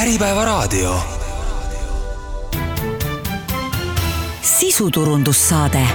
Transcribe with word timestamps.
Äripäevaraadio. 0.00 0.94
sisuturundussaade 4.42 5.86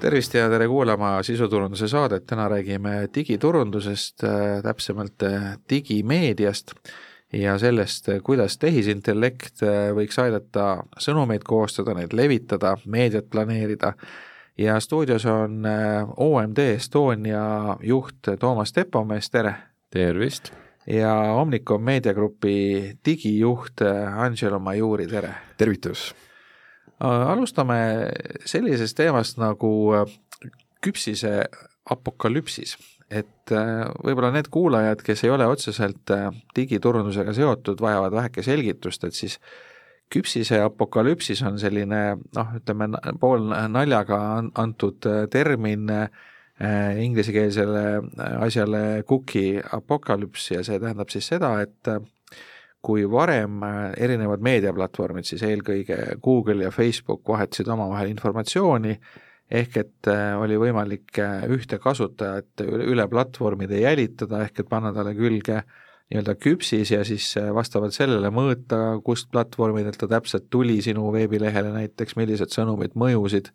tervist 0.00 0.34
ja 0.34 0.48
tere 0.50 0.66
kuulama 0.68 1.22
sisuturunduse 1.22 1.88
saadet, 1.88 2.26
täna 2.26 2.48
räägime 2.48 3.08
digiturundusest, 3.14 4.24
äh, 4.24 4.62
täpsemalt 4.62 5.22
äh, 5.22 5.58
digimeediast 5.70 6.74
ja 7.32 7.58
sellest, 7.58 8.08
äh, 8.08 8.20
kuidas 8.22 8.58
tehisintellekt 8.58 9.64
võiks 9.94 10.20
aidata 10.22 10.84
sõnumeid 10.98 11.48
koostada, 11.48 11.96
neid 11.96 12.12
levitada, 12.12 12.76
meediat 12.84 13.30
planeerida 13.30 13.94
ja 14.58 14.80
stuudios 14.80 15.26
on 15.26 15.64
OMD 16.16 16.58
Estonia 16.76 17.76
juht 17.80 18.36
Toomas 18.38 18.72
Tepomees, 18.72 19.30
tere! 19.30 19.56
tervist! 19.90 20.52
Ja 20.88 21.12
Omnicom 21.36 21.82
meediagrupi 21.84 22.54
digijuht 23.04 23.82
Angelo 24.16 24.58
Majuri, 24.58 25.06
tere! 25.10 25.34
tervitus! 25.58 26.14
alustame 27.00 27.78
sellisest 28.48 28.96
teemast 28.98 29.38
nagu 29.38 29.70
küpsise 30.82 31.44
apokalüpsis, 31.88 32.74
et 33.10 33.52
võib-olla 34.02 34.32
need 34.34 34.48
kuulajad, 34.50 35.04
kes 35.06 35.22
ei 35.24 35.30
ole 35.30 35.46
otseselt 35.46 36.10
digiturundusega 36.56 37.32
seotud, 37.36 37.78
vajavad 37.80 38.16
väheke 38.18 38.42
selgitust, 38.42 39.06
et 39.06 39.14
siis 39.14 39.38
küpsise 40.10 40.58
apokalüpsis 40.64 41.44
on 41.46 41.60
selline 41.60 42.02
noh, 42.18 42.50
ütleme 42.58 42.90
pool 43.20 43.46
naljaga 43.70 44.18
antud 44.58 45.06
termin 45.30 45.86
äh, 45.92 46.26
inglisekeelsele 46.58 47.82
asjale 48.42 48.80
cookie 49.06 49.60
apokalüps 49.76 50.50
ja 50.56 50.64
see 50.66 50.80
tähendab 50.82 51.12
siis 51.12 51.28
seda, 51.30 51.52
et 51.62 51.90
kui 52.82 53.04
varem 53.10 53.62
erinevad 53.98 54.42
meediaplatvormid, 54.42 55.26
siis 55.26 55.42
eelkõige 55.46 56.18
Google 56.24 56.66
ja 56.66 56.72
Facebook 56.74 57.22
vahetasid 57.28 57.70
omavahel 57.74 58.10
informatsiooni, 58.10 58.94
ehk 59.48 59.76
et 59.80 60.10
oli 60.38 60.58
võimalik 60.60 61.18
ühte 61.54 61.78
kasutajat 61.82 62.64
üle 62.66 63.06
platvormide 63.10 63.80
jälitada, 63.82 64.42
ehk 64.46 64.62
et 64.62 64.70
panna 64.70 64.92
talle 64.94 65.14
külge 65.18 65.62
nii-öelda 66.08 66.34
küpsis 66.40 66.92
ja 66.94 67.02
siis 67.04 67.26
vastavalt 67.54 67.96
sellele 67.96 68.30
mõõta, 68.32 68.98
kust 69.04 69.28
platvormidelt 69.32 69.98
ta 70.00 70.08
täpselt 70.08 70.48
tuli 70.50 70.78
sinu 70.84 71.10
veebilehele 71.12 71.74
näiteks, 71.74 72.16
millised 72.16 72.54
sõnumid 72.54 72.96
mõjusid, 72.96 73.50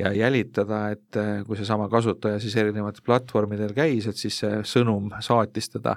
ja 0.00 0.12
jälitada, 0.16 0.82
et 0.94 1.18
kui 1.46 1.58
seesama 1.58 1.88
kasutaja 1.92 2.40
siis 2.42 2.56
erinevatel 2.60 3.04
platvormidel 3.06 3.74
käis, 3.76 4.08
et 4.10 4.18
siis 4.18 4.40
see 4.42 4.62
sõnum 4.66 5.12
saatis 5.24 5.70
teda. 5.76 5.96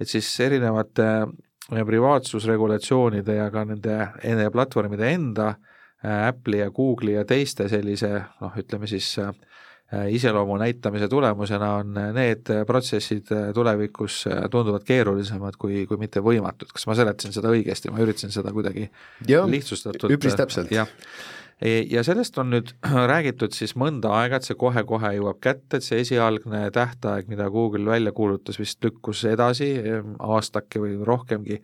et 0.00 0.08
siis 0.08 0.28
erinevate 0.40 1.06
privaatsusregulatsioonide 1.70 3.36
ja 3.36 3.50
ka 3.52 3.64
nende, 3.68 3.96
nende 4.24 4.50
platvormide 4.54 5.12
enda, 5.14 5.54
Apple'i 6.00 6.62
ja 6.62 6.70
Google'i 6.72 7.18
ja 7.18 7.26
teiste 7.28 7.68
sellise 7.68 8.08
noh, 8.40 8.54
ütleme 8.56 8.88
siis 8.88 9.10
äh, 9.20 9.34
iseloomu 10.08 10.56
näitamise 10.60 11.08
tulemusena 11.12 11.74
on 11.82 11.98
need 12.16 12.48
protsessid 12.66 13.28
tulevikus 13.54 14.22
tunduvalt 14.50 14.86
keerulisemad 14.88 15.58
kui, 15.60 15.84
kui 15.90 16.00
mitte 16.00 16.22
võimatud, 16.24 16.72
kas 16.72 16.88
ma 16.88 16.96
seletasin 16.96 17.36
seda 17.36 17.52
õigesti, 17.52 17.92
ma 17.92 18.00
üritasin 18.00 18.32
seda 18.32 18.54
kuidagi 18.54 18.86
ja, 19.28 19.44
lihtsustatult 19.44 20.16
üpris 20.16 20.38
täpselt. 20.40 20.72
jah 20.72 20.88
ja 21.60 22.04
sellest 22.06 22.38
on 22.40 22.52
nüüd 22.54 22.74
räägitud 23.12 23.56
siis 23.56 23.76
mõnda 23.78 24.12
aega, 24.20 24.40
et 24.40 24.48
see 24.48 24.58
kohe-kohe 24.60 25.14
jõuab 25.18 25.40
kätte, 25.44 25.78
et 25.78 25.86
see 25.86 26.00
esialgne 26.04 26.68
tähtaeg, 26.74 27.28
mida 27.32 27.50
Google 27.52 27.90
välja 27.90 28.12
kuulutas, 28.16 28.60
vist 28.60 28.84
lükkus 28.84 29.24
edasi 29.28 29.74
aastake 30.18 30.82
või 30.82 30.96
rohkemgi, 31.06 31.60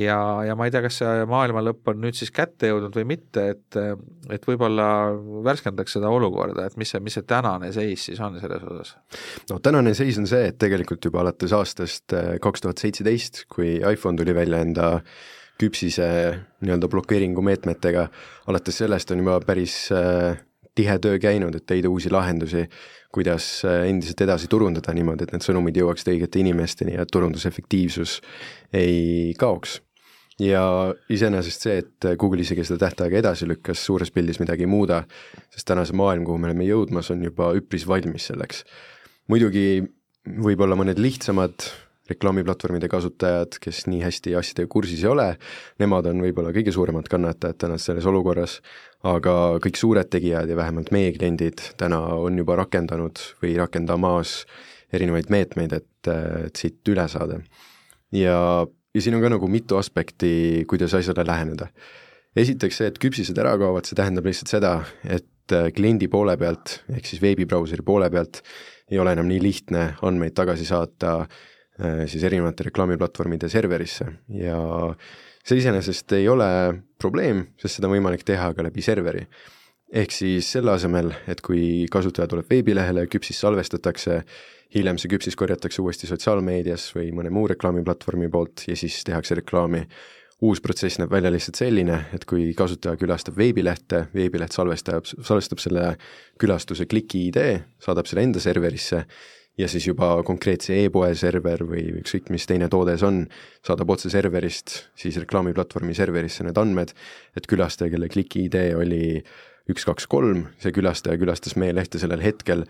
ja, 0.00 0.18
ja 0.46 0.56
ma 0.58 0.66
ei 0.66 0.72
tea, 0.74 0.82
kas 0.84 0.98
see 1.00 1.26
maailma 1.30 1.62
lõpp 1.64 1.92
on 1.92 2.00
nüüd 2.02 2.16
siis 2.18 2.32
kätte 2.34 2.70
jõudnud 2.70 2.96
või 2.98 3.06
mitte, 3.14 3.46
et 3.54 3.78
et 4.34 4.48
võib-olla 4.48 4.88
värskendaks 5.46 5.96
seda 5.98 6.10
olukorda, 6.12 6.66
et 6.66 6.76
mis 6.80 6.90
see, 6.94 7.02
mis 7.04 7.16
see 7.18 7.26
tänane 7.28 7.70
seis 7.74 8.08
siis 8.08 8.20
on 8.24 8.38
selles 8.42 8.64
osas? 8.64 8.96
no 9.50 9.60
tänane 9.64 9.94
seis 9.96 10.18
on 10.20 10.28
see, 10.30 10.50
et 10.50 10.58
tegelikult 10.60 11.04
juba 11.04 11.22
alates 11.24 11.54
aastast 11.54 12.16
eh, 12.16 12.34
kaks 12.42 12.64
tuhat 12.64 12.82
seitseteist, 12.82 13.44
kui 13.52 13.76
iPhone 13.78 14.18
tuli 14.20 14.34
välja 14.36 14.62
enda 14.64 14.90
küpsise 15.60 16.06
nii-öelda 16.64 16.88
blokeeringu 16.90 17.42
meetmetega, 17.44 18.08
alates 18.50 18.80
sellest 18.82 19.12
on 19.14 19.22
juba 19.22 19.38
päris 19.46 19.76
äh, 19.94 20.40
tihe 20.74 20.98
töö 20.98 21.18
käinud, 21.22 21.54
et 21.54 21.70
leida 21.70 21.90
uusi 21.90 22.10
lahendusi, 22.10 22.66
kuidas 23.14 23.46
äh, 23.68 23.84
endiselt 23.90 24.20
edasi 24.26 24.50
turundada 24.50 24.94
niimoodi, 24.96 25.26
et 25.26 25.34
need 25.34 25.46
sõnumid 25.46 25.78
jõuaksid 25.78 26.10
õigete 26.14 26.42
inimesteni 26.42 26.96
ja 26.98 27.06
turundusefektiivsus 27.06 28.20
ei 28.74 29.34
kaoks. 29.38 29.80
ja 30.42 30.64
iseenesest 31.14 31.62
see, 31.62 31.78
et 31.78 32.06
Google 32.18 32.42
isegi 32.42 32.64
seda 32.66 32.88
tähtaega 32.88 33.20
edasi 33.20 33.46
lükkas, 33.46 33.84
suures 33.86 34.10
pildis 34.10 34.40
midagi 34.42 34.66
ei 34.66 34.70
muuda, 34.70 35.04
sest 35.54 35.68
tänase 35.68 35.94
maailm, 35.94 36.24
kuhu 36.26 36.38
me 36.42 36.50
oleme 36.50 36.66
jõudmas, 36.66 37.12
on 37.14 37.22
juba 37.22 37.52
üpris 37.54 37.86
valmis 37.86 38.26
selleks. 38.32 38.64
muidugi 39.30 39.84
võib-olla 40.24 40.74
mõned 40.74 40.98
lihtsamad 40.98 41.68
reklaamiplatvormide 42.10 42.88
kasutajad, 42.92 43.56
kes 43.62 43.84
nii 43.88 44.02
hästi 44.04 44.34
asjadega 44.36 44.68
kursis 44.72 45.04
ei 45.04 45.08
ole, 45.08 45.26
nemad 45.80 46.08
on 46.10 46.20
võib-olla 46.24 46.52
kõige 46.52 46.72
suuremad 46.74 47.08
kannatajad 47.10 47.58
täna 47.64 47.78
selles 47.80 48.04
olukorras, 48.08 48.58
aga 49.08 49.56
kõik 49.64 49.80
suured 49.80 50.10
tegijad 50.12 50.50
ja 50.50 50.58
vähemalt 50.58 50.92
meie 50.94 51.14
kliendid 51.16 51.62
täna 51.80 52.02
on 52.20 52.36
juba 52.40 52.58
rakendanud 52.60 53.22
või 53.42 53.54
rakendamas 53.60 54.42
erinevaid 54.94 55.32
meetmeid, 55.32 55.72
et, 55.80 56.10
et 56.46 56.60
siit 56.60 56.92
üle 56.92 57.06
saada. 57.08 57.40
ja, 58.12 58.36
ja 58.68 59.00
siin 59.00 59.16
on 59.16 59.24
ka 59.24 59.32
nagu 59.32 59.48
mitu 59.48 59.80
aspekti, 59.80 60.64
kuidas 60.68 60.94
asjale 60.94 61.24
läheneda. 61.26 61.70
esiteks 62.36 62.82
see, 62.82 62.92
et 62.92 63.00
küpsised 63.00 63.40
ära 63.40 63.56
kaovad, 63.56 63.88
see 63.88 63.96
tähendab 63.96 64.28
lihtsalt 64.28 64.52
seda, 64.52 64.74
et 65.08 65.56
kliendi 65.76 66.08
poole 66.08 66.36
pealt, 66.40 66.82
ehk 66.92 67.08
siis 67.08 67.24
veebibrauseri 67.24 67.84
poole 67.84 68.10
pealt 68.12 68.42
ei 68.92 69.00
ole 69.00 69.12
enam 69.16 69.28
nii 69.28 69.40
lihtne 69.40 69.82
andmeid 70.04 70.36
tagasi 70.36 70.64
saata 70.68 71.16
äh, 71.24 71.42
siis 71.80 72.22
erinevate 72.22 72.68
reklaamiplatvormide 72.68 73.48
serverisse 73.50 74.06
ja 74.38 74.58
see 75.44 75.60
iseenesest 75.60 76.14
ei 76.16 76.28
ole 76.30 76.48
probleem, 77.00 77.44
sest 77.60 77.78
seda 77.78 77.90
on 77.90 77.96
võimalik 77.96 78.24
teha 78.26 78.52
ka 78.54 78.64
läbi 78.64 78.84
serveri. 78.84 79.26
ehk 79.94 80.10
siis 80.10 80.48
selle 80.50 80.72
asemel, 80.72 81.12
et 81.30 81.40
kui 81.44 81.86
kasutaja 81.92 82.26
tuleb 82.26 82.48
veebilehele, 82.50 83.04
küpsis 83.06 83.38
salvestatakse, 83.38 84.22
hiljem 84.74 84.98
see 84.98 85.12
küpsis 85.12 85.36
korjatakse 85.38 85.82
uuesti 85.82 86.08
sotsiaalmeedias 86.10 86.88
või 86.96 87.12
mõne 87.14 87.30
muu 87.30 87.46
reklaamiplatvormi 87.52 88.30
poolt 88.32 88.64
ja 88.68 88.76
siis 88.76 89.02
tehakse 89.04 89.42
reklaami. 89.42 89.86
uus 90.44 90.60
protsess 90.60 90.98
näeb 90.98 91.10
välja 91.10 91.30
lihtsalt 91.30 91.56
selline, 91.56 92.06
et 92.12 92.24
kui 92.28 92.52
kasutaja 92.54 92.98
külastab 93.00 93.36
veebilehte, 93.38 94.08
veebileht 94.14 94.52
salvestab, 94.52 95.06
salvestab 95.06 95.58
selle 95.58 95.96
külastuse 96.40 96.86
kliki 96.86 97.28
ID, 97.28 97.38
saadab 97.80 98.06
selle 98.06 98.22
enda 98.26 98.40
serverisse 98.40 99.04
ja 99.58 99.68
siis 99.70 99.86
juba 99.86 100.16
konkreetse 100.26 100.76
e-poe 100.82 101.12
server 101.18 101.62
või 101.68 101.86
ükskõik 102.00 102.30
mis 102.34 102.46
teine 102.50 102.68
toode 102.72 102.96
see 102.98 103.08
on, 103.08 103.20
saadab 103.66 103.92
otse 103.94 104.10
serverist 104.12 104.76
siis 104.98 105.18
reklaamiplatvormi 105.22 105.94
serverisse 105.94 106.46
need 106.46 106.58
andmed, 106.58 106.94
et 107.38 107.46
külastaja, 107.50 107.92
kelle 107.92 108.10
kliki 108.10 108.48
idee 108.48 108.74
oli 108.76 109.04
üks, 109.70 109.86
kaks, 109.86 110.08
kolm, 110.10 110.48
see 110.60 110.74
külastaja 110.74 111.20
külastas 111.20 111.56
meie 111.60 111.74
lehte 111.76 112.00
sellel 112.02 112.22
hetkel 112.24 112.66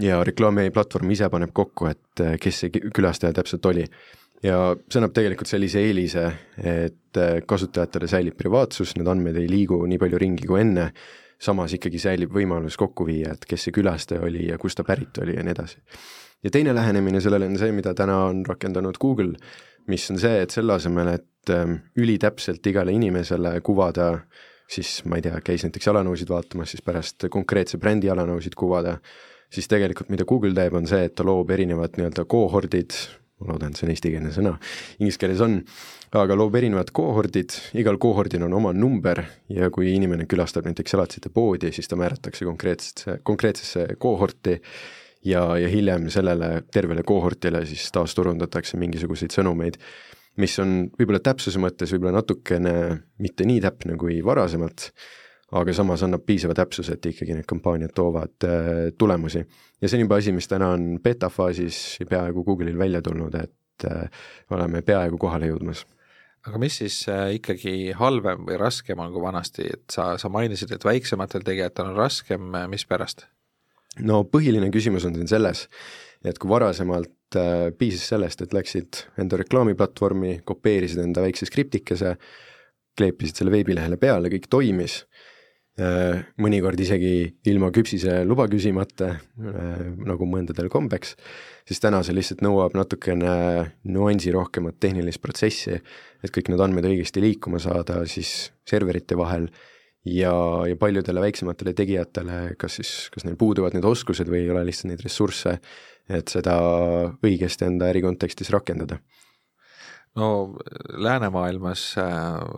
ja 0.00 0.20
reklaamiplatvorm 0.24 1.10
ise 1.10 1.28
paneb 1.32 1.52
kokku, 1.56 1.90
et 1.90 2.22
eh, 2.24 2.36
kes 2.40 2.64
see 2.64 2.72
külastaja 2.78 3.34
täpselt 3.36 3.66
oli. 3.66 3.86
ja 4.42 4.72
see 4.88 5.00
annab 5.00 5.12
tegelikult 5.16 5.50
sellise 5.50 5.82
eelise, 5.84 6.28
et 6.56 7.18
eh, 7.20 7.40
kasutajatele 7.46 8.08
säilib 8.08 8.38
privaatsus, 8.38 8.94
need 8.96 9.10
andmed 9.10 9.36
ei 9.36 9.50
liigu 9.50 9.82
nii 9.86 9.98
palju 10.00 10.20
ringi 10.22 10.48
kui 10.48 10.62
enne, 10.62 10.90
samas 11.40 11.74
ikkagi 11.76 12.00
säilib 12.02 12.34
võimalus 12.34 12.76
kokku 12.80 13.06
viia, 13.08 13.34
et 13.34 13.46
kes 13.48 13.66
see 13.66 13.74
külastaja 13.74 14.24
oli 14.26 14.48
ja 14.50 14.58
kust 14.60 14.80
ta 14.80 14.84
pärit 14.84 15.22
oli 15.22 15.38
ja 15.38 15.44
nii 15.46 15.56
edasi. 15.56 15.80
Ja 16.44 16.52
teine 16.52 16.74
lähenemine 16.74 17.20
sellele 17.20 17.48
on 17.48 17.58
see, 17.60 17.72
mida 17.76 17.94
täna 17.96 18.22
on 18.28 18.44
rakendanud 18.48 18.96
Google, 19.00 19.34
mis 19.88 20.06
on 20.12 20.20
see, 20.20 20.44
et 20.44 20.52
selle 20.52 20.76
asemel, 20.76 21.14
et 21.16 21.52
ähm, 21.52 21.80
ülitäpselt 21.96 22.66
igale 22.66 22.92
inimesele 22.96 23.58
kuvada 23.64 24.12
siis 24.70 25.00
ma 25.08 25.18
ei 25.18 25.24
tea, 25.24 25.40
käis 25.44 25.64
näiteks 25.66 25.88
jalanõusid 25.90 26.30
vaatamas, 26.30 26.74
siis 26.74 26.84
pärast 26.86 27.26
konkreetse 27.32 27.78
brändi 27.82 28.10
jalanõusid 28.10 28.54
kuvada, 28.58 28.98
siis 29.50 29.68
tegelikult 29.70 30.12
mida 30.12 30.26
Google 30.28 30.54
teeb, 30.56 30.76
on 30.78 30.86
see, 30.90 31.08
et 31.08 31.16
ta 31.18 31.26
loob 31.26 31.50
erinevad 31.50 31.98
nii-öelda 31.98 32.24
kohordid, 32.30 32.94
ma 33.40 33.52
loodan, 33.52 33.72
et 33.72 33.80
see 33.80 33.86
on 33.88 33.92
eestikeelne 33.94 34.32
sõna, 34.34 34.54
inglise 35.00 35.20
keeles 35.20 35.42
on, 35.44 35.58
aga 36.20 36.36
loob 36.36 36.56
erinevad 36.60 36.92
kohordid, 36.96 37.54
igal 37.80 37.98
kohordil 38.02 38.44
on 38.46 38.56
oma 38.58 38.72
number 38.76 39.22
ja 39.52 39.70
kui 39.74 39.92
inimene 39.94 40.26
külastab 40.30 40.68
näiteks 40.68 40.96
elatisite 40.98 41.32
poodi, 41.34 41.72
siis 41.74 41.88
ta 41.88 41.98
määratakse 42.00 42.48
konkreetsesse, 42.48 43.20
konkreetsesse 43.26 43.86
kohorti. 43.98 44.60
Ja, 45.20 45.42
ja 45.60 45.68
hiljem 45.68 46.06
sellele 46.08 46.62
tervele 46.72 47.02
kohortile 47.04 47.60
siis 47.68 47.90
taasturundatakse 47.92 48.78
mingisuguseid 48.80 49.34
sõnumeid, 49.34 49.74
mis 50.40 50.54
on 50.62 50.86
võib-olla 50.96 51.20
täpsuse 51.20 51.60
mõttes 51.60 51.92
võib-olla 51.92 52.22
natukene 52.22 52.72
mitte 53.20 53.44
nii 53.44 53.60
täpne 53.60 53.98
kui 54.00 54.22
varasemalt, 54.24 54.86
aga 55.52 55.72
samas 55.74 56.04
annab 56.06 56.22
piisava 56.26 56.54
täpsuse, 56.54 56.94
et 56.94 57.06
ikkagi 57.10 57.34
need 57.34 57.48
kampaaniad 57.50 57.94
toovad 57.94 58.46
äh, 58.46 58.82
tulemusi. 58.98 59.44
ja 59.80 59.88
see 59.88 59.98
on 59.98 60.06
juba 60.06 60.20
asi, 60.20 60.32
mis 60.32 60.48
täna 60.48 60.70
on 60.76 60.92
beta 61.02 61.28
faasis 61.28 61.96
ja 62.00 62.06
peaaegu 62.06 62.44
Google'il 62.44 62.78
välja 62.78 63.02
tulnud, 63.02 63.34
et 63.34 63.88
äh, 63.90 64.22
oleme 64.50 64.82
peaaegu 64.82 65.18
kohale 65.18 65.50
jõudmas 65.50 65.86
aga 66.46 66.60
mis 66.60 66.78
siis 66.80 67.02
äh, 67.12 67.34
ikkagi 67.36 67.92
halvem 67.98 68.46
või 68.48 68.56
raskem 68.60 69.00
on 69.02 69.12
kui 69.12 69.22
vanasti, 69.22 69.66
et 69.74 69.84
sa, 69.92 70.14
sa 70.18 70.30
mainisid, 70.32 70.72
et 70.72 70.84
väiksematel 70.84 71.44
tegijatel 71.44 71.92
on 71.92 71.98
raskem, 71.98 72.52
mispärast? 72.72 73.26
no 74.06 74.22
põhiline 74.24 74.70
küsimus 74.72 75.04
on 75.08 75.16
siin 75.18 75.28
selles, 75.28 75.66
et 76.24 76.38
kui 76.38 76.50
varasemalt 76.50 77.38
äh, 77.38 77.70
piisas 77.76 78.06
sellest, 78.14 78.44
et 78.44 78.54
läksid 78.56 79.04
enda 79.20 79.40
reklaamiplatvormi, 79.40 80.40
kopeerisid 80.46 81.02
enda 81.02 81.24
väikse 81.24 81.48
skriptikese, 81.48 82.14
kleepisid 82.98 83.40
selle 83.40 83.52
veebilehele 83.54 83.96
peale, 84.00 84.30
kõik 84.32 84.48
toimis 84.50 85.02
mõnikord 85.78 86.80
isegi 86.82 87.30
ilma 87.48 87.70
küpsise 87.72 88.20
luba 88.26 88.46
küsimata 88.50 89.14
äh,, 89.14 89.84
nagu 90.04 90.26
mõndadel 90.28 90.68
kombeks, 90.72 91.14
siis 91.68 91.80
täna 91.80 92.02
see 92.04 92.16
lihtsalt 92.16 92.42
nõuab 92.44 92.74
natukene 92.76 93.32
nüansirohkemat 93.88 94.80
tehnilist 94.82 95.22
protsessi, 95.22 95.78
et 96.20 96.34
kõik 96.34 96.50
need 96.50 96.60
andmed 96.60 96.88
õigesti 96.90 97.22
liikuma 97.24 97.62
saada 97.62 98.02
siis 98.10 98.50
serverite 98.68 99.16
vahel 99.16 99.48
ja, 100.04 100.34
ja 100.68 100.76
paljudele 100.80 101.24
väiksematele 101.24 101.72
tegijatele, 101.76 102.42
kas 102.60 102.80
siis, 102.80 102.92
kas 103.14 103.24
neil 103.24 103.38
puuduvad 103.40 103.76
need 103.76 103.86
oskused 103.86 104.28
või 104.28 104.44
ei 104.44 104.52
ole 104.52 104.66
lihtsalt 104.68 104.92
neid 104.92 105.06
ressursse, 105.06 105.56
et 106.10 106.28
seda 106.28 106.58
õigesti 107.22 107.68
enda 107.68 107.88
ärikontekstis 107.92 108.52
rakendada 108.52 109.00
no 110.16 110.56
läänemaailmas 110.92 111.94
äh, 111.98 112.06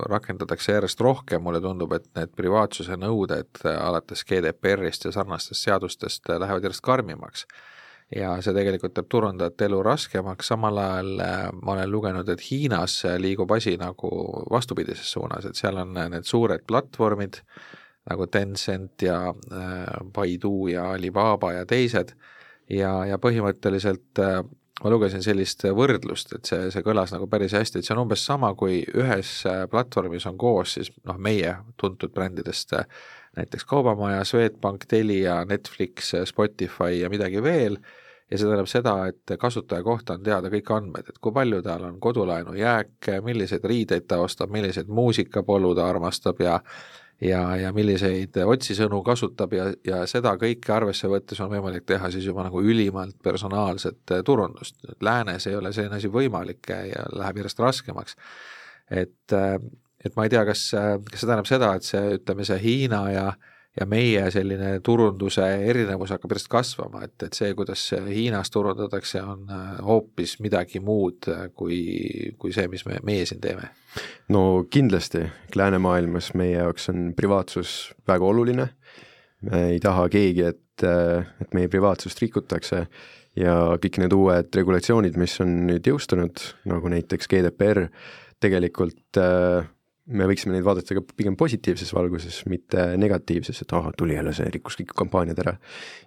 rakendatakse 0.08 0.72
järjest 0.72 1.00
rohkem, 1.00 1.42
mulle 1.42 1.60
tundub, 1.60 1.92
et 1.92 2.08
need 2.16 2.32
privaatsuse 2.36 2.96
nõuded 2.96 3.60
äh, 3.66 3.76
alates 3.76 4.24
GDPR-ist 4.28 5.04
ja 5.04 5.12
sarnastest 5.12 5.68
seadustest 5.68 6.30
äh, 6.30 6.40
lähevad 6.40 6.64
järjest 6.64 6.84
karmimaks. 6.84 7.46
Ja 8.12 8.34
see 8.44 8.52
tegelikult 8.52 8.92
teeb 8.92 9.06
turundajate 9.08 9.70
elu 9.70 9.78
raskemaks, 9.86 10.50
samal 10.52 10.76
ajal 10.76 11.12
ma 11.62 11.72
olen 11.72 11.88
lugenud, 11.88 12.28
et 12.28 12.42
Hiinas 12.44 12.98
liigub 13.16 13.54
asi 13.56 13.78
nagu 13.80 14.10
vastupidises 14.52 15.14
suunas, 15.14 15.46
et 15.48 15.56
seal 15.56 15.80
on 15.80 15.94
need 15.96 16.28
suured 16.28 16.66
platvormid 16.68 17.38
nagu 18.10 18.26
Tencent 18.26 19.06
ja 19.06 19.32
Baidu 20.12 20.66
ja 20.68 20.90
Alibaba 20.92 21.54
ja 21.54 21.64
teised. 21.64 22.12
Ja, 22.68 22.92
ja 23.08 23.16
põhimõtteliselt 23.16 24.20
ma 24.82 24.90
lugesin 24.90 25.22
sellist 25.22 25.64
võrdlust, 25.76 26.34
et 26.36 26.48
see, 26.48 26.68
see 26.74 26.82
kõlas 26.82 27.12
nagu 27.14 27.28
päris 27.30 27.54
hästi, 27.54 27.78
et 27.78 27.86
see 27.86 27.94
on 27.94 28.02
umbes 28.04 28.24
sama, 28.26 28.52
kui 28.58 28.80
ühes 28.98 29.30
platvormis 29.70 30.26
on 30.26 30.38
koos 30.40 30.76
siis 30.78 30.90
noh, 31.06 31.18
meie 31.22 31.56
tuntud 31.80 32.10
brändidest 32.14 32.74
näiteks 33.36 33.64
Kaubamaja, 33.64 34.24
Swedbank, 34.24 34.84
Telia, 34.88 35.44
Netflix, 35.44 36.12
Spotify 36.24 37.00
ja 37.00 37.10
midagi 37.10 37.42
veel. 37.42 37.78
Ja 38.30 38.38
see 38.38 38.48
tähendab 38.48 38.68
seda, 38.70 38.94
et 39.10 39.32
kasutaja 39.38 39.84
kohta 39.84 40.14
on 40.16 40.22
teada 40.24 40.48
kõik 40.52 40.70
andmed, 40.72 41.08
et 41.10 41.18
kui 41.20 41.34
palju 41.36 41.58
tal 41.64 41.82
on 41.84 41.98
kodulaenu 42.00 42.54
jääke, 42.56 43.18
milliseid 43.20 43.64
riideid 43.68 44.06
ta 44.08 44.22
ostab, 44.24 44.48
milliseid 44.54 44.88
muusikapolu 44.88 45.74
ta 45.76 45.84
armastab 45.90 46.40
ja 46.40 46.54
ja, 47.22 47.42
ja 47.56 47.72
milliseid 47.74 48.36
otsisõnu 48.44 49.02
kasutab 49.06 49.54
ja, 49.56 49.68
ja 49.86 50.02
seda 50.10 50.34
kõike 50.40 50.74
arvesse 50.74 51.10
võttes 51.10 51.40
on 51.44 51.52
võimalik 51.52 51.86
teha 51.88 52.10
siis 52.10 52.26
juba 52.26 52.46
nagu 52.46 52.62
ülimalt 52.62 53.16
personaalset 53.22 54.16
turundust. 54.26 54.80
Läänes 55.00 55.46
ei 55.46 55.56
ole 55.58 55.72
selline 55.72 56.00
asi 56.00 56.10
võimalik 56.12 56.72
ja 56.72 57.06
läheb 57.14 57.42
järjest 57.42 57.62
raskemaks. 57.62 58.16
et, 58.90 59.38
et 60.04 60.16
ma 60.16 60.26
ei 60.26 60.34
tea, 60.34 60.44
kas, 60.48 60.68
kas 60.74 61.20
see 61.20 61.28
tähendab 61.28 61.50
seda, 61.50 61.74
et 61.78 61.86
see, 61.86 62.18
ütleme, 62.18 62.44
see 62.48 62.60
Hiina 62.62 63.02
ja 63.12 63.26
äh, 63.30 63.51
ja 63.80 63.86
meie 63.88 64.26
selline 64.32 64.74
turunduse 64.84 65.44
erinevus 65.68 66.12
hakkab 66.12 66.34
järjest 66.34 66.50
kasvama, 66.52 67.04
et, 67.06 67.14
et 67.24 67.36
see, 67.36 67.52
kuidas 67.56 67.84
Hiinas 68.08 68.52
turundatakse, 68.52 69.22
on 69.24 69.46
äh, 69.48 69.70
hoopis 69.86 70.36
midagi 70.44 70.82
muud 70.84 71.28
äh, 71.32 71.46
kui, 71.56 71.78
kui 72.38 72.52
see, 72.52 72.68
mis 72.72 72.84
me, 72.88 73.00
meie 73.06 73.24
siin 73.28 73.40
teeme. 73.44 73.70
no 74.32 74.64
kindlasti, 74.70 75.24
läänemaailmas 75.56 76.32
meie 76.38 76.58
jaoks 76.58 76.90
on 76.92 77.10
privaatsus 77.16 77.92
väga 78.08 78.28
oluline, 78.28 78.68
me 79.48 79.66
ei 79.72 79.80
taha 79.82 80.06
keegi, 80.12 80.46
et, 80.52 80.86
äh, 80.86 81.24
et 81.40 81.56
meie 81.56 81.72
privaatsust 81.72 82.20
rikutakse 82.22 82.86
ja 83.38 83.54
kõik 83.80 84.02
need 84.02 84.12
uued 84.12 84.52
regulatsioonid, 84.56 85.16
mis 85.20 85.38
on 85.40 85.62
nüüd 85.70 85.88
jõustunud, 85.88 86.44
nagu 86.68 86.92
näiteks 86.92 87.30
GDPR, 87.30 87.86
tegelikult 88.42 89.20
äh, 89.20 89.64
me 90.10 90.26
võiksime 90.26 90.56
neid 90.56 90.64
vaadata 90.66 90.96
ka 90.96 91.02
pigem 91.16 91.36
positiivses 91.38 91.92
valguses, 91.94 92.40
mitte 92.50 92.92
negatiivses, 92.98 93.62
et 93.62 93.74
ahah, 93.76 93.92
tuli 93.98 94.16
jälle 94.16 94.34
see, 94.34 94.48
rikkus 94.54 94.76
kõik 94.80 94.94
kampaaniad 94.98 95.38
ära. 95.44 95.54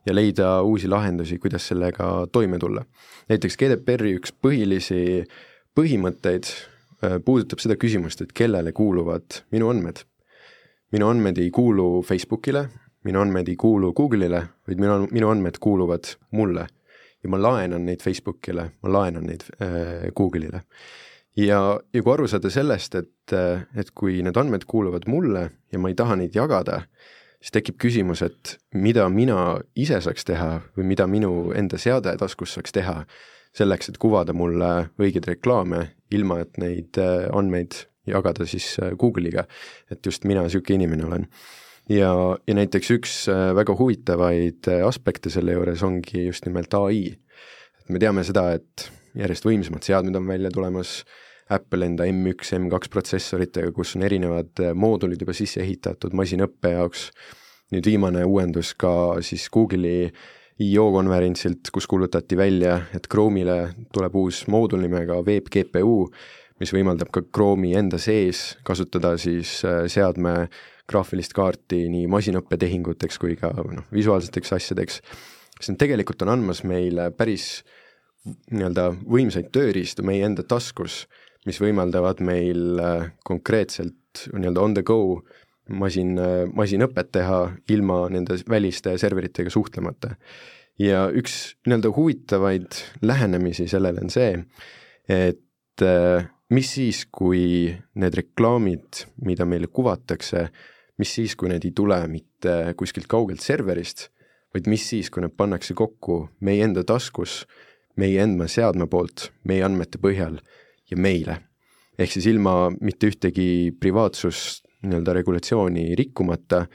ja 0.06 0.13
leida 0.13 0.62
uusi 0.63 0.89
lahendusi, 0.92 1.39
kuidas 1.39 1.68
sellega 1.68 2.27
toime 2.31 2.59
tulla. 2.59 2.86
näiteks 3.30 3.57
GDPR-i 3.57 4.18
üks 4.19 4.33
põhilisi 4.42 5.24
põhimõtteid 5.75 6.51
äh, 6.51 7.19
puudutab 7.25 7.63
seda 7.63 7.80
küsimust, 7.80 8.21
et 8.21 8.33
kellele 8.33 8.71
kuuluvad 8.71 9.44
minu 9.51 9.69
andmed. 9.69 10.03
minu 10.92 11.09
andmed 11.09 11.38
ei 11.38 11.50
kuulu 11.51 12.03
Facebookile, 12.03 12.68
minu 13.03 13.21
andmed 13.21 13.47
ei 13.47 13.56
kuulu 13.56 13.94
Google'ile, 13.94 14.44
vaid 14.68 14.80
minu, 14.80 15.07
minu 15.12 15.31
andmed 15.31 15.59
kuuluvad 15.59 16.18
mulle. 16.31 16.68
ja 17.24 17.30
ma 17.30 17.42
laenan 17.42 17.86
neid 17.86 18.03
Facebookile, 18.03 18.71
ma 18.83 18.92
laenan 18.92 19.24
neid 19.24 19.47
äh, 19.62 20.12
Google'ile 20.12 20.65
ja, 21.37 21.59
ja 21.93 22.03
kui 22.03 22.13
aru 22.13 22.27
saada 22.31 22.49
sellest, 22.53 22.95
et, 22.95 23.35
et 23.75 23.91
kui 23.95 24.21
need 24.23 24.37
andmed 24.37 24.65
kuuluvad 24.69 25.07
mulle 25.11 25.49
ja 25.71 25.79
ma 25.79 25.91
ei 25.91 25.97
taha 25.97 26.17
neid 26.19 26.35
jagada, 26.35 26.83
siis 27.41 27.53
tekib 27.59 27.79
küsimus, 27.81 28.23
et 28.25 28.57
mida 28.73 29.07
mina 29.13 29.59
ise 29.77 29.99
saaks 30.01 30.27
teha 30.27 30.51
või 30.77 30.91
mida 30.93 31.07
minu 31.07 31.51
enda 31.55 31.79
seade 31.81 32.15
taskus 32.21 32.55
saaks 32.57 32.75
teha 32.75 33.01
selleks, 33.55 33.91
et 33.91 33.99
kuvada 34.01 34.33
mulle 34.35 34.89
õigeid 34.99 35.27
reklaame, 35.29 35.83
ilma 36.15 36.41
et 36.43 36.57
neid 36.61 36.99
äh, 37.01 37.27
andmeid 37.35 37.85
jagada 38.09 38.47
siis 38.47 38.75
äh, 38.81 38.95
Google'iga, 38.99 39.45
et 39.91 40.05
just 40.05 40.25
mina 40.27 40.43
niisugune 40.45 40.81
inimene 40.81 41.05
olen. 41.07 41.27
ja, 41.89 42.11
ja 42.47 42.57
näiteks 42.57 42.91
üks 42.97 43.13
äh, 43.31 43.51
väga 43.55 43.75
huvitavaid 43.77 44.71
aspekte 44.85 45.29
selle 45.29 45.55
juures 45.55 45.83
ongi 45.83 46.25
just 46.27 46.45
nimelt 46.45 46.73
ai. 46.73 47.15
et 47.79 47.89
me 47.89 48.01
teame 48.01 48.23
seda, 48.27 48.51
et 48.57 48.89
järjest 49.15 49.47
võimsamad 49.47 49.85
seadmed 49.85 50.15
on 50.19 50.27
välja 50.27 50.51
tulemas, 50.51 51.03
Apple 51.50 51.86
enda 51.86 52.07
M1, 52.09 52.56
M2 52.57 52.89
protsessoritega, 52.89 53.69
kus 53.75 53.95
on 53.97 54.06
erinevad 54.07 54.63
äh, 54.63 54.74
moodulid 54.74 55.21
juba 55.21 55.36
sisse 55.38 55.62
ehitatud 55.62 56.15
masinõppe 56.18 56.71
jaoks, 56.74 57.09
nüüd 57.74 57.86
viimane 57.86 58.24
uuendus 58.25 58.74
ka 58.77 59.21
siis 59.25 59.45
Google'i 59.53 60.09
IO 60.65 60.88
konverentsilt, 60.95 61.69
kus 61.75 61.86
kuulutati 61.92 62.38
välja, 62.39 62.80
et 62.95 63.09
Chrome'ile 63.12 63.59
tuleb 63.94 64.15
uus 64.15 64.45
moodul 64.50 64.81
nimega 64.86 65.19
Web 65.25 65.51
GPU, 65.53 66.07
mis 66.63 66.71
võimaldab 66.74 67.12
ka 67.13 67.21
Chrome'i 67.27 67.75
enda 67.77 68.00
sees 68.01 68.56
kasutada 68.66 69.14
siis 69.21 69.59
äh, 69.68 69.83
seadme 69.92 70.47
graafilist 70.90 71.33
kaarti 71.35 71.83
nii 71.92 72.07
masinõppetehinguteks 72.09 73.21
kui 73.21 73.37
ka 73.37 73.52
noh, 73.54 73.85
visuaalseteks 73.94 74.54
asjadeks. 74.57 75.02
see 75.59 75.78
tegelikult 75.80 76.21
on 76.25 76.33
andmas 76.33 76.64
meile 76.64 77.11
päris 77.16 77.64
nii-öelda 78.25 78.90
võimsaid 79.06 79.52
tööriistu 79.54 80.04
meie 80.04 80.25
enda 80.25 80.44
taskus 80.44 81.04
mis 81.45 81.59
võimaldavad 81.61 82.21
meil 82.25 82.80
äh, 82.81 83.09
konkreetselt 83.25 84.25
nii-öelda 84.33 84.61
on 84.64 84.75
the 84.78 84.83
go 84.85 84.99
masin, 85.69 86.16
äh, 86.19 86.44
masinõpet 86.54 87.11
teha 87.16 87.40
ilma 87.73 88.06
nende 88.14 88.37
väliste 88.49 88.95
serveritega 89.02 89.54
suhtlemata. 89.54 90.16
ja 90.80 91.06
üks 91.07 91.56
nii-öelda 91.68 91.92
huvitavaid 91.95 92.80
lähenemisi 93.02 93.68
sellele 93.71 94.02
on 94.04 94.09
see, 94.11 94.42
et 95.09 95.81
äh, 95.81 96.25
mis 96.49 96.73
siis, 96.78 97.06
kui 97.11 97.71
need 97.95 98.18
reklaamid, 98.18 99.06
mida 99.25 99.45
meile 99.45 99.68
kuvatakse, 99.68 100.49
mis 100.99 101.14
siis, 101.16 101.35
kui 101.35 101.49
need 101.49 101.64
ei 101.66 101.71
tule 101.75 102.02
mitte 102.07 102.75
kuskilt 102.78 103.07
kaugelt 103.07 103.42
serverist, 103.42 104.09
vaid 104.54 104.68
mis 104.71 104.83
siis, 104.90 105.09
kui 105.09 105.23
need 105.23 105.35
pannakse 105.37 105.73
kokku 105.75 106.25
meie 106.42 106.64
enda 106.68 106.83
taskus, 106.83 107.45
meie 107.95 108.21
enda 108.23 108.47
seadme 108.52 108.87
poolt, 108.92 109.30
meie 109.47 109.64
andmete 109.64 109.99
põhjal 110.02 110.42
ja 110.92 110.97
meile. 110.97 111.39
ehk 111.97 112.11
siis 112.11 112.25
ilma 112.27 112.69
mitte 112.83 113.07
ühtegi 113.07 113.71
privaatsust 113.80 114.65
nii-öelda 114.85 115.13
regulatsiooni 115.15 115.95
rikkumata, 115.97 116.65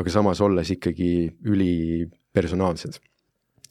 aga 0.00 0.12
samas 0.12 0.40
olles 0.40 0.70
ikkagi 0.72 1.10
ülipersonaalsed. 1.46 2.98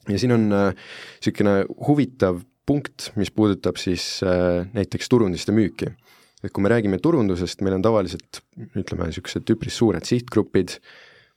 ja 0.09 0.19
siin 0.19 0.35
on 0.35 0.47
niisugune 0.51 1.55
äh, 1.63 1.73
huvitav 1.87 2.43
punkt, 2.69 3.09
mis 3.17 3.31
puudutab 3.33 3.79
siis 3.81 4.21
äh, 4.23 4.67
näiteks 4.73 5.09
turundiste 5.09 5.55
müüki. 5.55 5.91
et 6.43 6.53
kui 6.55 6.63
me 6.63 6.69
räägime 6.71 7.01
turundusest, 7.03 7.61
meil 7.65 7.75
on 7.75 7.83
tavaliselt 7.83 8.43
ütleme, 8.79 9.09
niisugused 9.09 9.49
üpris 9.51 9.75
suured 9.75 10.05
sihtgrupid, 10.07 10.77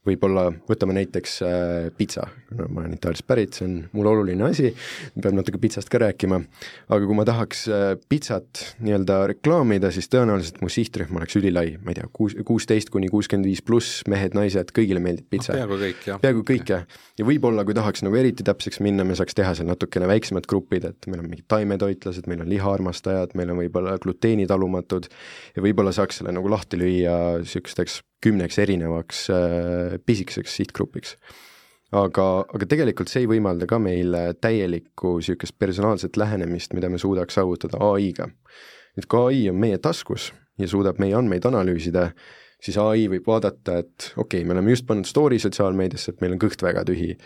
võib-olla 0.06 0.48
võtame 0.66 0.96
näiteks 0.96 1.34
äh, 1.46 1.88
pitsa, 1.94 2.24
no 2.56 2.66
ma 2.72 2.82
olen 2.82 2.96
Itaaliast 2.96 3.26
pärit, 3.26 3.54
see 3.54 3.68
on 3.68 3.76
mulle 3.94 4.10
oluline 4.10 4.48
asi, 4.48 4.72
peab 5.14 5.36
natuke 5.36 5.60
pitsast 5.62 5.92
ka 5.92 6.00
rääkima, 6.02 6.40
aga 6.88 7.06
kui 7.06 7.18
ma 7.18 7.26
tahaks 7.28 7.62
äh, 7.70 7.84
pitsat 8.10 8.64
nii-öelda 8.82 9.20
reklaamida, 9.30 9.92
siis 9.94 10.10
tõenäoliselt 10.12 10.58
mu 10.62 10.70
sihtrühm 10.72 11.20
oleks 11.20 11.38
ülilai, 11.38 11.76
ma 11.78 11.94
ei 11.94 12.00
tea, 12.00 12.10
kuus, 12.18 12.34
kuusteist 12.48 12.90
kuni 12.94 13.12
kuuskümmend 13.12 13.46
viis 13.46 13.62
pluss 13.62 14.02
mehed, 14.10 14.34
naised, 14.38 14.74
kõigile 14.74 15.02
meeldib 15.04 15.30
pitsa 15.30 15.54
no,. 15.54 15.62
peaaegu 15.62 15.80
kõik, 15.84 16.04
jah. 16.10 16.22
peaaegu 16.26 16.46
kõik, 16.50 16.66
jah. 16.74 17.00
ja 17.22 17.30
võib-olla, 17.30 17.66
kui 17.68 17.78
tahaks 17.78 18.02
nagu 18.02 18.18
eriti 18.18 18.46
täpseks 18.46 18.82
minna, 18.82 19.06
me 19.06 19.18
saaks 19.18 19.38
teha 19.38 19.54
seal 19.58 19.70
natukene 19.70 20.10
väiksemad 20.10 20.50
grupid, 20.50 20.90
et 20.90 21.10
meil 21.10 21.22
on 21.22 21.30
mingid 21.30 21.46
taimetoitlased, 21.52 22.26
meil 22.30 22.42
on 22.42 22.50
lihaarmastajad, 22.50 23.36
meil 23.38 23.54
on 23.54 23.62
võib-olla 23.62 23.94
gluteenitalumatud 24.02 25.06
ja 25.54 25.62
võib-olla 25.62 25.94
saaks 25.94 26.22
selle 26.22 26.34
nagu 26.34 26.50
lahti 26.50 26.80
lüüa 26.82 27.20
niisugusteks 27.38 28.02
kümneks 28.22 28.58
erinevaks 28.62 29.24
äh, 29.30 29.96
pisikeseks 30.06 30.56
sihtgrupiks. 30.60 31.16
aga, 31.92 32.26
aga 32.48 32.66
tegelikult 32.68 33.10
see 33.12 33.26
ei 33.26 33.28
võimalda 33.28 33.66
ka 33.68 33.76
meile 33.82 34.30
täielikku 34.40 35.18
niisugust 35.18 35.58
personaalset 35.60 36.16
lähenemist, 36.16 36.72
mida 36.72 36.88
me 36.88 36.98
suudaks 36.98 37.36
saavutada 37.36 37.82
ai-ga. 37.92 38.28
et 38.96 39.06
kui 39.06 39.26
ai 39.28 39.48
on 39.50 39.60
meie 39.60 39.78
taskus 39.78 40.32
ja 40.58 40.68
suudab 40.68 41.00
meie 41.02 41.16
andmeid 41.16 41.44
analüüsida, 41.48 42.10
siis 42.62 42.78
ai 42.78 43.08
võib 43.10 43.26
vaadata, 43.26 43.78
et 43.82 44.12
okei 44.16 44.40
okay,, 44.40 44.44
me 44.46 44.56
oleme 44.56 44.74
just 44.74 44.86
pannud 44.86 45.08
story 45.08 45.38
sotsiaalmeediasse, 45.42 46.14
et 46.14 46.20
meil 46.24 46.36
on 46.36 46.42
kõht 46.42 46.62
väga 46.62 46.84
tühi 46.88 47.16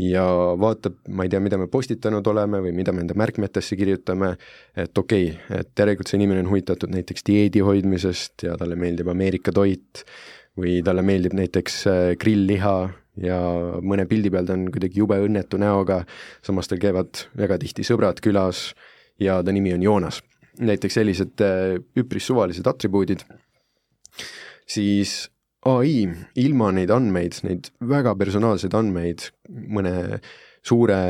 ja 0.00 0.24
vaatab, 0.60 0.96
ma 1.12 1.26
ei 1.26 1.32
tea, 1.32 1.40
mida 1.42 1.58
me 1.60 1.68
postitanud 1.70 2.26
oleme 2.32 2.60
või 2.64 2.72
mida 2.76 2.92
me 2.94 3.04
enda 3.04 3.16
märkmetesse 3.18 3.76
kirjutame, 3.78 4.34
et 4.78 4.98
okei 4.98 5.30
okay,, 5.32 5.60
et 5.60 5.82
järelikult 5.82 6.10
see 6.10 6.18
inimene 6.20 6.44
on 6.44 6.50
huvitatud 6.52 6.92
näiteks 6.94 7.26
dieedi 7.26 7.64
hoidmisest 7.64 8.46
ja 8.46 8.56
talle 8.60 8.78
meeldib 8.80 9.10
Ameerika 9.12 9.52
toit 9.54 10.04
või 10.58 10.80
talle 10.86 11.04
meeldib 11.06 11.36
näiteks 11.38 11.80
äh, 11.90 12.00
grillliha 12.20 12.76
ja 13.20 13.38
mõne 13.84 14.06
pildi 14.08 14.32
peal 14.32 14.48
ta 14.48 14.56
on 14.56 14.68
kuidagi 14.72 15.02
jube 15.02 15.18
õnnetu 15.20 15.60
näoga, 15.60 16.02
samas 16.46 16.70
tal 16.70 16.80
käivad 16.82 17.26
väga 17.38 17.58
tihti 17.60 17.84
sõbrad 17.86 18.22
külas 18.24 18.70
ja 19.20 19.40
ta 19.44 19.52
nimi 19.52 19.74
on 19.76 19.84
Joonas. 19.84 20.22
näiteks 20.60 20.94
sellised 20.94 21.40
äh, 21.44 21.76
üpris 21.96 22.26
suvalised 22.26 22.66
atribuudid, 22.66 23.22
siis 24.68 25.30
ai 25.68 26.08
ilma 26.40 26.70
neid 26.72 26.90
andmeid, 26.94 27.36
neid 27.44 27.68
väga 27.84 28.14
personaalseid 28.18 28.74
andmeid 28.76 29.28
mõne 29.48 30.20
suure 30.64 31.00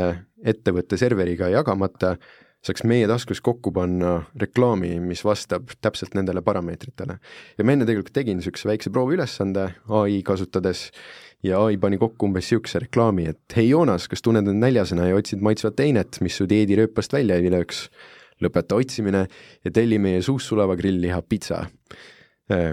ettevõtte 0.41 0.99
serveriga 0.99 1.51
jagamata, 1.53 2.17
saaks 2.65 2.85
meie 2.85 3.07
taskus 3.09 3.41
kokku 3.41 3.73
panna 3.73 4.19
reklaami, 4.41 4.99
mis 5.01 5.23
vastab 5.25 5.71
täpselt 5.81 6.15
nendele 6.19 6.43
parameetritele. 6.45 7.19
ja 7.59 7.65
ma 7.65 7.73
enne 7.73 7.87
tegelikult 7.89 8.15
tegin 8.15 8.41
niisuguse 8.41 8.69
väikse 8.69 8.93
prooviülesande 8.93 9.67
ai 9.89 10.21
kasutades 10.27 10.91
ja 11.43 11.63
ai 11.65 11.79
pani 11.79 11.99
kokku 11.99 12.27
umbes 12.27 12.51
niisuguse 12.51 12.85
reklaami, 12.85 13.31
et 13.33 13.57
hei 13.57 13.71
Joonas, 13.71 14.09
kas 14.09 14.23
tunned 14.23 14.49
end 14.49 14.61
näljasena 14.61 15.09
ja 15.09 15.17
otsid 15.17 15.41
maitsvat 15.41 15.81
einet, 15.81 16.21
mis 16.21 16.37
su 16.37 16.49
dieedirööpast 16.51 17.13
välja 17.17 17.39
ei 17.39 17.53
lööks? 17.53 17.89
lõpeta 18.41 18.73
otsimine 18.73 19.27
ja 19.65 19.71
telli 19.71 19.99
meie 20.01 20.23
suust 20.25 20.49
sulava 20.49 20.73
grillliha 20.73 21.21
pitsa 21.29 21.59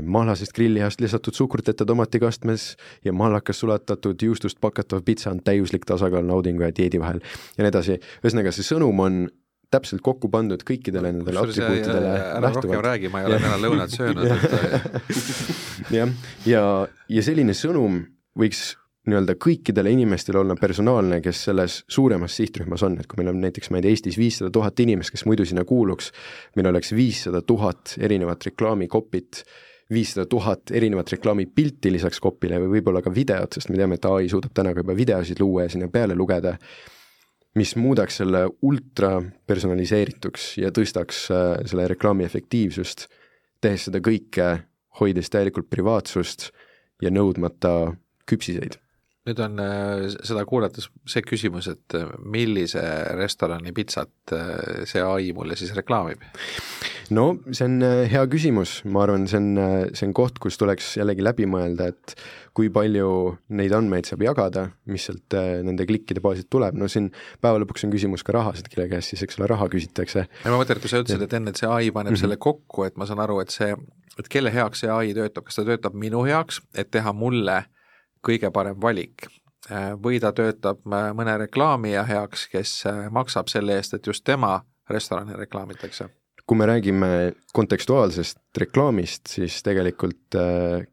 mahlasest 0.03 0.55
grilllihast 0.57 1.01
lisatud 1.01 1.35
suhkruteta 1.37 1.85
tomatikastmes 1.85 2.75
ja 3.05 3.13
mahlakas 3.13 3.59
sulatatud 3.59 4.21
juustust 4.21 4.57
pakatav 4.61 5.03
pitsa 5.05 5.31
on 5.31 5.41
täiuslik 5.43 5.85
tasakaal 5.85 6.25
naudingu 6.25 6.65
ja 6.65 6.71
dieedi 6.75 6.99
vahel. 6.99 7.21
Ja 7.57 7.65
nii 7.65 7.73
edasi. 7.73 7.99
ühesõnaga, 8.23 8.53
see 8.55 8.65
sõnum 8.65 9.03
on 9.03 9.27
täpselt 9.73 10.01
kokku 10.03 10.29
pandud 10.31 10.63
kõikidele 10.67 11.11
nendele 11.11 11.41
atribuutidele 11.43 12.11
ära 12.39 12.51
rohkem 12.55 12.83
räägi, 12.83 13.11
ma 13.11 13.21
ei 13.21 13.29
ole 13.29 13.39
täna 13.43 13.57
lõunat 13.59 13.93
söönud, 13.93 14.27
et 14.31 15.93
jah, 15.97 16.13
ja, 16.47 16.61
ja 17.11 17.23
selline 17.25 17.55
sõnum 17.57 17.99
võiks 18.39 18.77
nii-öelda 19.07 19.37
kõikidele 19.39 19.91
inimestele 19.95 20.39
olla 20.41 20.55
personaalne, 20.59 21.19
kes 21.23 21.45
selles 21.47 21.77
suuremas 21.91 22.35
sihtrühmas 22.39 22.83
on, 22.83 22.97
et 22.99 23.07
kui 23.07 23.19
meil 23.19 23.31
on 23.31 23.39
näiteks, 23.43 23.71
ma 23.71 23.79
ei 23.79 23.85
tea, 23.85 23.95
Eestis 23.95 24.19
viissada 24.19 24.51
tuhat 24.53 24.79
inimest, 24.83 25.13
kes 25.15 25.23
muidu 25.27 25.45
sinna 25.47 25.63
kuuluks, 25.67 26.11
meil 26.59 26.67
oleks 26.71 26.91
viissada 26.95 27.41
tuhat 27.41 27.95
erinevat 28.03 28.49
reklaamikopit 28.49 29.43
viissada 29.93 30.25
tuhat 30.29 30.71
erinevat 30.75 31.11
reklaamipilti 31.15 31.91
lisaks 31.93 32.19
kopile 32.23 32.59
või 32.63 32.77
võib-olla 32.77 33.01
ka 33.03 33.13
videot, 33.13 33.55
sest 33.55 33.71
me 33.71 33.79
teame, 33.79 33.97
et 33.97 34.07
ai 34.09 34.29
suudab 34.31 34.55
täna 34.55 34.73
ka 34.75 34.83
juba 34.83 34.95
videosid 34.97 35.39
luua 35.39 35.67
ja 35.67 35.73
sinna 35.73 35.87
peale 35.91 36.15
lugeda, 36.15 36.57
mis 37.57 37.75
muudaks 37.79 38.19
selle 38.21 38.43
ultra 38.67 39.15
personaliseerituks 39.47 40.49
ja 40.61 40.73
tõstaks 40.75 41.21
äh, 41.31 41.45
selle 41.69 41.87
reklaami 41.93 42.27
efektiivsust, 42.27 43.07
tehes 43.63 43.87
seda 43.87 44.03
kõike, 44.03 44.49
hoides 44.99 45.31
täielikult 45.33 45.69
privaatsust 45.69 46.51
ja 47.01 47.13
nõudmata 47.13 47.95
küpsiseid 48.27 48.79
nüüd 49.27 49.41
on 49.43 49.61
äh, 49.61 50.05
seda 50.25 50.45
kuulates 50.47 50.89
see 51.09 51.23
küsimus, 51.25 51.69
et 51.71 51.95
äh, 51.97 52.07
millise 52.23 52.83
restorani 53.17 53.73
pitsat 53.75 54.35
äh, 54.35 54.85
see 54.89 55.03
ai 55.03 55.33
mulle 55.35 55.57
siis 55.59 55.73
reklaamib? 55.77 56.23
no 57.15 57.27
see 57.51 57.67
on 57.67 57.83
hea 58.11 58.23
küsimus, 58.31 58.81
ma 58.87 59.05
arvan, 59.05 59.27
see 59.31 59.39
on, 59.39 59.51
see 59.95 60.07
on 60.09 60.15
koht, 60.17 60.41
kus 60.43 60.59
tuleks 60.59 60.95
jällegi 60.99 61.23
läbi 61.23 61.47
mõelda, 61.49 61.91
et 61.93 62.15
kui 62.57 62.71
palju 62.73 63.37
neid 63.55 63.75
andmeid 63.77 64.09
saab 64.09 64.25
jagada, 64.25 64.65
mis 64.91 65.05
sealt 65.07 65.35
nende 65.63 65.85
klikkide 65.87 66.23
baasilt 66.23 66.49
tuleb, 66.51 66.75
no 66.75 66.89
siin 66.91 67.11
päeva 67.43 67.61
lõpuks 67.63 67.85
on 67.87 67.93
küsimus 67.93 68.25
ka 68.27 68.35
rahas, 68.35 68.59
et 68.59 68.67
kelle 68.71 68.89
käest 68.91 69.13
siis, 69.13 69.23
eks 69.23 69.39
ole, 69.39 69.47
raha 69.53 69.69
küsitakse. 69.71 70.25
ja 70.27 70.51
ma 70.51 70.59
mõtlen, 70.59 70.81
et 70.81 70.83
kui 70.83 70.91
sa 70.91 70.99
ütlesid, 71.03 71.23
et 71.23 71.37
enne, 71.37 71.53
et 71.53 71.61
see 71.63 71.69
ai 71.69 71.93
paneb 71.95 72.11
mm 72.11 72.17
-hmm. 72.17 72.25
selle 72.25 72.39
kokku, 72.41 72.83
et 72.89 72.99
ma 72.99 73.07
saan 73.07 73.23
aru, 73.23 73.39
et 73.45 73.55
see, 73.55 73.71
et 74.19 74.27
kelle 74.27 74.51
heaks 74.51 74.83
see 74.83 74.91
ai 74.91 75.15
töötab, 75.15 75.47
kas 75.47 75.61
ta 75.61 75.67
töötab 75.69 75.95
minu 75.95 76.25
heaks, 76.27 76.59
et 76.75 76.91
teha 76.91 77.13
mulle 77.13 77.61
äh, 77.61 77.71
kõige 78.25 78.51
parem 78.51 78.79
valik. 78.81 79.27
Äh, 79.71 79.93
või 80.03 80.21
ta 80.23 80.31
töötab 80.31 80.85
äh, 80.87 81.09
mõne 81.17 81.37
reklaamija 81.43 82.05
heaks, 82.07 82.47
kes 82.51 82.77
äh, 82.87 83.07
maksab 83.11 83.51
selle 83.51 83.75
eest, 83.75 83.97
et 83.97 84.07
just 84.07 84.23
tema 84.23 84.61
restorani 84.89 85.35
reklaamitakse 85.35 86.09
kui 86.47 86.57
me 86.57 86.65
räägime 86.65 87.07
kontekstuaalsest 87.53 88.37
reklaamist, 88.61 89.27
siis 89.31 89.61
tegelikult 89.65 90.37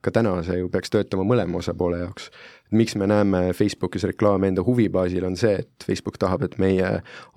ka 0.00 0.12
täna 0.14 0.36
see 0.46 0.60
ju 0.60 0.68
peaks 0.72 0.92
töötama 0.94 1.24
mõlema 1.26 1.58
osapoole 1.60 2.02
jaoks 2.04 2.30
miks 2.74 2.96
me 2.96 3.06
näeme 3.06 3.52
Facebookis 3.52 4.04
reklaame 4.08 4.48
enda 4.50 4.62
huvi 4.66 4.86
baasil, 4.92 5.24
on 5.26 5.36
see, 5.38 5.52
et 5.62 5.86
Facebook 5.86 6.16
tahab, 6.20 6.44
et 6.46 6.56
meie 6.62 6.86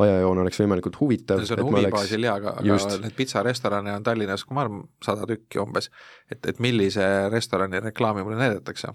ajajoon 0.03 0.41
oleks 0.43 0.61
võimalikult 0.61 0.99
huvitav. 1.01 1.43
see 1.45 1.57
on 1.57 1.69
huvi 1.69 1.91
baasil 1.93 2.25
jaa, 2.25 2.37
aga, 2.41 2.55
aga 2.61 2.77
need 3.03 3.15
pitsarestorane 3.17 3.93
on 3.93 4.05
Tallinnas, 4.05 4.45
ma 4.55 4.65
arvan, 4.65 4.85
sada 5.05 5.27
tükki 5.29 5.61
umbes. 5.61 5.91
et, 6.31 6.41
et 6.45 6.61
millise 6.63 7.03
restorani 7.33 7.81
reklaami 7.89 8.23
mulle 8.25 8.39
näidatakse? 8.39 8.93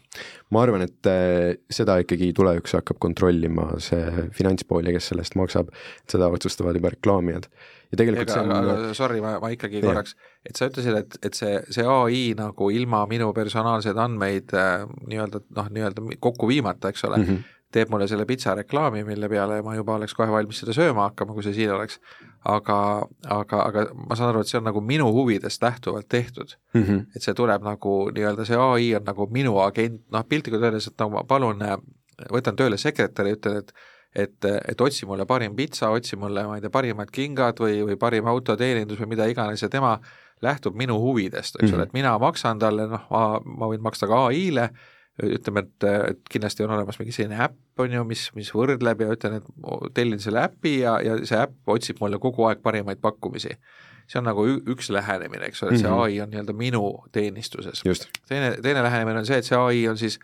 ma 0.50 0.64
arvan, 0.64 0.86
et 0.88 1.10
äh, 1.10 1.52
seda 1.70 1.98
ikkagi 2.02 2.32
tulevikus 2.36 2.76
hakkab 2.80 3.00
kontrollima 3.02 3.72
see 3.82 4.28
finantspool 4.34 4.88
ja 4.88 4.96
kes 4.96 5.12
selle 5.12 5.26
eest 5.26 5.38
maksab, 5.38 5.70
seda 6.10 6.32
otsustavad 6.32 6.80
juba 6.80 6.94
reklaamijad 6.96 7.48
ja 7.92 8.00
tegelikult 8.00 8.30
Ega, 8.30 8.40
see 8.40 8.88
on 8.88 8.94
sorry, 8.96 9.20
ma, 9.24 9.36
ma 9.42 9.52
ikkagi 9.52 9.82
korraks, 9.84 10.16
et 10.46 10.58
sa 10.58 10.66
ütlesid, 10.70 10.96
et, 10.98 11.16
et 11.22 11.38
see, 11.38 11.56
see 11.70 11.86
ai 11.86 12.22
nagu 12.38 12.70
ilma 12.74 13.04
minu 13.10 13.30
personaalseid 13.36 13.98
andmeid 14.02 14.54
äh, 14.58 14.84
nii-öelda 15.06 15.42
noh, 15.58 15.68
nii-öelda 15.76 16.06
kokku 16.22 16.48
viimata, 16.50 16.90
eks 16.90 17.04
ole 17.06 17.20
mm, 17.20 17.28
-hmm. 17.28 17.60
teeb 17.72 17.92
mulle 17.92 18.08
selle 18.10 18.26
pitsa 18.26 18.54
reklaami, 18.58 19.04
mille 19.06 19.28
peale 19.28 19.60
ma 19.62 19.76
juba 19.78 19.94
oleks 19.94 20.14
kohe 20.18 20.30
valmis 20.32 20.58
seda 20.64 20.74
sööma 20.76 21.06
hakkama, 21.08 21.36
kui 21.36 21.46
see 21.46 21.54
siin 21.60 21.74
oleks. 21.74 22.00
aga, 22.44 22.76
aga, 23.30 23.62
aga 23.62 23.86
ma 23.94 24.18
saan 24.18 24.32
aru, 24.32 24.42
et 24.42 24.50
see 24.50 24.58
on 24.58 24.66
nagu 24.66 24.80
minu 24.80 25.12
huvidest 25.14 25.62
lähtuvalt 25.62 26.08
tehtud 26.08 26.56
mm. 26.74 26.82
-hmm. 26.82 27.06
et 27.16 27.22
see 27.22 27.34
tuleb 27.34 27.62
nagu 27.62 28.10
nii-öelda 28.10 28.44
see 28.44 28.58
ai 28.58 28.94
on 28.98 29.04
nagu 29.04 29.28
minu 29.30 29.58
agent, 29.58 30.02
noh 30.10 30.24
piltlikult 30.28 30.62
öeldes, 30.62 30.86
et 30.86 30.98
nagu 30.98 31.14
ma 31.14 31.24
palun, 31.24 31.62
äh, 31.62 31.78
võtan 32.30 32.58
tööle 32.58 32.76
sekretäri, 32.76 33.38
ütlen, 33.38 33.58
et 33.62 33.72
et, 34.14 34.44
et 34.44 34.80
otsi 34.80 35.06
mulle 35.06 35.24
parim 35.26 35.54
pitsa, 35.56 35.88
otsi 35.88 36.16
mulle, 36.20 36.44
ma 36.44 36.58
ei 36.58 36.60
tea, 36.60 36.70
parimad 36.70 37.10
kingad 37.10 37.62
või, 37.62 37.78
või 37.86 37.96
parim 37.96 38.26
autoteenindus 38.28 39.00
või 39.00 39.14
mida 39.14 39.24
iganes 39.30 39.62
ja 39.62 39.70
tema 39.72 39.94
lähtub 40.42 40.76
minu 40.78 40.98
huvidest, 41.00 41.56
eks 41.56 41.62
mm 41.62 41.68
-hmm. 41.68 41.74
ole, 41.74 41.82
et 41.82 41.92
mina 41.92 42.18
maksan 42.18 42.58
talle, 42.58 42.86
noh, 42.90 43.06
ma, 43.10 43.40
ma 43.44 43.68
võin 43.70 43.82
maksta 43.82 44.06
ka 44.10 44.26
ai-le, 44.26 44.68
ütleme, 45.22 45.60
et, 45.60 45.84
et 46.10 46.20
kindlasti 46.30 46.64
on 46.64 46.70
olemas 46.70 46.98
mingi 46.98 47.12
selline 47.12 47.38
äpp, 47.44 47.80
on 47.84 47.92
ju, 47.92 48.04
mis, 48.04 48.30
mis 48.34 48.50
võrdleb 48.54 49.00
ja 49.00 49.12
ütlen, 49.12 49.40
et 49.40 49.94
tellin 49.94 50.20
selle 50.20 50.44
äpi 50.44 50.78
ja, 50.80 50.98
ja 51.04 51.18
see 51.24 51.38
äpp 51.38 51.68
otsib 51.68 52.00
mulle 52.00 52.18
kogu 52.18 52.44
aeg 52.48 52.62
parimaid 52.62 53.00
pakkumisi. 53.00 53.56
see 54.06 54.18
on 54.18 54.24
nagu 54.24 54.44
üks 54.44 54.90
lähenemine, 54.90 55.46
eks 55.46 55.62
ole, 55.62 55.72
et 55.72 55.80
see 55.80 55.88
-hmm. 55.88 56.02
ai 56.02 56.20
on 56.20 56.30
nii-öelda 56.30 56.52
minu 56.52 57.04
teenistuses. 57.12 57.82
teine, 58.28 58.56
teine 58.62 58.82
lähenemine 58.82 59.18
on 59.18 59.26
see, 59.26 59.38
et 59.38 59.44
see 59.44 59.58
ai 59.58 59.88
on 59.88 59.98
siis 59.98 60.18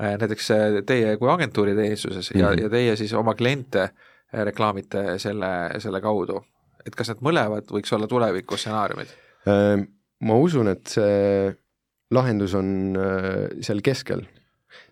Äh, 0.00 0.16
näiteks 0.18 0.50
äh, 0.50 0.58
teie 0.86 1.16
kui 1.16 1.30
agentuuri 1.30 1.74
teenistuses 1.74 2.30
mm 2.30 2.40
-hmm. 2.40 2.42
ja, 2.42 2.50
mhm. 2.50 2.62
ja 2.62 2.70
teie 2.70 2.96
siis 2.96 3.12
oma 3.12 3.34
kliente 3.34 3.82
äh, 3.82 4.44
reklaamite 4.44 5.18
selle, 5.18 5.46
selle 5.78 6.00
kaudu. 6.00 6.44
et 6.86 6.94
kas 6.94 7.08
need 7.08 7.20
mõlemad 7.22 7.68
võiks 7.70 7.94
olla 7.94 8.06
tuleviku 8.06 8.56
stsenaariumid? 8.56 9.06
Ma 9.46 10.38
usun, 10.38 10.70
et 10.70 10.86
see 10.86 11.50
lahendus 12.14 12.54
on 12.54 12.94
seal 13.64 13.80
keskel, 13.82 14.22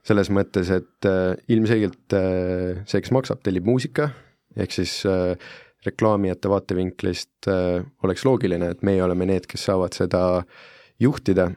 selles 0.07 0.31
mõttes, 0.33 0.73
et 0.75 1.09
ilmselgelt 1.53 2.17
see, 2.89 3.03
kes 3.05 3.13
maksab, 3.15 3.43
tellib 3.47 3.69
muusika, 3.69 4.09
ehk 4.59 4.75
siis 4.75 4.97
reklaamijate 5.87 6.51
vaatevinklist 6.51 7.47
oleks 8.03 8.27
loogiline, 8.27 8.73
et 8.75 8.83
meie 8.87 9.05
oleme 9.05 9.29
need, 9.31 9.47
kes 9.47 9.69
saavad 9.71 9.95
seda 9.97 10.23
juhtida 11.01 11.51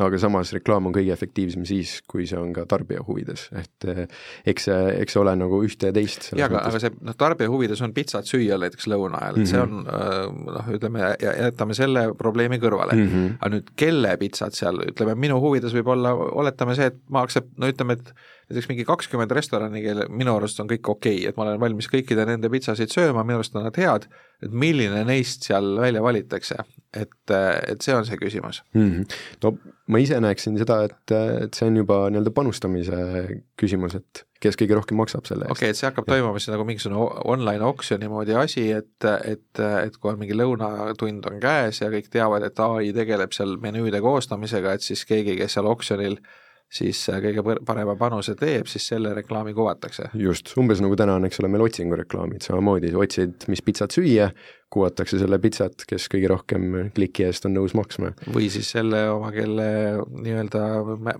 aga 0.00 0.18
samas 0.18 0.50
reklaam 0.54 0.88
on 0.88 0.94
kõige 0.94 1.12
efektiivsem 1.14 1.64
siis, 1.68 1.96
kui 2.10 2.26
see 2.26 2.38
on 2.38 2.50
ka 2.56 2.64
tarbija 2.70 3.04
huvides, 3.06 3.46
et 3.60 3.86
eh, 3.90 4.02
eks 4.50 4.68
see, 4.68 4.80
eks 5.04 5.14
see 5.14 5.22
ole 5.22 5.34
nagu 5.38 5.60
ühte 5.66 5.90
ja 5.90 5.94
teist. 5.94 6.30
jaa, 6.34 6.48
aga, 6.48 6.64
aga 6.70 6.82
see 6.82 6.92
noh, 6.98 7.16
tarbija 7.18 7.52
huvides 7.52 7.82
on 7.84 7.94
pitsat 7.96 8.28
süüa 8.30 8.58
näiteks 8.60 8.88
lõuna 8.90 9.22
ajal, 9.22 9.38
et 9.38 9.44
mm 9.44 9.44
-hmm. 9.44 9.52
see 9.52 9.62
on 9.62 9.86
äh, 9.86 10.58
noh, 10.58 10.70
ütleme, 10.78 11.14
jätame 11.22 11.78
selle 11.78 12.06
probleemi 12.18 12.58
kõrvale 12.62 12.98
mm. 12.98 13.08
-hmm. 13.08 13.34
aga 13.38 13.52
nüüd 13.54 13.74
kelle 13.76 14.16
pitsat 14.18 14.58
seal, 14.58 14.82
ütleme 14.90 15.14
minu 15.14 15.40
huvides 15.40 15.74
võib 15.76 15.92
olla, 15.94 16.14
oletame 16.14 16.74
see, 16.74 16.90
et 16.90 16.98
ma 17.08 17.22
aktsept-, 17.26 17.54
no 17.56 17.70
ütleme, 17.70 17.98
et 18.00 18.14
näiteks 18.50 18.68
mingi 18.68 18.84
kakskümmend 18.84 19.30
restorani, 19.30 19.82
kelle 19.82 20.08
minu 20.12 20.34
arust 20.36 20.60
on 20.60 20.68
kõik 20.68 20.88
okei 20.88 21.20
okay,, 21.20 21.28
et 21.30 21.36
ma 21.38 21.46
olen 21.46 21.60
valmis 21.60 21.88
kõikide 21.90 22.26
nende 22.28 22.50
pitsasid 22.52 22.92
sööma, 22.92 23.24
minu 23.24 23.40
arust 23.40 23.56
on 23.56 23.64
nad 23.64 23.78
head, 23.80 24.08
et 24.44 24.52
milline 24.52 25.04
neist 25.08 25.46
seal 25.48 25.76
välja 25.80 26.02
valitakse, 26.04 26.58
et, 26.92 27.14
et 27.30 27.80
see 27.80 27.94
on 27.96 28.04
see 28.04 28.20
küsimus 28.20 28.62
mm. 28.74 28.90
-hmm. 28.90 29.22
no 29.44 29.54
ma 29.92 30.00
ise 30.00 30.20
näeksin 30.22 30.56
seda, 30.60 30.78
et, 30.88 31.14
et 31.44 31.56
see 31.56 31.66
on 31.68 31.80
juba 31.82 31.98
nii-öelda 32.12 32.32
panustamise 32.34 33.00
küsimus, 33.60 33.96
et 33.98 34.22
kes 34.44 34.56
kõige 34.60 34.78
rohkem 34.78 34.98
maksab 35.00 35.28
selle 35.28 35.44
eest. 35.46 35.52
okei 35.52 35.68
okay,, 35.68 35.74
et 35.74 35.80
see 35.80 35.88
hakkab 35.88 36.08
ja. 36.08 36.14
toimuma 36.14 36.40
siis 36.40 36.52
nagu 36.54 36.66
mingisugune 36.68 37.08
online 37.34 37.68
oksjoni 37.68 38.08
moodi 38.12 38.36
asi, 38.40 38.68
et, 38.76 39.08
et, 39.28 39.60
et 39.60 39.98
kui 39.98 40.12
on 40.12 40.20
mingi 40.20 40.36
lõunatund 40.36 41.28
on 41.30 41.36
käes 41.42 41.82
ja 41.82 41.90
kõik 41.92 42.08
teavad, 42.12 42.46
et 42.48 42.64
ai 42.64 42.94
tegeleb 42.96 43.36
seal 43.36 43.58
menüüde 43.60 44.00
koostamisega, 44.04 44.76
et 44.76 44.86
siis 44.86 45.04
keegi, 45.08 45.36
kes 45.40 45.58
seal 45.58 45.68
oksjonil 45.68 46.18
siis 46.74 47.04
kõige 47.22 47.44
parema 47.66 47.94
panuse 47.98 48.34
teeb, 48.38 48.66
siis 48.70 48.86
selle 48.90 49.12
reklaami 49.14 49.54
kuvatakse. 49.54 50.10
just, 50.18 50.54
umbes 50.60 50.80
nagu 50.82 50.96
täna 50.98 51.18
on, 51.18 51.28
eks 51.28 51.40
ole, 51.42 51.50
meil 51.52 51.66
otsingureklaamid 51.68 52.46
samamoodi, 52.46 52.94
otsid, 52.98 53.46
mis 53.52 53.62
pitsat 53.62 53.94
süüa, 53.94 54.30
kuvatakse 54.74 55.18
selle 55.20 55.38
pitsat, 55.42 55.84
kes 55.88 56.08
kõige 56.12 56.30
rohkem 56.32 56.66
kliki 56.96 57.26
eest 57.28 57.46
on 57.48 57.54
nõus 57.56 57.74
maksma. 57.78 58.12
või 58.34 58.48
siis 58.52 58.70
selle 58.74 59.04
oma, 59.12 59.30
kelle 59.34 59.66
nii-öelda 60.10 60.64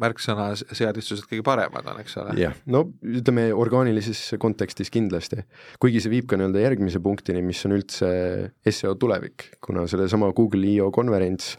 märksõna 0.02 0.50
seadistused 0.58 1.28
kõige 1.30 1.46
paremad 1.46 1.86
on, 1.92 2.00
eks 2.02 2.18
ole. 2.22 2.36
jah, 2.40 2.56
no 2.66 2.84
ütleme 3.04 3.48
orgaanilises 3.54 4.36
kontekstis 4.42 4.92
kindlasti, 4.94 5.44
kuigi 5.82 6.02
see 6.02 6.12
viib 6.16 6.28
ka 6.30 6.38
nii-öelda 6.40 6.64
järgmise 6.64 7.02
punktini, 7.04 7.44
mis 7.46 7.62
on 7.68 7.76
üldse 7.78 8.10
seo 8.74 8.94
tulevik, 8.98 9.48
kuna 9.64 9.86
sellesama 9.90 10.32
Google 10.36 10.66
I.O 10.74 10.90
konverents, 10.94 11.54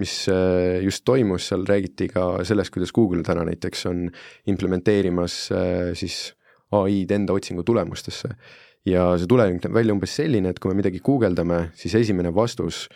mis 0.00 0.14
äh, 0.30 0.80
just 0.84 1.04
toimus, 1.08 1.50
seal 1.50 1.66
räägiti 1.68 2.10
ka 2.12 2.32
sellest, 2.46 2.72
kuidas 2.74 2.94
Google 2.94 3.24
täna 3.26 3.44
näiteks 3.48 3.86
on 3.90 4.06
implementeerimas 4.50 5.40
äh, 5.54 5.92
siis 5.98 6.30
ai-d 6.70 7.16
enda 7.16 7.34
otsingu 7.34 7.64
tulemustesse 7.66 8.36
ja 8.88 9.10
see 9.20 9.28
tulevik 9.28 9.60
näeb 9.64 9.76
välja 9.76 9.94
umbes 9.94 10.16
selline, 10.16 10.52
et 10.52 10.60
kui 10.60 10.72
me 10.72 10.80
midagi 10.80 11.02
guugeldame, 11.04 11.68
siis 11.78 11.94
esimene 11.98 12.32
vastus 12.34 12.86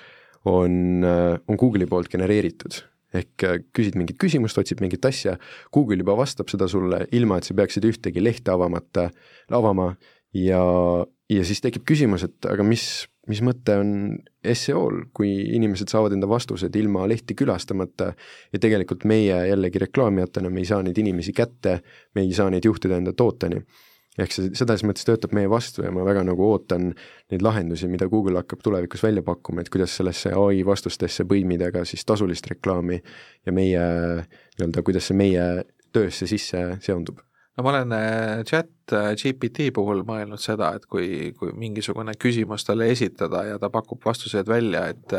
on, 0.48 1.04
äh, 1.04 1.38
on 1.48 1.60
Google'i 1.60 1.88
poolt 1.88 2.10
genereeritud. 2.12 2.82
ehk 3.14 3.44
äh, 3.46 3.60
küsid 3.70 3.94
mingit 3.94 4.18
küsimust, 4.18 4.58
otsid 4.58 4.80
mingit 4.82 5.04
asja, 5.06 5.36
Google 5.72 6.00
juba 6.00 6.16
vastab 6.18 6.48
seda 6.50 6.66
sulle, 6.66 7.04
ilma 7.14 7.36
et 7.38 7.46
sa 7.46 7.54
peaksid 7.54 7.84
ühtegi 7.86 8.22
lehte 8.22 8.50
avamata, 8.50 9.04
avama 9.54 9.92
ja, 10.34 10.62
ja 11.30 11.44
siis 11.46 11.62
tekib 11.62 11.84
küsimus, 11.86 12.24
et 12.26 12.48
aga 12.50 12.66
mis, 12.66 13.06
mis 13.30 13.38
mõte 13.46 13.76
on 13.78 13.92
seo-l, 14.42 15.04
kui 15.14 15.30
inimesed 15.54 15.94
saavad 15.94 16.16
enda 16.16 16.26
vastused 16.26 16.74
ilma 16.74 17.06
lehti 17.06 17.38
külastamata 17.38 18.10
ja 18.50 18.58
tegelikult 18.58 19.06
meie 19.06 19.44
jällegi 19.46 19.84
reklaamijatena, 19.86 20.50
me 20.50 20.64
ei 20.64 20.72
saa 20.72 20.82
neid 20.82 20.98
inimesi 20.98 21.36
kätte, 21.36 21.84
me 22.18 22.26
ei 22.26 22.34
saa 22.34 22.50
neid 22.50 22.66
juhtida 22.66 22.98
enda 22.98 23.14
tooteni 23.14 23.62
ehk 24.18 24.35
see 24.35 24.50
selles 24.54 24.85
mõttes 24.87 25.06
töötab 25.06 25.35
meie 25.37 25.50
vastu 25.50 25.85
ja 25.85 25.90
ma 25.94 26.04
väga 26.06 26.23
nagu 26.26 26.47
ootan 26.47 26.92
neid 27.33 27.44
lahendusi, 27.44 27.88
mida 27.90 28.09
Google 28.11 28.42
hakkab 28.42 28.62
tulevikus 28.64 29.02
välja 29.02 29.25
pakkuma, 29.26 29.64
et 29.64 29.71
kuidas 29.75 29.97
sellesse 29.99 30.35
ai 30.38 30.62
vastustesse 30.66 31.26
põimida 31.28 31.73
ka 31.75 31.85
siis 31.88 32.06
tasulist 32.06 32.49
reklaami 32.52 33.00
ja 33.00 33.54
meie 33.54 33.85
nii-öelda, 34.59 34.85
kuidas 34.87 35.11
see 35.11 35.18
meie 35.18 35.47
töösse 35.94 36.28
sisse 36.30 36.66
seondub. 36.85 37.23
No 37.54 37.62
ma 37.62 37.71
olen 37.71 37.92
äh, 37.94 38.40
chat 38.47 38.94
äh, 38.94 39.12
GPT 39.14 39.68
puhul 39.75 40.02
mõelnud 40.06 40.42
seda, 40.42 40.73
et 40.75 40.88
kui, 40.90 41.30
kui 41.38 41.52
mingisugune 41.54 42.16
küsimus 42.18 42.66
talle 42.66 42.88
esitada 42.90 43.44
ja 43.47 43.61
ta 43.62 43.71
pakub 43.71 44.02
vastused 44.02 44.50
välja, 44.50 44.88
et 44.90 45.14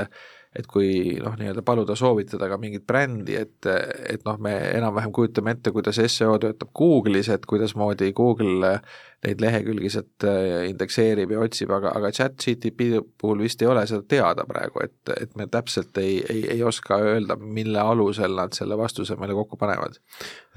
et 0.56 0.68
kui 0.72 1.18
noh, 1.20 1.36
nii-öelda 1.40 1.64
paluda 1.66 1.98
soovitada 2.00 2.48
ka 2.52 2.60
mingit 2.62 2.86
brändi, 2.88 3.36
et, 3.40 3.68
et 4.10 4.24
noh, 4.28 4.38
me 4.42 4.54
enam-vähem 4.76 5.12
kujutame 5.16 5.56
ette, 5.56 5.74
kuidas 5.76 6.00
seo 6.12 6.38
töötab 6.42 6.72
Google'is, 6.78 7.32
et 7.34 7.46
kuidasmoodi 7.50 8.14
Google 8.16 8.78
neid 9.26 9.42
lehekülgiselt 9.42 10.26
äh, 10.28 10.68
indekseerib 10.70 11.34
ja 11.34 11.42
otsib, 11.42 11.72
aga, 11.74 11.92
aga 11.98 12.12
chat 12.14 12.38
GTP 12.42 13.02
puhul 13.22 13.42
vist 13.46 13.62
ei 13.64 13.70
ole 13.72 13.86
seda 13.90 14.06
teada 14.08 14.46
praegu, 14.48 14.84
et, 14.86 15.14
et 15.16 15.34
me 15.40 15.48
täpselt 15.52 15.98
ei, 16.02 16.20
ei, 16.30 16.44
ei 16.58 16.64
oska 16.66 17.00
öelda, 17.02 17.38
mille 17.40 17.82
alusel 17.82 18.38
nad 18.38 18.56
selle 18.58 18.78
vastuse 18.80 19.18
meile 19.20 19.38
kokku 19.38 19.60
panevad. 19.62 20.00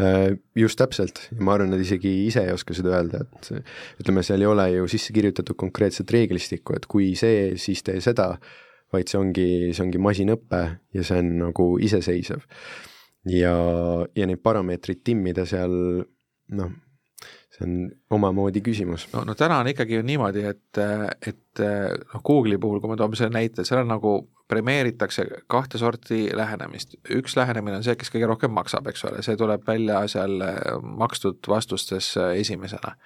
Äh, 0.03 0.37
just 0.59 0.79
täpselt 0.81 1.25
ma 1.39 1.57
arvan, 1.57 1.73
nad 1.75 1.83
isegi 1.83 2.13
ise 2.27 2.45
ei 2.47 2.55
oska 2.55 2.77
seda 2.77 2.95
öelda, 2.99 3.25
et 3.25 3.53
ütleme, 4.03 4.25
seal 4.27 4.45
ei 4.45 4.53
ole 4.53 4.71
ju 4.77 4.89
sisse 4.91 5.17
kirjutatud 5.17 5.59
konkreetset 5.59 6.11
reeglistikku, 6.15 6.77
et 6.77 6.89
kui 6.91 7.13
see, 7.19 7.53
siis 7.61 7.85
tee 7.87 8.03
seda 8.05 8.35
vaid 8.93 9.11
see 9.11 9.21
ongi, 9.21 9.49
see 9.77 9.85
ongi 9.85 10.01
masinõpe 10.03 10.61
ja 10.97 11.07
see 11.07 11.23
on 11.23 11.33
nagu 11.43 11.71
iseseisev. 11.85 12.45
ja, 13.29 13.55
ja 14.17 14.29
neid 14.29 14.41
parameetreid 14.43 15.03
timmida 15.05 15.45
seal 15.49 15.75
noh, 16.57 16.73
see 17.53 17.67
on 17.67 17.77
omamoodi 18.19 18.63
küsimus. 18.65 19.09
no, 19.13 19.25
no 19.29 19.37
täna 19.39 19.61
on 19.63 19.71
ikkagi 19.75 19.99
ju 19.99 20.07
niimoodi, 20.07 20.47
et, 20.49 20.81
et 21.27 21.63
noh, 21.63 22.25
Google'i 22.25 22.61
puhul, 22.61 22.81
kui 22.81 22.91
me 22.91 22.97
toome 22.97 23.19
selle 23.19 23.35
näite, 23.37 23.67
seal 23.69 23.83
on 23.83 23.93
nagu 23.93 24.17
premeeritakse 24.49 25.27
kahte 25.51 25.77
sorti 25.79 26.29
lähenemist, 26.33 26.97
üks 27.13 27.37
lähenemine 27.37 27.83
on 27.83 27.85
see, 27.85 27.99
kes 28.01 28.09
kõige 28.15 28.31
rohkem 28.31 28.55
maksab, 28.57 28.89
eks 28.89 29.05
ole, 29.05 29.23
see 29.27 29.37
tuleb 29.37 29.67
välja 29.69 30.07
seal 30.09 30.41
makstud 30.97 31.45
vastustes 31.53 32.15
esimesena 32.33 32.97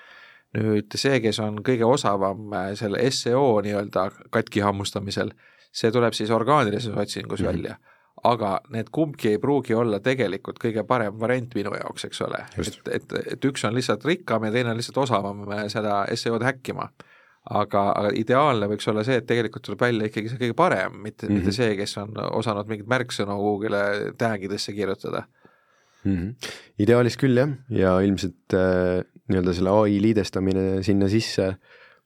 nüüd 0.53 0.93
see, 1.01 1.21
kes 1.25 1.41
on 1.41 1.61
kõige 1.65 1.87
osavam 1.89 2.53
selle 2.79 3.01
seo 3.17 3.57
nii-öelda 3.65 4.09
katki 4.35 4.61
hammustamisel, 4.65 5.33
see 5.73 5.93
tuleb 5.93 6.15
siis 6.17 6.31
orgaanilises 6.31 6.93
otsingus 6.97 7.41
mm 7.41 7.47
-hmm. 7.47 7.53
välja. 7.53 7.77
aga 8.25 8.61
need 8.71 8.87
kumbki 8.93 9.29
ei 9.29 9.39
pruugi 9.39 9.75
olla 9.75 9.99
tegelikult 10.01 10.59
kõige 10.65 10.85
parem 10.87 11.21
variant 11.21 11.55
minu 11.55 11.73
jaoks, 11.75 12.05
eks 12.05 12.21
ole. 12.23 12.45
et, 12.59 12.89
et, 12.91 13.13
et 13.33 13.45
üks 13.45 13.65
on 13.65 13.75
lihtsalt 13.75 14.05
rikkam 14.05 14.45
ja 14.45 14.53
teine 14.53 14.71
on 14.71 14.77
lihtsalt 14.77 14.99
osavam 14.99 15.47
seda 15.69 16.05
seo-d 16.15 16.45
häkkima 16.45 16.89
aga, 17.51 17.83
aga 17.93 18.13
ideaalne 18.15 18.69
võiks 18.71 18.89
olla 18.89 19.03
see, 19.05 19.17
et 19.17 19.27
tegelikult 19.27 19.65
tuleb 19.67 19.81
välja 19.81 20.07
ikkagi 20.07 20.29
see 20.29 20.39
kõige 20.39 20.55
parem, 20.55 21.03
mitte 21.03 21.27
mm, 21.27 21.33
-hmm. 21.33 21.39
mitte 21.39 21.53
see, 21.53 21.77
kes 21.77 21.97
on 21.99 22.13
osanud 22.31 22.69
mingit 22.69 22.87
märksõnu 22.87 23.39
Google'ile 23.39 24.15
tag 24.19 24.45
idesse 24.45 24.73
kirjutada 24.73 25.25
mm. 26.05 26.17
-hmm. 26.17 26.35
ideaalis 26.79 27.17
küll 27.17 27.37
jah, 27.37 27.51
ja 27.69 28.01
ilmselt 28.01 28.55
äh, 28.55 29.03
nii-öelda 29.29 29.55
selle 29.55 29.71
ai 29.71 30.03
liidestamine 30.03 30.83
sinna 30.83 31.09
sisse 31.09 31.49
äh, 31.49 31.57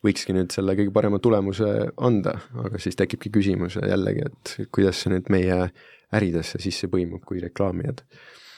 võikski 0.04 0.34
nüüd 0.36 0.54
selle 0.54 0.76
kõige 0.78 0.92
parema 0.94 1.20
tulemuse 1.22 1.90
anda, 2.04 2.36
aga 2.64 2.80
siis 2.82 2.98
tekibki 2.98 3.32
küsimus 3.34 3.78
jällegi, 3.80 4.26
et 4.28 4.56
kuidas 4.74 5.02
see 5.02 5.14
nüüd 5.14 5.30
meie 5.32 5.70
äridesse 6.16 6.60
sisse 6.62 6.90
põimub 6.92 7.24
kui 7.26 7.40
reklaamijad. 7.42 8.02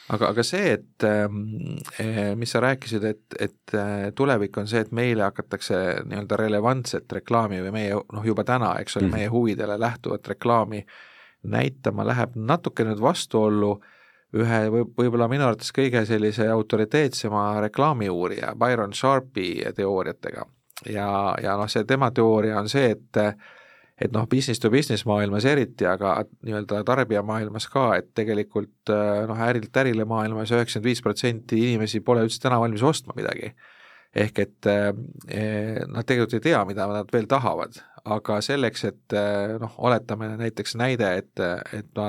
aga, 0.09 0.31
aga 0.31 0.43
see, 0.45 0.73
et 0.77 1.05
ähm, 1.05 1.77
eh, 2.01 2.33
mis 2.37 2.51
sa 2.53 2.61
rääkisid, 2.65 3.05
et, 3.05 3.37
et 3.39 3.75
äh, 3.77 4.09
tulevik 4.15 4.57
on 4.57 4.67
see, 4.67 4.81
et 4.85 4.91
meile 4.95 5.27
hakatakse 5.27 5.77
nii-öelda 6.09 6.39
relevantset 6.41 7.17
reklaami 7.19 7.61
või 7.65 7.75
meie 7.75 8.01
noh, 8.01 8.25
juba 8.25 8.45
täna, 8.45 8.75
eks 8.81 8.97
ole 8.97 9.05
mm, 9.05 9.11
-hmm. 9.11 9.17
meie 9.17 9.33
huvidele 9.33 9.79
lähtuvat 9.79 10.27
reklaami 10.33 10.83
näitama, 11.43 12.05
läheb 12.05 12.35
natuke 12.35 12.83
nüüd 12.83 13.01
vastuollu 13.01 13.79
ühe 14.35 14.61
või 14.69 14.85
võib-olla 14.97 15.29
minu 15.29 15.47
arvates 15.47 15.71
kõige 15.73 16.03
sellise 16.05 16.45
autoriteetsema 16.53 17.61
reklaamiuurija 17.65 18.53
Byron 18.59 18.93
Sharpi 18.93 19.55
teooriatega 19.75 20.45
ja, 20.87 21.35
ja 21.43 21.55
noh, 21.59 21.69
see 21.71 21.85
tema 21.87 22.11
teooria 22.15 22.59
on 22.59 22.69
see, 22.71 22.93
et 22.95 23.23
et 23.99 24.13
noh, 24.15 24.23
business 24.31 24.61
to 24.63 24.69
business 24.71 25.03
maailmas 25.03 25.43
eriti, 25.49 25.83
aga 25.83 26.21
nii-öelda 26.47 26.85
tarbijamaailmas 26.87 27.65
ka, 27.71 27.89
et 27.99 28.13
tegelikult 28.15 28.91
noh, 29.27 29.41
ärilt 29.49 29.75
ärile 29.81 30.05
maailmas 30.07 30.53
üheksakümmend 30.55 30.87
viis 30.87 31.01
protsenti 31.03 31.59
inimesi 31.65 31.99
pole 31.99 32.23
üldse 32.23 32.39
täna 32.45 32.61
valmis 32.61 32.85
ostma 32.87 33.17
midagi. 33.17 33.51
ehk 34.15 34.39
et 34.39 34.65
eh, 34.71 35.83
nad 35.85 36.07
tegelikult 36.07 36.39
ei 36.39 36.45
tea, 36.47 36.63
mida 36.65 36.87
nad 36.89 37.11
veel 37.13 37.27
tahavad, 37.29 37.75
aga 38.09 38.39
selleks, 38.41 38.85
et 38.87 39.17
noh, 39.61 39.75
oletame 39.77 40.31
näiteks 40.39 40.77
näide, 40.79 41.11
et, 41.19 41.43
et 41.75 41.91
ma 41.99 42.07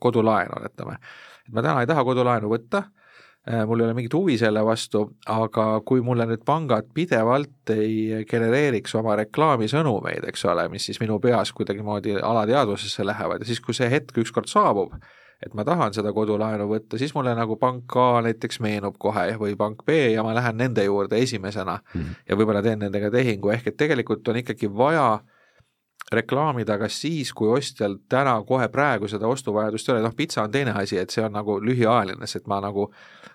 kodulaen 0.00 0.54
oletame, 0.60 0.96
et 1.42 1.52
ma 1.52 1.66
täna 1.66 1.82
ei 1.82 1.90
taha 1.90 2.06
kodulaenu 2.06 2.54
võtta 2.54 2.86
mul 3.66 3.80
ei 3.80 3.86
ole 3.86 3.94
mingit 3.96 4.14
huvi 4.14 4.36
selle 4.40 4.60
vastu, 4.64 5.04
aga 5.32 5.66
kui 5.86 6.02
mulle 6.04 6.26
nüüd 6.28 6.42
pangad 6.46 6.90
pidevalt 6.94 7.72
ei 7.72 8.24
genereeriks 8.28 8.94
oma 8.98 9.16
reklaamisõnumeid, 9.22 10.26
eks 10.28 10.44
ole, 10.50 10.66
mis 10.72 10.88
siis 10.88 11.00
minu 11.00 11.16
peas 11.22 11.52
kuidagimoodi 11.56 12.18
alateadvusesse 12.18 13.06
lähevad 13.06 13.44
ja 13.44 13.48
siis, 13.48 13.62
kui 13.64 13.76
see 13.76 13.88
hetk 13.92 14.20
ükskord 14.20 14.50
saabub, 14.52 14.98
et 15.44 15.54
ma 15.54 15.64
tahan 15.64 15.94
seda 15.94 16.12
kodulaenu 16.12 16.66
võtta, 16.68 16.98
siis 17.00 17.14
mulle 17.14 17.32
nagu 17.38 17.56
pank 17.60 17.96
A 17.96 18.20
näiteks 18.26 18.60
meenub 18.64 18.98
kohe 18.98 19.30
või 19.40 19.56
pank 19.56 19.84
B 19.86 19.96
ja 20.12 20.24
ma 20.26 20.34
lähen 20.36 20.58
nende 20.58 20.84
juurde 20.84 21.20
esimesena 21.22 21.78
mm 21.78 22.00
-hmm. 22.00 22.22
ja 22.28 22.36
võib-olla 22.36 22.62
teen 22.62 22.78
nendega 22.84 23.10
tehingu, 23.10 23.50
ehk 23.54 23.66
et 23.72 23.76
tegelikult 23.76 24.28
on 24.28 24.42
ikkagi 24.42 24.68
vaja 24.68 25.20
reklaamida 26.12 26.78
kas 26.80 27.00
siis, 27.02 27.32
kui 27.36 27.50
ostjal 27.52 27.98
täna 28.08 28.36
kohe 28.48 28.68
praegu 28.72 29.08
seda 29.10 29.28
ostuvajadust 29.28 29.88
ei 29.88 29.94
ole, 29.94 30.04
noh 30.06 30.14
pitsa 30.16 30.44
on 30.46 30.52
teine 30.52 30.72
asi, 30.80 30.98
et 31.00 31.12
see 31.12 31.24
on 31.24 31.34
nagu 31.36 31.58
lühiajaline, 31.60 32.28
sest 32.30 32.48
ma 32.48 32.60
nagu 32.64 32.88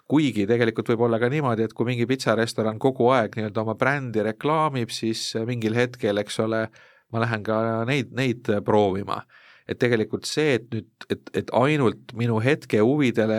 kuigi 0.09 0.47
tegelikult 0.49 0.89
võib 0.93 1.05
olla 1.07 1.19
ka 1.21 1.29
niimoodi, 1.31 1.67
et 1.67 1.75
kui 1.77 1.87
mingi 1.87 2.07
pitsarestoran 2.09 2.79
kogu 2.81 3.11
aeg 3.13 3.37
nii-öelda 3.37 3.63
oma 3.63 3.77
brändi 3.79 4.25
reklaamib, 4.25 4.91
siis 4.93 5.31
mingil 5.47 5.77
hetkel, 5.77 6.19
eks 6.23 6.41
ole, 6.43 6.65
ma 7.13 7.23
lähen 7.23 7.45
ka 7.45 7.57
neid, 7.89 8.11
neid 8.17 8.49
proovima. 8.65 9.21
Et 9.69 9.79
tegelikult 9.79 10.25
see, 10.27 10.57
et 10.57 10.65
nüüd, 10.73 10.89
et, 11.13 11.29
et 11.39 11.51
ainult 11.55 12.11
minu 12.19 12.41
hetke 12.43 12.81
huvidele 12.83 13.37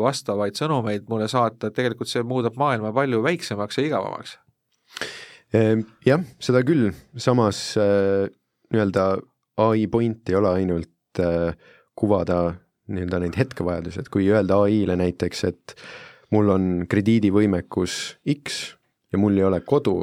vastavaid 0.00 0.56
sõnumeid 0.56 1.10
mulle 1.12 1.26
saata, 1.28 1.68
et 1.68 1.76
tegelikult 1.76 2.08
see 2.08 2.22
muudab 2.24 2.56
maailma 2.60 2.94
palju 2.96 3.20
väiksemaks 3.26 3.78
ja 3.78 3.84
igavamaks. 3.90 4.38
Ehm, 5.52 5.84
jah, 6.08 6.22
seda 6.40 6.62
küll, 6.64 6.94
samas 7.20 7.74
nii-öelda 8.72 9.06
ai 9.62 9.86
point 9.92 10.28
ei 10.28 10.38
ole 10.38 10.54
ainult 10.60 11.20
kuvada 11.98 12.38
nii-öelda 12.92 13.20
neid 13.22 13.36
hetkevajadusi, 13.38 14.00
et 14.00 14.08
kui 14.12 14.30
öelda 14.32 14.62
ai-le 14.64 14.96
näiteks, 14.96 15.44
et 15.48 15.74
mul 16.32 16.48
on 16.54 16.64
krediidivõimekus 16.88 17.98
X 18.32 18.62
ja 19.12 19.20
mul 19.20 19.36
ei 19.36 19.44
ole 19.44 19.60
kodu 19.60 19.96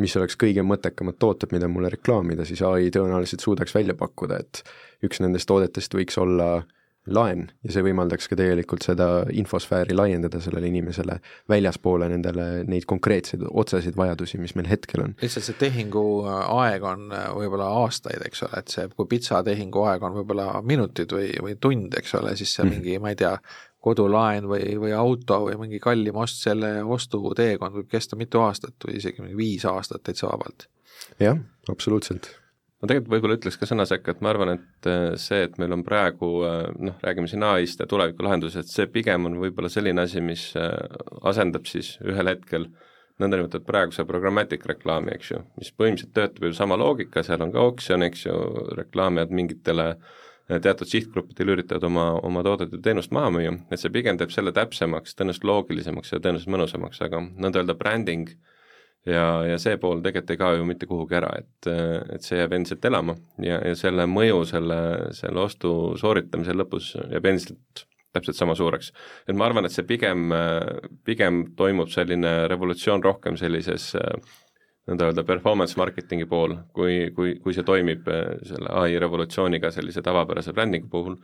mis 0.00 0.16
oleks 0.16 0.36
kõige 0.40 0.64
mõttekamad 0.64 1.18
tooted, 1.20 1.52
mida 1.54 1.68
mulle 1.68 1.90
reklaamida, 1.92 2.46
siis 2.48 2.62
ai 2.64 2.88
tõenäoliselt 2.94 3.44
suudaks 3.44 3.74
välja 3.76 3.96
pakkuda, 3.98 4.40
et 4.40 4.62
üks 5.04 5.20
nendest 5.20 5.48
toodetest 5.50 5.94
võiks 5.96 6.16
olla 6.20 6.62
laen 7.08 7.46
ja 7.64 7.72
see 7.72 7.84
võimaldaks 7.84 8.28
ka 8.28 8.36
tegelikult 8.36 8.84
seda 8.84 9.06
infosfääri 9.32 9.96
laiendada 9.96 10.40
sellele 10.42 10.68
inimesele 10.68 11.16
väljaspoole 11.48 12.10
nendele 12.12 12.48
neid 12.68 12.84
konkreetseid 12.90 13.46
otseseid 13.50 13.96
vajadusi, 13.96 14.38
mis 14.42 14.54
meil 14.58 14.68
hetkel 14.68 15.06
on. 15.06 15.14
lihtsalt 15.22 15.48
see 15.48 15.58
tehingu 15.60 16.04
aeg 16.28 16.84
on 16.84 17.08
võib-olla 17.10 17.70
aastaid, 17.80 18.20
eks 18.26 18.44
ole, 18.46 18.60
et 18.60 18.74
see, 18.74 18.86
kui 18.96 19.08
pitsa 19.10 19.40
tehingu 19.46 19.84
aeg 19.88 20.04
on 20.06 20.20
võib-olla 20.20 20.60
minutid 20.66 21.12
või, 21.16 21.32
või 21.40 21.56
tund, 21.60 21.96
eks 21.98 22.14
ole, 22.20 22.36
siis 22.36 22.52
see 22.56 22.66
mm. 22.66 22.76
mingi, 22.76 22.98
ma 23.02 23.14
ei 23.14 23.20
tea, 23.20 23.34
kodulaen 23.80 24.44
või, 24.48 24.74
või 24.80 24.92
auto 24.96 25.40
või 25.46 25.56
mingi 25.62 25.80
kallim 25.80 26.20
ost, 26.20 26.42
selle 26.44 26.74
ostuteekond 26.84 27.80
võib 27.80 27.88
kesta 27.90 28.18
mitu 28.20 28.42
aastat 28.44 28.76
või 28.86 28.98
isegi 29.00 29.24
mingi 29.24 29.38
viis 29.38 29.64
aastat 29.68 30.04
täitsa 30.04 30.28
vabalt. 30.28 30.68
jah, 31.22 31.40
absoluutselt. 31.72 32.34
Ma 32.80 32.88
tegelikult 32.88 33.12
võib-olla 33.14 33.36
ütleks 33.38 33.58
ka 33.60 33.68
sõna 33.68 33.86
sekka, 33.88 34.14
et 34.14 34.22
ma 34.24 34.32
arvan, 34.32 34.54
et 34.56 34.88
äh, 34.88 35.14
see, 35.20 35.42
et 35.46 35.58
meil 35.60 35.74
on 35.76 35.84
praegu 35.86 36.30
äh, 36.48 36.62
noh, 36.80 36.96
räägime 37.04 37.28
siin 37.30 37.44
ai-st 37.46 37.84
ja 37.84 37.88
tulevikulahendused, 37.90 38.70
see 38.72 38.88
pigem 38.92 39.28
on 39.28 39.36
võib-olla 39.42 39.72
selline 39.72 40.06
asi, 40.06 40.22
mis 40.24 40.50
äh, 40.58 40.72
asendab 41.28 41.68
siis 41.70 41.96
ühel 42.04 42.32
hetkel 42.32 42.70
nõndanimetatud 43.20 43.66
praeguse 43.68 44.06
programmatic 44.08 44.64
reklaami, 44.68 45.12
eks 45.12 45.34
ju, 45.34 45.42
mis 45.60 45.68
põhimõtteliselt 45.76 46.16
töötab 46.16 46.48
ju 46.48 46.56
sama 46.56 46.78
loogika, 46.80 47.24
seal 47.26 47.44
on 47.44 47.52
ka 47.52 47.68
oksjon, 47.68 48.06
eks 48.08 48.24
ju, 48.24 48.36
reklaamijad 48.78 49.34
mingitele 49.36 49.90
äh, 49.92 50.58
teatud 50.58 50.88
sihtgruppidel 50.88 51.52
üritavad 51.54 51.84
oma, 51.86 52.06
oma 52.26 52.42
toodet 52.46 52.72
või 52.74 52.82
teenust 52.84 53.12
maha 53.14 53.30
müüa, 53.36 53.52
et 53.70 53.82
see 53.82 53.92
pigem 53.92 54.18
teeb 54.18 54.32
selle 54.34 54.54
täpsemaks, 54.56 55.14
tõenäoliselt 55.18 55.46
loogilisemaks 55.46 56.14
ja 56.14 56.22
tõenäoliselt 56.22 56.54
mõnusamaks, 56.56 57.02
aga 57.06 57.22
nõnda 57.28 57.62
öelda 57.62 57.76
bränding 57.78 58.32
ja, 59.06 59.24
ja 59.48 59.58
see 59.62 59.78
pool 59.80 60.02
tegelikult 60.04 60.34
ei 60.34 60.40
kao 60.40 60.56
ju 60.58 60.66
mitte 60.68 60.88
kuhugi 60.90 61.16
ära, 61.20 61.30
et, 61.40 61.70
et 62.16 62.26
see 62.26 62.40
jääb 62.40 62.56
endiselt 62.56 62.84
elama 62.84 63.16
ja, 63.42 63.60
ja 63.64 63.76
selle 63.78 64.06
mõju 64.10 64.42
selle, 64.50 64.80
selle 65.16 65.44
ostu 65.44 65.72
sooritamisel 66.00 66.60
lõpus 66.60 66.92
jääb 67.00 67.30
endiselt 67.32 67.86
täpselt 68.12 68.36
sama 68.36 68.56
suureks. 68.58 68.90
et 69.28 69.36
ma 69.38 69.46
arvan, 69.46 69.66
et 69.66 69.74
see 69.74 69.86
pigem, 69.86 70.32
pigem 71.06 71.44
toimub 71.56 71.92
selline 71.92 72.48
revolutsioon 72.50 73.04
rohkem 73.04 73.38
sellises 73.38 73.92
nõnda 74.90 75.10
öelda 75.10 75.22
performance 75.26 75.78
marketingi 75.78 76.26
pool, 76.26 76.56
kui, 76.74 77.12
kui, 77.14 77.36
kui 77.42 77.54
see 77.54 77.66
toimib 77.66 78.08
selle 78.42 78.72
ai 78.82 78.98
revolutsiooniga 78.98 79.70
sellise 79.70 80.02
tavapärase 80.02 80.54
brändingu 80.56 80.90
puhul, 80.90 81.20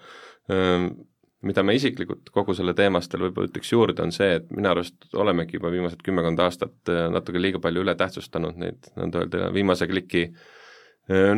mida 1.47 1.65
me 1.67 1.77
isiklikult 1.79 2.31
kogu 2.35 2.55
selle 2.57 2.75
teemastel 2.77 3.27
võib-olla 3.27 3.51
ütleks 3.51 3.73
juurde, 3.73 4.03
on 4.05 4.13
see, 4.15 4.37
et 4.41 4.51
minu 4.55 4.73
arust 4.73 5.09
olemegi 5.15 5.61
juba 5.61 5.73
viimased 5.75 6.03
kümmekond 6.07 6.43
aastat 6.45 6.93
äh, 6.93 7.07
natuke 7.13 7.43
liiga 7.43 7.63
palju 7.63 7.87
üle 7.87 7.97
tähtsustanud 7.99 8.61
neid 8.61 8.93
nõnda 8.99 9.25
öelda 9.25 9.51
viimase 9.55 9.89
kliki 9.91 10.27
äh, 10.29 10.45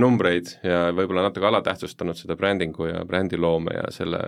numbreid 0.01 0.49
ja 0.65 0.89
võib-olla 0.97 1.27
natuke 1.27 1.45
alatähtsustanud 1.49 2.17
seda 2.17 2.37
brändingu 2.41 2.87
ja 2.89 3.03
brändiloome 3.09 3.75
ja 3.77 3.89
selle, 3.93 4.21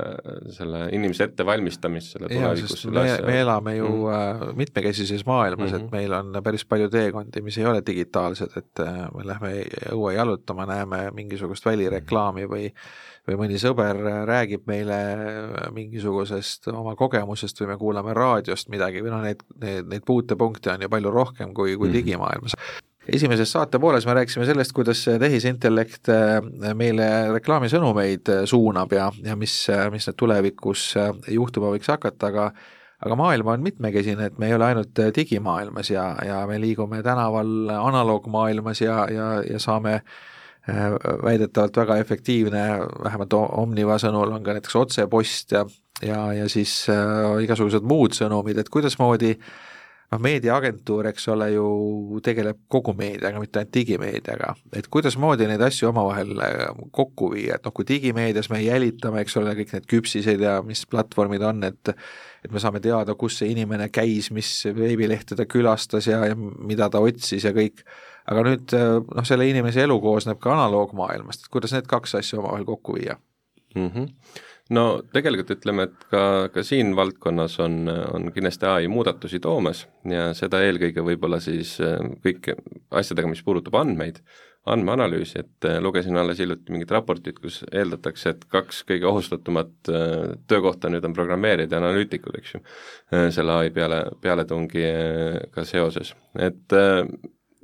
selle 0.53 0.83
inimese 0.97 1.31
ettevalmistamist 1.31 2.17
selle 2.17 2.29
tulevikus. 2.29 2.85
me, 2.93 3.07
me 3.25 3.39
elame 3.41 3.77
ju 3.79 3.89
mm. 3.89 4.57
mitmekesises 4.61 5.25
maailmas 5.27 5.71
mm, 5.71 5.77
-hmm. 5.79 5.87
et 5.87 5.93
meil 5.97 6.17
on 6.19 6.43
päris 6.45 6.65
palju 6.69 6.91
teekondi, 6.93 7.43
mis 7.43 7.59
ei 7.59 7.67
ole 7.67 7.83
digitaalsed, 7.87 8.57
et 8.57 8.85
äh, 8.85 9.07
me 9.17 9.27
lähme 9.27 9.55
õue 9.95 10.13
jalutama, 10.19 10.69
näeme 10.69 11.07
mingisugust 11.17 11.67
välireklaami 11.67 12.45
või 12.49 12.69
või 13.29 13.39
mõni 13.43 13.59
sõber 13.61 13.99
räägib 14.29 14.67
meile 14.71 15.01
mingisugusest 15.77 16.71
oma 16.73 16.97
kogemusest 16.99 17.61
või 17.63 17.73
me 17.73 17.81
kuulame 17.81 18.15
raadiost 18.17 18.71
midagi 18.73 19.03
või 19.05 19.15
noh, 19.15 19.25
neid, 19.25 19.43
neid, 19.61 19.91
neid 19.91 20.07
puutepunkte 20.07 20.75
on 20.75 20.87
ju 20.87 20.93
palju 20.93 21.13
rohkem 21.15 21.55
kui, 21.55 21.77
kui 21.77 21.89
-hmm. 21.89 21.99
digimaailmas 22.01 22.57
esimeses 23.09 23.53
saate 23.53 23.79
pooles 23.79 24.07
me 24.07 24.15
rääkisime 24.15 24.47
sellest, 24.47 24.73
kuidas 24.77 25.03
tehisintellekt 25.21 26.11
äh, 26.13 26.75
meile 26.77 27.07
reklaamisõnumeid 27.35 28.31
äh, 28.33 28.43
suunab 28.49 28.93
ja, 28.93 29.09
ja 29.25 29.37
mis, 29.39 29.55
äh, 29.73 29.89
mis 29.93 30.09
need 30.09 30.19
tulevikus 30.21 30.91
juhtuma 31.29 31.73
võiks 31.75 31.91
hakata, 31.91 32.31
aga 32.31 32.51
aga 33.01 33.17
maailm 33.17 33.49
on 33.49 33.63
mitmekesine, 33.65 34.27
et 34.29 34.35
me 34.39 34.51
ei 34.51 34.55
ole 34.55 34.67
ainult 34.67 34.99
digimaailmas 35.17 35.89
ja, 35.89 36.11
ja 36.21 36.43
me 36.45 36.59
liigume 36.61 36.99
tänaval 37.03 37.71
analoogmaailmas 37.73 38.83
ja, 38.85 39.07
ja, 39.09 39.29
ja 39.41 39.61
saame 39.63 40.03
väidetavalt 40.69 41.77
väga 41.77 41.97
efektiivne, 42.03 42.65
vähemalt 43.05 43.33
Omniva 43.33 43.97
sõnul 44.03 44.35
on 44.37 44.45
ka 44.45 44.55
näiteks 44.57 44.77
otsepost 44.77 45.57
ja, 45.57 45.65
ja, 46.05 46.21
ja 46.37 46.49
siis 46.53 46.85
äh, 46.93 47.41
igasugused 47.45 47.87
muud 47.87 48.17
sõnumid, 48.17 48.61
et 48.61 48.69
kuidasmoodi 48.73 49.33
äh, 49.37 49.51
noh, 50.11 50.21
meediaagentuur, 50.23 51.09
eks 51.11 51.29
ole 51.33 51.51
ju, 51.55 51.67
tegeleb 52.25 52.59
kogu 52.73 52.95
meediaga, 52.99 53.41
mitte 53.43 53.61
ainult 53.61 53.75
digimeediaga, 53.75 54.55
et 54.77 54.89
kuidasmoodi 54.93 55.47
neid 55.51 55.63
asju 55.65 55.91
omavahel 55.91 56.43
äh, 56.45 56.65
kokku 56.95 57.33
viia, 57.35 57.59
et 57.59 57.67
noh, 57.67 57.75
kui 57.77 57.87
digimeedias 57.89 58.51
me 58.53 58.63
jälitame, 58.65 59.23
eks 59.25 59.39
ole, 59.41 59.55
kõik 59.61 59.75
need 59.77 59.89
küpsised 59.91 60.45
ja 60.45 60.59
mis 60.67 60.85
platvormid 60.91 61.47
on, 61.47 61.65
et 61.71 61.95
et 62.41 62.49
me 62.49 62.61
saame 62.63 62.81
teada, 62.81 63.13
kus 63.21 63.35
see 63.37 63.51
inimene 63.53 63.91
käis, 63.93 64.31
mis 64.33 64.49
veebilehte 64.73 65.37
ta 65.37 65.45
külastas 65.45 66.07
ja, 66.09 66.23
ja 66.31 66.37
mida 66.39 66.89
ta 66.89 67.03
otsis 67.05 67.45
ja 67.45 67.53
kõik, 67.53 67.83
aga 68.29 68.45
nüüd 68.47 68.77
äh, 68.77 68.99
noh, 69.01 69.27
selle 69.27 69.49
inimese 69.51 69.85
elu 69.87 69.97
koosneb 70.03 70.41
ka 70.43 70.55
analoogmaailmast, 70.57 71.47
et 71.47 71.53
kuidas 71.53 71.75
need 71.77 71.89
kaks 71.91 72.19
asja 72.21 72.41
omavahel 72.43 72.69
kokku 72.69 72.99
viia? 73.01 73.19
Mm? 73.75 73.91
-hmm 73.91 74.47
no 74.75 74.85
tegelikult 75.15 75.51
ütleme, 75.57 75.89
et 75.89 76.05
ka, 76.13 76.23
ka 76.55 76.63
siin 76.67 76.95
valdkonnas 76.99 77.57
on, 77.65 77.89
on 77.91 78.29
kindlasti 78.35 78.69
ai 78.71 78.91
muudatusi 78.93 79.41
toomas 79.43 79.87
ja 80.07 80.31
seda 80.39 80.61
eelkõige 80.67 81.03
võib-olla 81.07 81.41
siis 81.43 81.75
äh, 81.83 81.99
kõik 82.25 82.53
asjadega, 82.91 83.31
mis 83.31 83.43
puudutab 83.43 83.81
andmeid, 83.81 84.21
andmeanalüüsi, 84.71 85.43
et 85.43 85.67
äh, 85.67 85.81
lugesin 85.83 86.21
alles 86.21 86.39
hiljuti 86.39 86.71
mingit 86.71 86.95
raportit, 86.95 87.41
kus 87.43 87.65
eeldatakse, 87.73 88.37
et 88.37 88.47
kaks 88.53 88.85
kõige 88.87 89.11
ohustatumat 89.11 89.91
töökohta 90.47 90.93
nüüd 90.93 91.05
on 91.09 91.19
programmeerijad 91.19 91.75
ja 91.75 91.83
analüütikud, 91.83 92.39
eks 92.39 92.55
ju, 92.55 92.63
selle 93.35 93.59
ai 93.59 93.75
peale, 93.75 94.05
pealetungiga 94.23 95.67
seoses, 95.67 96.15
et 96.39 96.79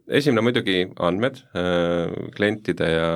esimene 0.09 0.45
muidugi 0.47 0.83
andmed, 1.03 1.41
klientide 2.37 2.91
ja 2.91 3.09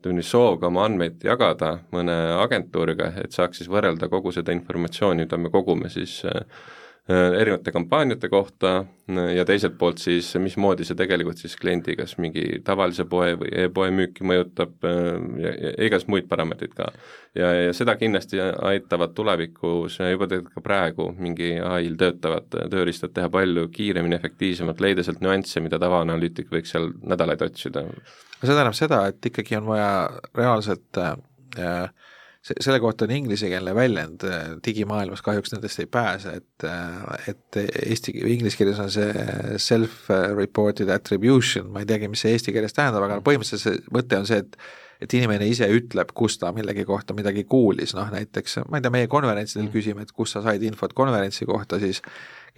ütleme 0.00 0.16
nii, 0.16 0.24
soov 0.24 0.58
ka 0.60 0.70
oma 0.70 0.86
andmeid 0.88 1.24
jagada 1.24 1.74
mõne 1.92 2.14
agentuuriga, 2.40 3.10
et 3.20 3.36
saaks 3.36 3.60
siis 3.60 3.68
võrrelda 3.68 4.08
kogu 4.08 4.32
seda 4.32 4.54
informatsiooni, 4.56 5.26
mida 5.26 5.36
me 5.36 5.52
kogume 5.52 5.90
siis 5.92 6.22
äh, 6.24 6.40
äh, 6.40 6.79
erinevate 7.08 7.72
kampaaniate 7.72 8.28
kohta 8.28 8.72
äh, 8.76 9.32
ja 9.36 9.44
teiselt 9.44 9.78
poolt 9.78 9.98
siis, 9.98 10.28
mismoodi 10.38 10.84
see 10.86 10.98
tegelikult 10.98 11.40
siis 11.40 11.56
kliendi 11.58 11.96
kas 11.98 12.16
mingi 12.22 12.60
tavalise 12.64 13.06
poe 13.10 13.32
või 13.40 13.50
e-poe 13.64 13.90
müüki 13.94 14.26
mõjutab 14.26 14.86
ja, 14.86 15.54
ja 15.54 15.72
igas 15.86 16.06
muid 16.06 16.28
parameetreid 16.30 16.76
ka. 16.76 16.90
ja, 17.34 17.52
ja 17.66 17.74
seda 17.76 17.96
kindlasti 18.00 18.40
aitavad 18.40 19.14
tulevikus 19.16 19.98
ja 19.98 20.10
juba 20.12 20.28
tegelikult 20.30 20.60
ka 20.60 20.64
praegu 20.64 21.10
mingi 21.18 21.52
ai-l 21.58 21.98
töötavad 21.98 22.48
tööriistad 22.70 23.14
teha 23.16 23.30
palju 23.32 23.68
kiiremini, 23.74 24.18
efektiivsemalt, 24.20 24.80
leida 24.80 25.06
sealt 25.06 25.22
nüansse, 25.24 25.62
mida 25.64 25.78
tavaanalüütik 25.82 26.52
võiks 26.52 26.76
seal 26.76 26.92
nädalaid 27.02 27.42
otsida 27.48 27.86
see 28.40 28.54
tähendab 28.54 28.76
seda, 28.76 29.02
et 29.10 29.26
ikkagi 29.30 29.58
on 29.58 29.66
vaja 29.68 29.90
reaalselt 30.36 31.00
äh, 31.00 31.90
see, 32.40 32.56
selle 32.60 32.80
kohta 32.80 33.06
on 33.06 33.14
inglisekeelne 33.14 33.74
väljend, 33.76 34.26
äh, 34.26 34.52
digimaailmas 34.66 35.22
kahjuks 35.26 35.54
nendest 35.54 35.82
ei 35.82 35.88
pääse, 35.90 36.36
et, 36.40 36.66
äh, 36.66 37.32
et 37.34 37.60
eesti, 37.86 38.14
inglise 38.34 38.60
keeles 38.60 38.80
on 38.82 38.92
see 38.92 39.10
self-reported 39.60 40.92
attribution, 40.94 41.70
ma 41.72 41.84
ei 41.84 41.90
teagi, 41.90 42.10
mis 42.12 42.24
see 42.24 42.36
eesti 42.36 42.54
keeles 42.56 42.76
tähendab, 42.76 43.06
aga 43.06 43.20
põhimõtteliselt 43.26 43.66
see 43.66 43.92
mõte 43.94 44.20
on 44.20 44.30
see, 44.30 44.44
et 44.44 44.62
et 45.00 45.14
inimene 45.16 45.46
ise 45.48 45.64
ütleb, 45.72 46.10
kus 46.12 46.34
ta 46.36 46.50
millegi 46.52 46.84
kohta 46.84 47.14
midagi 47.16 47.46
kuulis, 47.48 47.94
noh 47.96 48.10
näiteks 48.12 48.58
ma 48.68 48.76
ei 48.78 48.84
tea, 48.84 48.92
meie 48.92 49.08
konverentsidel 49.08 49.64
mm. 49.64 49.72
küsime, 49.72 50.04
et 50.04 50.12
kust 50.12 50.36
sa 50.36 50.42
said 50.44 50.64
infot 50.66 50.92
konverentsi 50.96 51.48
kohta, 51.48 51.78
siis 51.80 52.02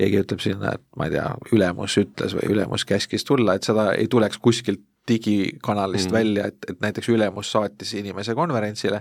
keegi 0.00 0.22
ütleb 0.24 0.42
sinna, 0.42 0.72
et 0.74 0.82
ma 0.98 1.06
ei 1.06 1.14
tea, 1.14 1.28
ülemus 1.54 1.94
ütles 2.02 2.34
või 2.38 2.50
ülemus 2.56 2.86
käskis 2.88 3.26
tulla, 3.28 3.54
et 3.54 3.68
seda 3.68 3.92
ei 3.94 4.10
tuleks 4.10 4.42
kuskilt 4.42 4.82
digikanalist 5.08 6.10
mm 6.10 6.14
välja, 6.14 6.44
et, 6.52 6.66
et 6.70 6.82
näiteks 6.82 7.08
ülemus 7.10 7.48
saatis 7.50 7.94
inimese 7.98 8.36
konverentsile, 8.38 9.00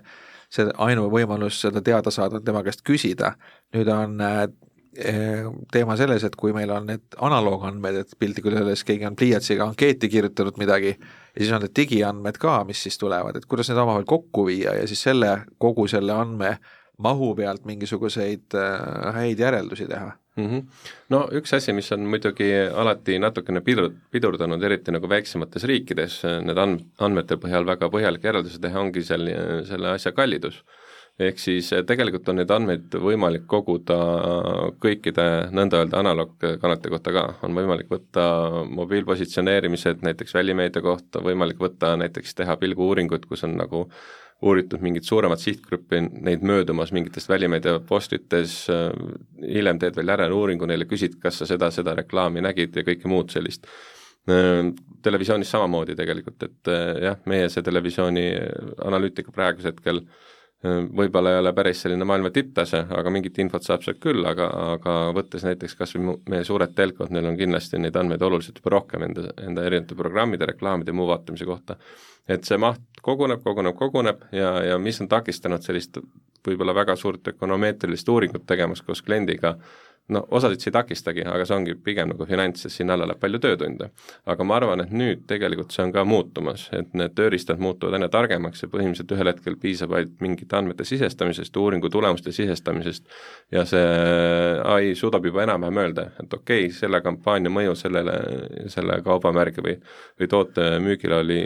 see 0.51 0.67
ainuvõimalus 0.83 1.61
seda 1.63 1.81
teada 1.85 2.11
saada 2.11 2.39
on 2.39 2.43
tema 2.45 2.63
käest 2.65 2.83
küsida, 2.87 3.35
nüüd 3.75 3.89
on 3.91 4.19
äh, 4.25 4.45
teema 5.71 5.95
selles, 5.95 6.25
et 6.27 6.35
kui 6.35 6.51
meil 6.55 6.71
on 6.75 6.89
need 6.89 7.15
analoogandmed, 7.23 8.01
et 8.01 8.17
piltlikult 8.19 8.59
öeldes 8.59 8.83
keegi 8.87 9.07
on 9.07 9.15
pliiatsiga 9.15 9.63
ankeeti 9.69 10.09
kirjutanud 10.11 10.59
midagi 10.59 10.91
ja 10.91 11.37
siis 11.37 11.53
on 11.55 11.63
need 11.63 11.75
digiandmed 11.77 12.39
ka, 12.41 12.57
mis 12.67 12.81
siis 12.83 12.99
tulevad, 12.99 13.39
et 13.39 13.47
kuidas 13.47 13.71
need 13.71 13.79
omavahel 13.79 14.07
kokku 14.09 14.49
viia 14.49 14.75
ja 14.81 14.87
siis 14.91 15.03
selle, 15.07 15.37
kogu 15.63 15.87
selle 15.91 16.15
andme 16.15 16.57
mahu 17.01 17.31
pealt 17.37 17.65
mingisuguseid 17.69 18.57
äh, 18.57 19.13
häid 19.17 19.39
järeldusi 19.39 19.87
teha 19.89 20.11
mm. 20.35 20.47
-hmm. 20.47 20.63
no 21.09 21.23
üks 21.39 21.55
asi, 21.57 21.73
mis 21.73 21.91
on 21.91 22.05
muidugi 22.13 22.51
alati 22.83 23.19
natukene 23.19 23.63
pidur-, 23.65 23.93
pidurdanud, 24.11 24.63
eriti 24.63 24.91
nagu 24.91 25.09
väiksemates 25.09 25.63
riikides, 25.63 26.21
need 26.45 26.57
and-, 26.57 26.85
andmete 26.99 27.37
põhjal 27.41 27.67
väga 27.67 27.89
põhjalikke 27.89 28.31
järeldusi 28.31 28.61
teha, 28.61 28.79
ongi 28.79 29.03
seal 29.03 29.27
selle 29.69 29.95
asja 29.97 30.15
kallidus 30.15 30.63
ehk 31.19 31.41
siis 31.41 31.69
eh, 31.75 31.83
tegelikult 31.87 32.29
on 32.31 32.39
neid 32.39 32.51
andmeid 32.53 32.95
võimalik 33.03 33.45
koguda 33.49 33.97
kõikide 34.83 35.25
nõnda 35.55 35.81
öelda 35.81 35.99
analoogkanalite 36.01 36.91
kohta 36.93 37.13
ka, 37.15 37.25
on 37.45 37.55
võimalik 37.57 37.91
võtta 37.91 38.23
mobiilpositsioneerimised 38.79 40.05
näiteks 40.07 40.35
välimeedia 40.37 40.83
kohta, 40.85 41.23
võimalik 41.25 41.61
võtta 41.61 41.93
näiteks 41.99 42.35
teha 42.39 42.57
pilguuuringut, 42.61 43.27
kus 43.29 43.45
on 43.47 43.57
nagu 43.59 43.87
uuritud 44.41 44.82
mingit 44.82 45.06
suuremat 45.06 45.41
sihtgruppi, 45.41 46.01
neid 46.25 46.43
möödumas 46.47 46.91
mingitest 46.95 47.30
välimeedia 47.30 47.80
postites, 47.88 48.56
eh, 48.69 48.89
hiljem 49.41 49.80
teed 49.82 49.97
veel 49.97 50.13
järeluuringu 50.13 50.69
neile, 50.69 50.88
küsid, 50.89 51.19
kas 51.21 51.41
sa 51.41 51.49
seda, 51.49 51.71
seda 51.71 51.95
reklaami 51.97 52.41
nägid? 52.41 52.75
ja 52.75 52.86
kõike 52.88 53.12
muud 53.12 53.34
sellist. 53.34 53.67
Eh, 54.30 54.71
televisioonis 55.01 55.49
samamoodi 55.49 55.95
tegelikult, 55.97 56.43
et 56.43 56.73
jah, 57.01 57.17
meie 57.25 57.49
see 57.49 57.63
televisiooni 57.65 58.27
analüütika 58.86 59.34
praegusel 59.34 59.73
hetkel 59.73 60.04
äh, 60.04 60.32
võib-olla 60.63 61.34
ei 61.34 61.39
ole 61.41 61.54
päris 61.58 61.80
selline 61.82 62.06
maailma 62.06 62.30
tipptase, 62.34 62.84
aga 62.93 63.13
mingit 63.13 63.39
infot 63.41 63.65
saab 63.65 63.82
sealt 63.86 63.97
küll, 64.04 64.21
aga, 64.30 64.47
aga 64.76 64.95
võttes 65.17 65.45
näiteks 65.47 65.76
kas 65.80 65.95
või 65.95 66.17
meie 66.30 66.45
suured 66.45 66.76
telkod, 66.78 67.10
neil 67.13 67.32
on 67.32 67.38
kindlasti 67.39 67.82
neid 67.82 67.97
andmeid 67.97 68.21
oluliselt 68.21 68.62
juba 68.62 68.76
rohkem 68.76 69.08
enda, 69.08 69.26
enda 69.41 69.65
erinevate 69.65 69.97
programmide, 69.97 70.45
reklaamide 70.52 70.93
ja 70.93 70.97
muu 71.00 71.08
vaatamise 71.10 71.50
kohta. 71.50 71.78
et 72.30 72.45
see 72.45 72.58
maht 72.62 72.82
koguneb, 73.02 73.41
koguneb, 73.43 73.76
koguneb 73.76 74.21
ja, 74.32 74.54
ja 74.63 74.78
mis 74.78 75.02
on 75.02 75.10
takistanud 75.10 75.65
sellist 75.65 75.97
võib-olla 76.47 76.75
väga 76.75 76.95
suurt 76.99 77.27
ökonomeetrilist 77.34 78.10
uuringut 78.10 78.45
tegemas 78.49 78.82
koos 78.86 79.01
kliendiga, 79.06 79.58
no 80.12 80.21
osasid 80.36 80.62
see 80.62 80.69
ei 80.71 80.75
takistagi, 80.75 81.23
aga 81.27 81.45
see 81.47 81.56
ongi 81.56 81.75
pigem 81.86 82.10
nagu 82.12 82.25
finants, 82.27 82.65
sest 82.65 82.80
sinna 82.80 82.95
alla 82.95 83.08
läheb 83.10 83.21
palju 83.21 83.39
töötunde. 83.43 83.89
aga 84.34 84.43
ma 84.47 84.58
arvan, 84.58 84.84
et 84.84 84.91
nüüd 84.91 85.23
tegelikult 85.30 85.71
see 85.75 85.86
on 85.86 85.93
ka 85.95 86.04
muutumas, 86.08 86.67
et 86.75 86.91
need 86.97 87.15
tööriistad 87.17 87.62
muutuvad 87.63 87.95
aina 87.97 88.10
targemaks 88.12 88.63
ja 88.63 88.69
põhimõtteliselt 88.71 89.15
ühel 89.15 89.32
hetkel 89.32 89.58
piisab 89.62 89.95
ainult 89.95 90.19
mingite 90.23 90.58
andmete 90.58 90.88
sisestamisest, 90.88 91.58
uuringu 91.58 91.89
tulemuste 91.93 92.34
sisestamisest 92.36 93.08
ja 93.56 93.65
see 93.69 93.88
ai 94.75 94.93
suudab 94.99 95.25
juba 95.30 95.45
enam-vähem 95.45 95.82
öelda, 95.86 96.08
et 96.23 96.34
okei 96.34 96.67
okay,, 96.67 96.77
selle 96.82 97.01
kampaania 97.06 97.54
mõju 97.54 97.77
sellele, 97.80 98.17
selle 98.73 99.01
kaubamärgi 99.06 99.63
või, 99.63 99.77
või 100.19 100.32
toote 100.32 100.71
müügile 100.84 101.21
oli 101.21 101.41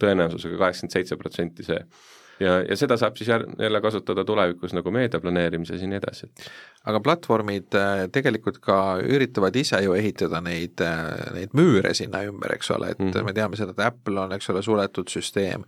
tõenäosusega 0.00 0.60
kaheksakümmend 0.60 0.98
seitse 0.98 1.20
protsenti 1.20 1.66
see 1.66 1.84
ja, 2.40 2.56
ja 2.68 2.76
seda 2.78 2.96
saab 3.00 3.18
siis 3.18 3.28
jälle 3.30 3.80
kasutada 3.80 4.24
tulevikus 4.24 4.74
nagu 4.76 4.90
meedia 4.94 5.20
planeerimises 5.20 5.82
ja 5.82 5.88
nii 5.88 5.98
edasi. 6.00 6.30
aga 6.84 7.00
platvormid 7.04 7.76
äh, 7.76 8.04
tegelikult 8.12 8.58
ka 8.64 8.80
üritavad 9.02 9.56
ise 9.56 9.82
ju 9.84 9.94
ehitada 9.96 10.40
neid, 10.44 10.80
äh, 10.84 11.32
neid 11.36 11.56
müüre 11.56 11.94
sinna 11.94 12.22
ümber, 12.28 12.54
eks 12.56 12.70
ole, 12.70 12.90
et 12.90 12.98
mm 12.98 13.10
-hmm. 13.10 13.24
me 13.24 13.32
teame 13.32 13.56
seda, 13.56 13.76
et 13.76 13.86
Apple 13.86 14.20
on, 14.20 14.32
eks 14.32 14.50
ole, 14.50 14.62
suletud 14.62 15.08
süsteem, 15.08 15.64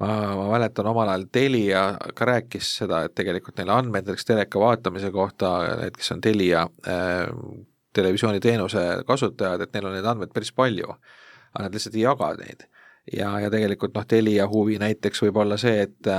ma, 0.00 0.08
ma 0.36 0.48
mäletan 0.50 0.86
omal 0.86 1.08
ajal 1.08 1.26
Telia 1.32 1.84
ka 2.14 2.24
rääkis 2.24 2.76
seda, 2.76 3.04
et 3.04 3.14
tegelikult 3.14 3.58
neil 3.58 3.70
andmed 3.70 4.06
näiteks 4.06 4.24
teleka 4.24 4.60
vaatamise 4.60 5.10
kohta, 5.10 5.76
need, 5.80 5.96
kes 5.96 6.12
on 6.12 6.20
Telia 6.20 6.68
äh, 6.88 7.26
televisiooniteenuse 7.92 9.04
kasutajad, 9.06 9.60
et 9.60 9.72
neil 9.74 9.86
on 9.86 9.92
neid 9.92 10.04
andmeid 10.04 10.32
päris 10.32 10.52
palju, 10.52 10.94
aga 11.52 11.64
nad 11.64 11.74
lihtsalt 11.74 11.96
ei 11.96 12.06
jaga 12.08 12.34
neid 12.36 12.71
ja, 13.10 13.32
ja 13.40 13.50
tegelikult 13.50 13.96
noh, 13.96 14.06
Telia 14.08 14.46
huvi 14.50 14.78
näiteks 14.82 15.24
võib 15.24 15.40
olla 15.42 15.58
see, 15.60 15.86
et, 15.86 16.10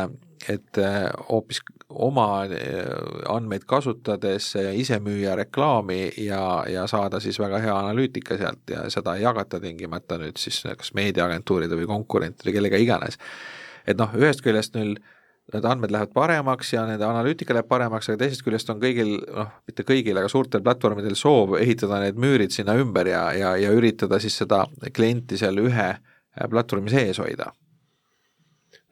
et 0.51 0.81
hoopis 1.29 1.61
oma 1.93 2.27
andmeid 3.31 3.65
kasutades 3.69 4.49
ise 4.75 4.99
müüa 5.03 5.37
reklaami 5.39 6.01
ja, 6.25 6.43
ja 6.69 6.85
saada 6.89 7.21
siis 7.23 7.39
väga 7.39 7.61
hea 7.63 7.77
analüütika 7.77 8.37
sealt 8.39 8.75
ja 8.75 8.87
seda 8.93 9.15
ei 9.17 9.25
jagata 9.25 9.61
tingimata 9.63 10.19
nüüd 10.21 10.39
siis 10.41 10.63
kas 10.77 10.93
meediaagentuuride 10.97 11.77
või 11.79 11.89
konkurentide, 11.89 12.55
kellega 12.55 12.81
iganes. 12.81 13.19
et 13.87 13.99
noh, 13.99 14.11
ühest 14.19 14.43
küljest 14.43 14.75
neil 14.75 14.97
need 15.53 15.65
andmed 15.67 15.91
lähevad 15.91 16.13
paremaks 16.15 16.69
ja 16.71 16.85
nende 16.87 17.03
analüütika 17.03 17.53
läheb 17.53 17.67
paremaks, 17.67 18.07
aga 18.09 18.21
teisest 18.21 18.45
küljest 18.45 18.69
on 18.71 18.79
kõigil, 18.79 19.17
noh, 19.27 19.49
mitte 19.67 19.83
kõigil, 19.83 20.15
aga 20.17 20.29
suurtel 20.31 20.63
platvormidel 20.63 21.17
soov 21.19 21.57
ehitada 21.59 21.99
need 21.99 22.15
müürid 22.15 22.55
sinna 22.55 22.77
ümber 22.79 23.09
ja, 23.11 23.25
ja, 23.35 23.51
ja 23.59 23.73
üritada 23.75 24.21
siis 24.23 24.37
seda 24.39 24.63
klienti 24.95 25.37
seal 25.37 25.59
ühe 25.59 25.89
äh, 25.89 25.99
Äh, 25.99 26.12
platvormi 26.49 26.89
sees 26.89 27.19
hoida? 27.21 27.51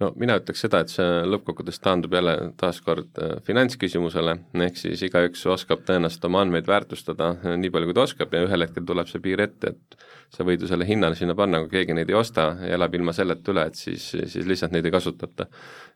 No 0.01 0.11
mina 0.19 0.37
ütleks 0.39 0.63
seda, 0.65 0.81
et 0.81 0.91
see 0.91 1.07
lõppkokkuvõttes 1.29 1.81
taandub 1.83 2.15
jälle 2.15 2.33
taaskord 2.59 3.19
äh, 3.21 3.35
finantsküsimusele, 3.47 4.37
ehk 4.67 4.79
siis 4.79 5.03
igaüks 5.07 5.43
oskab 5.53 5.85
tõenäoliselt 5.87 6.25
oma 6.29 6.41
andmeid 6.45 6.69
väärtustada 6.69 7.33
äh, 7.35 7.57
nii 7.61 7.73
palju, 7.73 7.91
kui 7.91 7.97
ta 7.97 8.05
oskab 8.07 8.33
ja 8.35 8.43
ühel 8.47 8.65
hetkel 8.65 8.87
tuleb 8.87 9.11
see 9.11 9.21
piir 9.23 9.43
ette, 9.45 9.75
et 9.75 10.01
sa 10.31 10.45
võid 10.47 10.63
ju 10.63 10.69
selle 10.69 10.87
hinna 10.87 11.11
sinna 11.17 11.35
panna, 11.37 11.59
kui 11.63 11.73
keegi 11.75 11.95
neid 11.97 12.09
ei 12.11 12.17
osta 12.17 12.53
ja 12.63 12.75
elab 12.77 12.95
ilma 12.95 13.13
selleta 13.15 13.51
üle, 13.53 13.65
et 13.67 13.79
siis, 13.79 14.05
siis 14.15 14.47
lihtsalt 14.47 14.71
neid 14.75 14.87
ei 14.87 14.93
kasutata. 14.93 15.47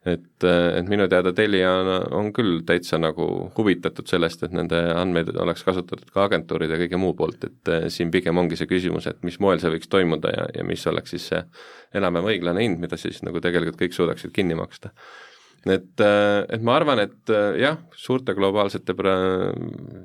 et, 0.06 0.44
et 0.46 0.90
minu 0.90 1.08
teada 1.10 1.32
Telia 1.34 1.72
on, 1.80 1.88
on 2.20 2.28
küll 2.36 2.60
täitsa 2.68 3.00
nagu 3.02 3.26
huvitatud 3.58 4.06
sellest, 4.08 4.44
et 4.46 4.54
nende 4.54 4.78
andmeid 4.94 5.32
oleks 5.42 5.64
kasutatud 5.66 6.12
ka 6.14 6.28
agentuuride 6.28 6.76
ja 6.76 6.84
kõige 6.84 7.00
muu 7.02 7.16
poolt, 7.18 7.48
et 7.48 7.74
siin 7.94 8.12
pigem 8.14 8.38
ongi 8.38 8.60
see 8.60 8.70
küsimus, 8.70 9.08
et 9.10 9.24
mis 9.26 9.40
moel 9.42 9.64
see 9.64 9.72
võiks 9.74 9.90
toimuda 9.90 10.36
ja, 10.36 10.46
ja 10.60 10.68
mis 10.68 10.86
oleks 10.92 11.16
siis 11.16 11.32
see 11.32 11.42
enam-vähem 11.96 12.36
õiglane 12.36 12.66
hind, 12.66 12.82
mida 12.84 13.00
siis 13.00 13.22
nagu 13.26 13.40
tegelikult 13.42 13.80
kõik 13.80 13.95
suudaksid 13.96 14.36
kinni 14.36 14.58
maksta. 14.60 14.94
Et, 15.66 15.98
äh, 15.98 16.46
et 16.54 16.62
ma 16.62 16.76
arvan, 16.78 17.00
et 17.02 17.32
äh, 17.34 17.56
jah, 17.58 17.80
suurte 17.98 18.36
globaalsete 18.38 18.94
pra-, 18.94 19.50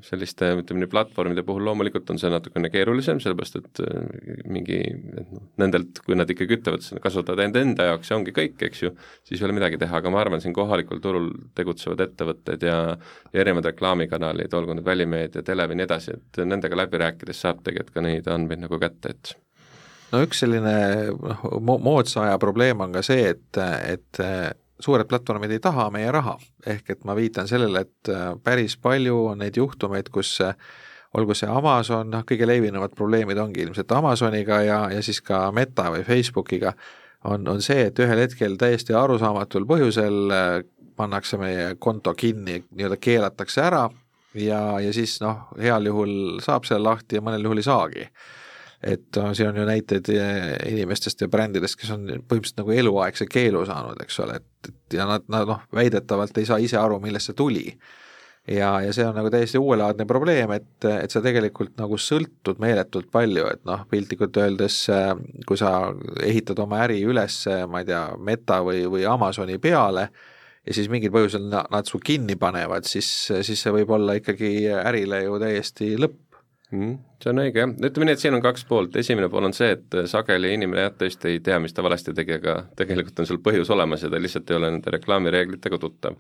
selliste 0.07 0.49
ütleme 0.57 0.81
nii, 0.81 0.89
platvormide 0.89 1.45
puhul 1.45 1.67
loomulikult 1.69 2.09
on 2.15 2.21
see 2.21 2.31
natukene 2.33 2.71
keerulisem, 2.73 3.21
sellepärast 3.21 3.59
et 3.59 3.83
äh, 3.85 4.07
mingi, 4.49 4.79
et 5.21 5.35
noh, 5.35 5.43
nendelt, 5.61 6.01
kui 6.07 6.17
nad 6.17 6.33
ikkagi 6.33 6.57
ütlevad, 6.57 6.87
et 6.87 7.03
kasutavad 7.05 7.45
enda 7.45 7.61
enda 7.61 7.91
jaoks 7.91 8.09
ja 8.09 8.17
ongi 8.17 8.33
kõik, 8.39 8.57
eks 8.71 8.87
ju, 8.87 8.95
siis 9.29 9.43
ei 9.43 9.51
ole 9.51 9.59
midagi 9.59 9.77
teha, 9.83 10.01
aga 10.01 10.15
ma 10.15 10.23
arvan, 10.25 10.41
siin 10.41 10.57
kohalikul 10.57 11.05
turul 11.05 11.29
tegutsevad 11.59 12.07
ettevõtted 12.07 12.65
ja 12.65 12.79
ja 13.35 13.43
erinevad 13.43 13.69
reklaamikanalid, 13.69 14.55
olgu 14.57 14.79
need 14.79 14.87
välimeedia, 14.87 15.45
tele 15.45 15.69
või 15.69 15.77
nii 15.77 15.89
edasi, 15.91 16.17
et 16.17 16.41
nendega 16.49 16.79
läbi 16.81 17.05
rääkides 17.05 17.45
saab 17.45 17.61
tegelikult 17.67 17.99
ka 17.99 18.09
neid 18.09 18.33
andmeid 18.33 18.65
nagu 18.65 18.81
kätte, 18.81 19.13
et 19.13 19.37
no 20.13 20.23
üks 20.25 20.43
selline 20.45 20.75
noh, 21.15 21.45
moodsa 21.61 22.27
aja 22.27 22.39
probleem 22.43 22.81
on 22.81 22.93
ka 22.93 23.03
see, 23.07 23.31
et, 23.35 23.61
et 23.87 24.25
suured 24.81 25.09
platvormid 25.09 25.53
ei 25.53 25.63
taha 25.63 25.89
meie 25.95 26.11
raha, 26.13 26.37
ehk 26.67 26.95
et 26.95 27.05
ma 27.09 27.17
viitan 27.19 27.49
sellele, 27.51 27.85
et 27.85 28.13
äh, 28.13 28.31
päris 28.45 28.77
palju 28.81 29.27
on 29.33 29.43
neid 29.45 29.57
juhtumeid, 29.61 30.09
kus 30.13 30.33
äh, 30.45 30.57
olgu 31.17 31.35
see 31.37 31.51
Amazon, 31.51 32.11
noh 32.13 32.25
kõige 32.27 32.49
levinumad 32.49 32.95
probleemid 32.97 33.39
ongi 33.43 33.65
ilmselt 33.65 33.93
Amazoniga 33.93 34.61
ja, 34.65 34.81
ja 34.95 35.03
siis 35.05 35.21
ka 35.27 35.49
Meta 35.55 35.91
või 35.93 36.05
Facebookiga, 36.07 36.75
on, 37.29 37.47
on 37.51 37.63
see, 37.63 37.89
et 37.91 37.99
ühel 38.01 38.25
hetkel 38.25 38.57
täiesti 38.61 38.97
arusaamatul 38.97 39.69
põhjusel 39.69 40.37
äh, 40.37 40.51
pannakse 40.97 41.41
meie 41.41 41.75
konto 41.81 42.15
kinni, 42.15 42.63
nii-öelda 42.71 43.01
keelatakse 43.01 43.65
ära 43.65 43.87
ja, 44.37 44.61
ja 44.81 44.93
siis 44.97 45.19
noh, 45.25 45.49
heal 45.61 45.89
juhul 45.91 46.41
saab 46.45 46.69
selle 46.69 46.89
lahti 46.89 47.19
ja 47.19 47.25
mõnel 47.25 47.45
juhul 47.47 47.63
ei 47.63 47.69
saagi 47.69 48.11
et 48.83 49.17
no 49.17 49.31
siin 49.37 49.51
on 49.51 49.61
ju 49.61 49.65
näiteid 49.69 50.09
eh, 50.15 50.55
inimestest 50.73 51.21
ja 51.21 51.29
brändidest, 51.29 51.77
kes 51.81 51.93
on 51.95 52.07
põhimõtteliselt 52.09 52.63
nagu 52.63 52.77
eluaegse 52.83 53.27
keelu 53.31 53.65
saanud, 53.69 54.01
eks 54.05 54.21
ole, 54.25 54.39
et, 54.41 54.71
et 54.71 54.97
ja 54.97 55.07
nad, 55.09 55.27
nad 55.33 55.49
noh, 55.49 55.65
väidetavalt 55.77 56.39
ei 56.41 56.49
saa 56.49 56.61
ise 56.63 56.79
aru, 56.81 57.01
millest 57.03 57.31
see 57.31 57.37
tuli. 57.37 57.65
ja, 58.49 58.71
ja 58.81 58.93
see 58.97 59.05
on 59.05 59.15
nagu 59.15 59.29
täiesti 59.31 59.61
uuelaadne 59.61 60.07
probleem, 60.09 60.55
et, 60.57 60.89
et 60.89 61.13
sa 61.13 61.21
tegelikult 61.21 61.77
nagu 61.79 61.99
sõltud 62.01 62.63
meeletult 62.63 63.11
palju, 63.13 63.45
et 63.53 63.63
noh, 63.69 63.85
piltlikult 63.91 64.41
öeldes, 64.41 64.81
eh, 64.89 65.13
kui 65.47 65.61
sa 65.61 65.93
ehitad 66.25 66.65
oma 66.65 66.81
äri 66.87 67.03
üles, 67.05 67.43
ma 67.69 67.85
ei 67.85 67.91
tea, 67.93 68.07
Meta 68.17 68.63
või, 68.65 68.87
või 68.89 69.05
Amazoni 69.05 69.61
peale, 69.61 70.09
ja 70.65 70.77
siis 70.77 70.89
mingil 70.93 71.13
põhjusel 71.13 71.53
nad 71.53 71.85
su 71.89 72.01
kinni 72.01 72.41
panevad, 72.41 72.89
siis, 72.89 73.13
siis 73.45 73.61
see 73.61 73.77
võib 73.77 73.93
olla 73.93 74.17
ikkagi 74.17 74.71
ärile 74.73 75.25
ju 75.27 75.37
täiesti 75.43 75.93
lõpp 76.01 76.30
mm,. 76.71 76.99
see 77.23 77.31
on 77.33 77.43
õige 77.43 77.63
jah, 77.63 77.73
ütleme 77.89 78.09
nii, 78.09 78.17
et 78.17 78.23
siin 78.23 78.37
on 78.37 78.43
kaks 78.45 78.65
poolt, 78.69 78.97
esimene 79.01 79.29
pool 79.33 79.49
on 79.49 79.57
see, 79.57 79.73
et 79.77 79.97
sageli 80.11 80.53
inimene 80.57 80.87
jah, 80.87 80.95
tõesti 81.03 81.33
ei 81.35 81.43
tea, 81.45 81.59
mis 81.63 81.75
ta 81.77 81.85
valesti 81.87 82.15
tegi, 82.17 82.37
aga 82.41 82.57
tegelikult 82.79 83.23
on 83.23 83.29
sul 83.31 83.41
põhjus 83.45 83.73
olemas 83.75 84.05
ja 84.05 84.13
ta 84.13 84.21
lihtsalt 84.23 84.51
ei 84.51 84.61
ole 84.61 84.71
nende 84.75 84.95
reklaamireeglitega 84.97 85.81
tuttav. 85.83 86.17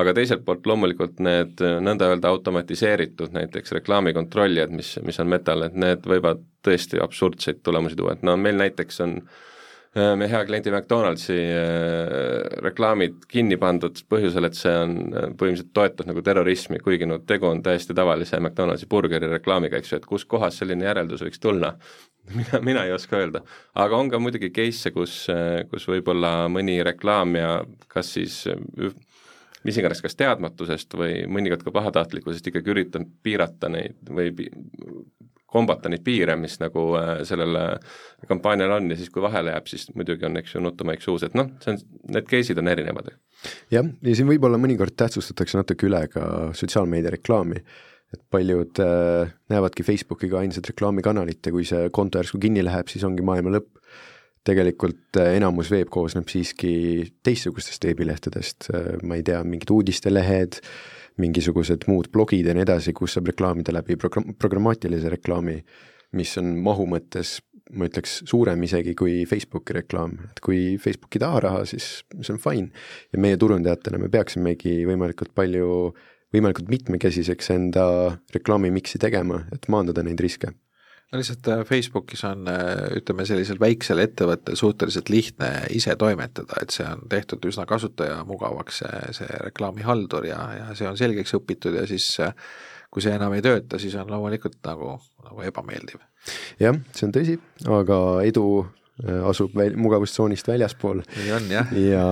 aga 0.00 0.14
teiselt 0.16 0.44
poolt 0.46 0.66
loomulikult 0.66 1.20
need 1.24 1.60
nõnda 1.84 2.10
öelda 2.14 2.32
automatiseeritud 2.34 3.36
näiteks 3.36 3.76
reklaamikontrollijad, 3.80 4.72
mis, 4.74 4.96
mis 5.06 5.20
on 5.20 5.30
metal, 5.30 5.68
et 5.68 5.76
need 5.76 6.08
võivad 6.08 6.42
tõesti 6.66 7.00
absurdseid 7.02 7.62
tulemusi 7.62 7.96
tuua, 7.96 8.16
et 8.18 8.26
no 8.26 8.36
meil 8.36 8.58
näiteks 8.60 9.00
on 9.06 9.20
Äh, 9.20 9.46
meie 9.94 10.30
hea 10.30 10.44
kliendi 10.46 10.70
McDonaldsi 10.70 11.34
äh, 11.34 12.44
reklaamid 12.62 13.24
kinni 13.30 13.56
pandud 13.58 13.98
põhjusel, 14.10 14.46
et 14.46 14.58
see 14.58 14.70
on 14.70 14.92
äh, 15.08 15.24
põhimõtteliselt 15.34 15.72
toetab 15.74 16.10
nagu 16.12 16.22
terrorismi, 16.22 16.78
kuigi 16.84 17.08
no 17.10 17.18
tegu 17.26 17.48
on 17.50 17.62
täiesti 17.66 17.96
tavalise 17.98 18.38
McDonaldsi 18.38 18.86
burgeri 18.90 19.30
reklaamiga, 19.32 19.80
eks 19.80 19.90
ju, 19.90 19.98
et 19.98 20.06
kuskohast 20.06 20.62
selline 20.62 20.86
järeldus 20.86 21.24
võiks 21.26 21.42
tulla 21.42 21.74
mina, 22.38 22.62
mina 22.62 22.86
ei 22.86 22.94
oska 22.94 23.18
öelda. 23.18 23.42
aga 23.74 23.98
on 23.98 24.12
ka 24.12 24.22
muidugi 24.22 24.52
case'e, 24.54 24.94
kus, 24.94 25.24
kus 25.72 25.88
võib-olla 25.90 26.34
mõni 26.52 26.78
reklaamija 26.86 27.56
kas 27.90 28.14
siis 28.14 28.44
mis 29.64 29.78
iganes, 29.80 30.00
kas 30.04 30.16
teadmatusest 30.16 30.96
või 30.96 31.24
mõnikord 31.28 31.64
ka 31.66 31.74
pahatahtlikkusest 31.74 32.46
ikkagi 32.50 32.72
üritab 32.74 33.08
piirata 33.22 33.68
neid 33.72 34.08
või 34.08 34.32
kombata 35.50 35.90
neid 35.90 36.04
piire, 36.06 36.36
mis 36.38 36.56
nagu 36.62 36.84
äh, 36.98 37.12
sellele 37.28 37.64
kampaaniale 38.30 38.78
on 38.78 38.90
ja 38.92 38.98
siis, 38.98 39.10
kui 39.12 39.22
vahele 39.24 39.54
jääb, 39.54 39.68
siis 39.70 39.88
muidugi 39.96 40.26
on, 40.28 40.38
eks 40.40 40.54
ju, 40.54 40.62
nutumaik 40.64 41.02
suus, 41.04 41.24
et 41.26 41.34
noh, 41.38 41.50
see 41.62 41.74
on, 41.74 41.80
need 42.16 42.28
case'id 42.30 42.60
on 42.62 42.70
erinevad. 42.70 43.10
jah, 43.72 43.86
ja 43.86 44.16
siin 44.16 44.30
võib-olla 44.30 44.60
mõnikord 44.62 44.94
tähtsustatakse 44.98 45.58
natuke 45.58 45.88
üle 45.88 46.04
ka 46.12 46.24
sotsiaalmeedia 46.56 47.16
reklaami, 47.16 47.62
et 48.14 48.22
paljud 48.30 48.82
äh, 48.84 49.34
näevadki 49.50 49.86
Facebooki 49.86 50.30
ka 50.30 50.44
ainsat 50.44 50.70
reklaamikanalit 50.70 51.46
ja 51.46 51.54
kui 51.54 51.66
see 51.66 51.90
konto 51.94 52.22
järsku 52.22 52.40
kinni 52.42 52.64
läheb, 52.66 52.90
siis 52.92 53.06
ongi 53.06 53.26
maailma 53.26 53.58
lõpp. 53.58 53.74
Tegelikult 54.46 55.18
äh, 55.20 55.34
enamus 55.36 55.70
veeb 55.72 55.90
koosneb 55.92 56.30
siiski 56.32 56.72
teistsugustest 57.26 57.84
veebilehtedest 57.84 58.70
äh,, 58.72 58.96
ma 59.02 59.18
ei 59.18 59.26
tea, 59.26 59.42
mingid 59.44 59.72
uudistelehed 59.74 60.60
mingisugused 61.20 61.86
muud 61.90 62.08
blogid 62.12 62.48
ja 62.48 62.54
nii 62.56 62.64
edasi, 62.64 62.94
kus 62.96 63.16
saab 63.16 63.30
reklaamida 63.30 63.74
läbi 63.74 63.96
program-, 64.00 64.32
programmaatilise 64.40 65.12
reklaami, 65.16 65.58
mis 66.16 66.32
on 66.40 66.54
mahu 66.64 66.86
mõttes, 66.90 67.38
ma 67.76 67.86
ütleks, 67.90 68.20
suurem 68.30 68.62
isegi 68.66 68.94
kui 68.98 69.20
Facebooki 69.30 69.76
reklaam, 69.76 70.16
et 70.30 70.40
kui 70.44 70.78
Facebook 70.82 71.18
ei 71.18 71.24
taha 71.24 71.42
raha, 71.46 71.66
siis 71.68 71.90
see 72.20 72.32
on 72.34 72.40
fine. 72.42 72.70
ja 73.12 73.20
meie 73.20 73.38
turundajatena 73.40 74.00
me 74.00 74.08
peaksimegi 74.12 74.80
võimalikult 74.88 75.34
palju, 75.36 75.92
võimalikult 76.34 76.72
mitmekesiseks 76.72 77.52
enda 77.54 77.84
reklaamimiksi 78.34 79.02
tegema, 79.02 79.44
et 79.54 79.68
maandada 79.68 80.06
neid 80.06 80.20
riske 80.22 80.54
no 81.10 81.18
lihtsalt 81.18 81.48
äh, 81.50 81.62
Facebookis 81.66 82.24
on 82.28 82.48
äh, 82.50 82.96
ütleme, 83.00 83.26
sellisel 83.28 83.60
väiksel 83.60 84.02
ettevõttel 84.04 84.58
suhteliselt 84.58 85.10
lihtne 85.12 85.50
ise 85.74 85.96
toimetada, 85.98 86.60
et 86.62 86.74
see 86.74 86.86
on 86.86 87.06
tehtud 87.10 87.44
üsna 87.50 87.66
kasutajamugavaks, 87.70 88.82
see, 88.82 89.00
see 89.20 89.40
reklaamihaldur 89.48 90.28
ja, 90.30 90.40
ja 90.58 90.68
see 90.78 90.88
on 90.90 90.98
selgeks 91.00 91.34
õpitud 91.40 91.76
ja 91.80 91.86
siis 91.90 92.12
äh, 92.22 92.34
kui 92.90 93.02
see 93.04 93.14
enam 93.14 93.34
ei 93.36 93.44
tööta, 93.44 93.78
siis 93.78 93.94
on 93.98 94.10
loomulikult 94.10 94.58
nagu, 94.66 94.96
nagu 95.26 95.46
ebameeldiv. 95.46 96.02
jah, 96.62 96.78
see 96.94 97.06
on 97.08 97.16
tõsi, 97.16 97.38
aga 97.70 97.98
edu 98.26 98.46
asub 99.30 99.54
väl-, 99.56 99.76
mugavustsoonist 99.80 100.48
väljaspool. 100.48 101.02
nii 101.16 101.32
on 101.36 101.50
jah. 101.50 101.72
ja, 101.76 102.04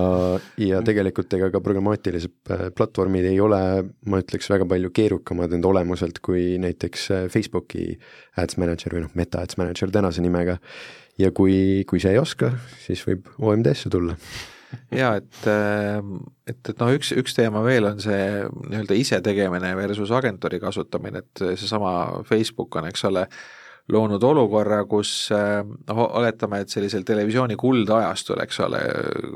ja 0.61 0.81
tegelikult 0.85 1.33
ega 1.37 1.51
ka 1.53 1.61
programmaatilised 1.63 2.53
äh, 2.53 2.67
platvormid 2.75 3.27
ei 3.29 3.39
ole, 3.43 3.61
ma 4.09 4.21
ütleks, 4.23 4.49
väga 4.51 4.67
palju 4.69 4.93
keerukamad 4.95 5.53
enda 5.55 5.71
olemuselt 5.71 6.21
kui 6.25 6.57
näiteks 6.61 7.09
äh, 7.15 7.25
Facebooki 7.31 7.91
Ads 8.39 8.59
Manager 8.61 8.97
või 8.97 9.05
noh, 9.07 9.17
Meta 9.19 9.43
Ads 9.45 9.59
Manager 9.61 9.91
tänase 9.93 10.23
nimega. 10.25 10.59
ja 11.19 11.33
kui, 11.35 11.83
kui 11.89 11.99
sa 11.99 12.13
ei 12.13 12.21
oska, 12.21 12.53
siis 12.85 13.03
võib 13.07 13.27
OMD-sse 13.37 13.91
tulla 13.91 14.15
ja 14.93 15.13
et, 15.17 15.39
et, 16.49 16.59
et 16.71 16.81
noh, 16.81 16.91
üks, 16.93 17.11
üks 17.17 17.35
teema 17.37 17.61
veel 17.65 17.87
on 17.89 18.01
see 18.03 18.45
nii-öelda 18.45 18.97
isetegemine 18.97 19.71
versus 19.77 20.11
agentuuri 20.15 20.59
kasutamine, 20.61 21.23
et 21.23 21.43
seesama 21.59 22.23
Facebook 22.27 22.77
on, 22.79 22.89
eks 22.89 23.05
ole, 23.09 23.25
loonud 23.93 24.23
olukorra, 24.23 24.83
kus 24.89 25.13
noh, 25.31 26.01
oletame, 26.19 26.63
et 26.63 26.73
sellisel 26.73 27.05
televisiooni 27.07 27.57
kuldajastul, 27.59 28.41
eks 28.43 28.59
ole, 28.65 28.81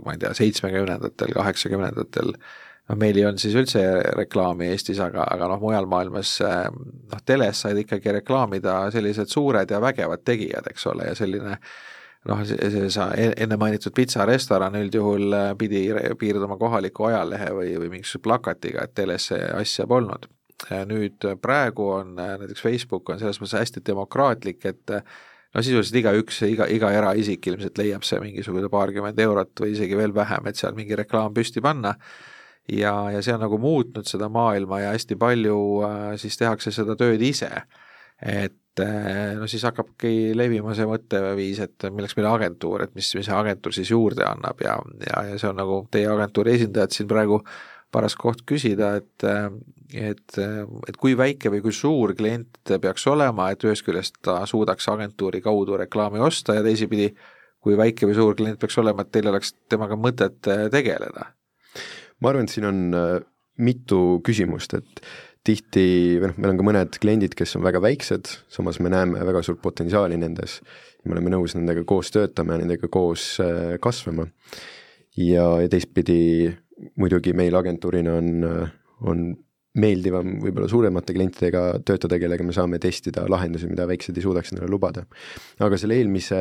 ma 0.05 0.13
ei 0.15 0.21
tea, 0.21 0.33
seitsmekümnendatel, 0.37 1.33
kaheksakümnendatel, 1.37 2.33
noh, 2.33 2.99
meil 2.99 3.17
ei 3.17 3.25
olnud 3.29 3.41
siis 3.41 3.55
üldse 3.59 3.81
reklaami 4.17 4.69
Eestis, 4.73 5.01
aga, 5.03 5.25
aga 5.35 5.49
noh, 5.53 5.61
mujal 5.63 5.89
maailmas 5.89 6.35
noh, 6.43 7.23
teles 7.25 7.63
said 7.65 7.81
ikkagi 7.83 8.19
reklaamida 8.19 8.83
sellised 8.93 9.33
suured 9.33 9.73
ja 9.73 9.81
vägevad 9.83 10.25
tegijad, 10.27 10.69
eks 10.69 10.87
ole, 10.93 11.09
ja 11.09 11.17
selline 11.17 11.57
noh, 12.29 12.45
see, 12.47 12.85
sa 12.93 13.09
enne 13.17 13.57
mainitud 13.59 13.95
pitsarestoran 13.95 14.77
üldjuhul 14.79 15.33
pidi 15.59 15.87
piirduma 16.19 16.59
kohaliku 16.61 17.09
ajalehe 17.09 17.51
või, 17.57 17.73
või 17.81 17.97
mingisuguse 17.97 18.23
plakatiga, 18.29 18.85
et 18.85 18.95
teles 19.01 19.31
asja 19.33 19.89
polnud 19.89 20.29
nüüd 20.87 21.25
praegu 21.41 21.89
on 21.97 22.17
äh, 22.19 22.35
näiteks 22.41 22.63
Facebook 22.63 23.09
on 23.09 23.19
selles 23.21 23.39
mõttes 23.41 23.59
hästi 23.59 23.83
demokraatlik, 23.85 24.65
et 24.69 24.93
äh, 24.93 25.03
no 25.53 25.63
sisuliselt 25.63 25.99
igaüks, 26.01 26.41
iga, 26.47 26.67
iga 26.71 26.91
eraisik 26.95 27.47
ilmselt 27.51 27.77
leiab 27.81 28.05
see 28.07 28.21
mingisugune 28.23 28.69
paarkümmend 28.73 29.19
eurot 29.19 29.63
või 29.65 29.73
isegi 29.75 29.97
veel 29.99 30.15
vähem, 30.15 30.47
et 30.49 30.59
seal 30.59 30.75
mingi 30.77 30.97
reklaam 30.99 31.33
püsti 31.35 31.61
panna. 31.61 31.95
ja, 32.71 32.93
ja 33.11 33.21
see 33.21 33.33
on 33.35 33.43
nagu 33.43 33.57
muutnud 33.59 34.07
seda 34.07 34.29
maailma 34.31 34.79
ja 34.79 34.91
hästi 34.95 35.19
palju 35.19 35.57
äh, 35.87 36.11
siis 36.17 36.37
tehakse 36.39 36.71
seda 36.71 36.95
tööd 36.99 37.21
ise. 37.21 37.51
et 38.23 38.53
no 39.37 39.45
siis 39.51 39.61
hakkabki 39.67 40.31
levima 40.33 40.71
see 40.73 40.85
mõtteviis, 40.89 41.59
et 41.61 41.85
milleks 41.93 42.15
meile 42.17 42.31
agentuur, 42.31 42.81
et 42.81 42.95
mis, 42.95 43.09
mis 43.13 43.27
see 43.27 43.35
agentuur 43.35 43.75
siis 43.75 43.91
juurde 43.91 44.23
annab 44.25 44.63
ja, 44.63 44.79
ja, 45.03 45.25
ja 45.27 45.37
see 45.37 45.49
on 45.49 45.59
nagu 45.59 45.83
teie 45.91 46.07
agentuuri 46.09 46.55
esindajad 46.55 46.95
siin 46.95 47.09
praegu 47.11 47.41
paras 47.93 48.15
koht 48.19 48.43
küsida, 48.49 48.95
et 48.99 49.27
et, 49.93 50.37
et 50.89 50.97
kui 50.97 51.13
väike 51.17 51.51
või 51.53 51.61
kui 51.61 51.75
suur 51.75 52.15
klient 52.17 52.73
peaks 52.81 53.05
olema, 53.11 53.51
et 53.53 53.61
ühest 53.61 53.85
küljest 53.85 54.17
ta 54.25 54.39
suudaks 54.49 54.87
agentuuri 54.89 55.41
kaudu 55.45 55.77
reklaami 55.77 56.23
osta 56.25 56.57
ja 56.57 56.63
teisipidi, 56.65 57.11
kui 57.61 57.77
väike 57.77 58.09
või 58.09 58.17
suur 58.17 58.37
klient 58.39 58.57
peaks 58.61 58.79
olema, 58.81 59.05
et 59.05 59.11
teil 59.13 59.29
oleks 59.29 59.53
temaga 59.69 59.99
mõtet 59.99 60.49
äh, 60.49 60.65
tegeleda? 60.73 61.29
ma 62.23 62.31
arvan, 62.31 62.47
et 62.47 62.55
siin 62.55 62.65
on 62.69 62.81
äh, 62.97 63.19
mitu 63.61 63.99
küsimust, 64.25 64.73
et 64.79 65.05
tihti, 65.43 65.85
või 66.23 66.31
noh, 66.31 66.37
meil 66.39 66.53
on 66.53 66.59
ka 66.59 66.65
mõned 66.65 66.97
kliendid, 67.03 67.33
kes 67.37 67.57
on 67.59 67.65
väga 67.65 67.81
väiksed, 67.83 68.31
samas 68.49 68.79
me 68.79 68.89
näeme 68.93 69.21
väga 69.27 69.41
suurt 69.45 69.61
potentsiaali 69.61 70.17
nendes 70.17 70.61
me 71.03 71.15
oleme 71.17 71.33
nõus 71.33 71.55
nendega 71.57 71.83
koos 71.87 72.11
töötama 72.13 72.55
ja 72.55 72.63
nendega 72.63 72.89
koos 72.91 73.35
äh, 73.43 73.75
kasvama. 73.83 74.27
ja, 75.17 75.45
ja 75.61 75.69
teistpidi 75.69 76.53
muidugi 76.99 77.33
meil 77.37 77.55
agentuurina 77.55 78.15
on, 78.19 78.45
on 79.09 79.25
meeldivam 79.79 80.37
võib-olla 80.43 80.69
suuremate 80.69 81.15
klientidega 81.15 81.63
töötada, 81.85 82.19
kellega 82.21 82.45
me 82.45 82.53
saame 82.55 82.79
testida 82.81 83.25
lahendusi, 83.29 83.69
mida 83.71 83.87
väiksed 83.89 84.17
ei 84.17 84.25
suudaks 84.25 84.53
endale 84.53 84.69
lubada. 84.69 85.05
aga 85.59 85.79
selle 85.81 85.97
eelmise 85.97 86.39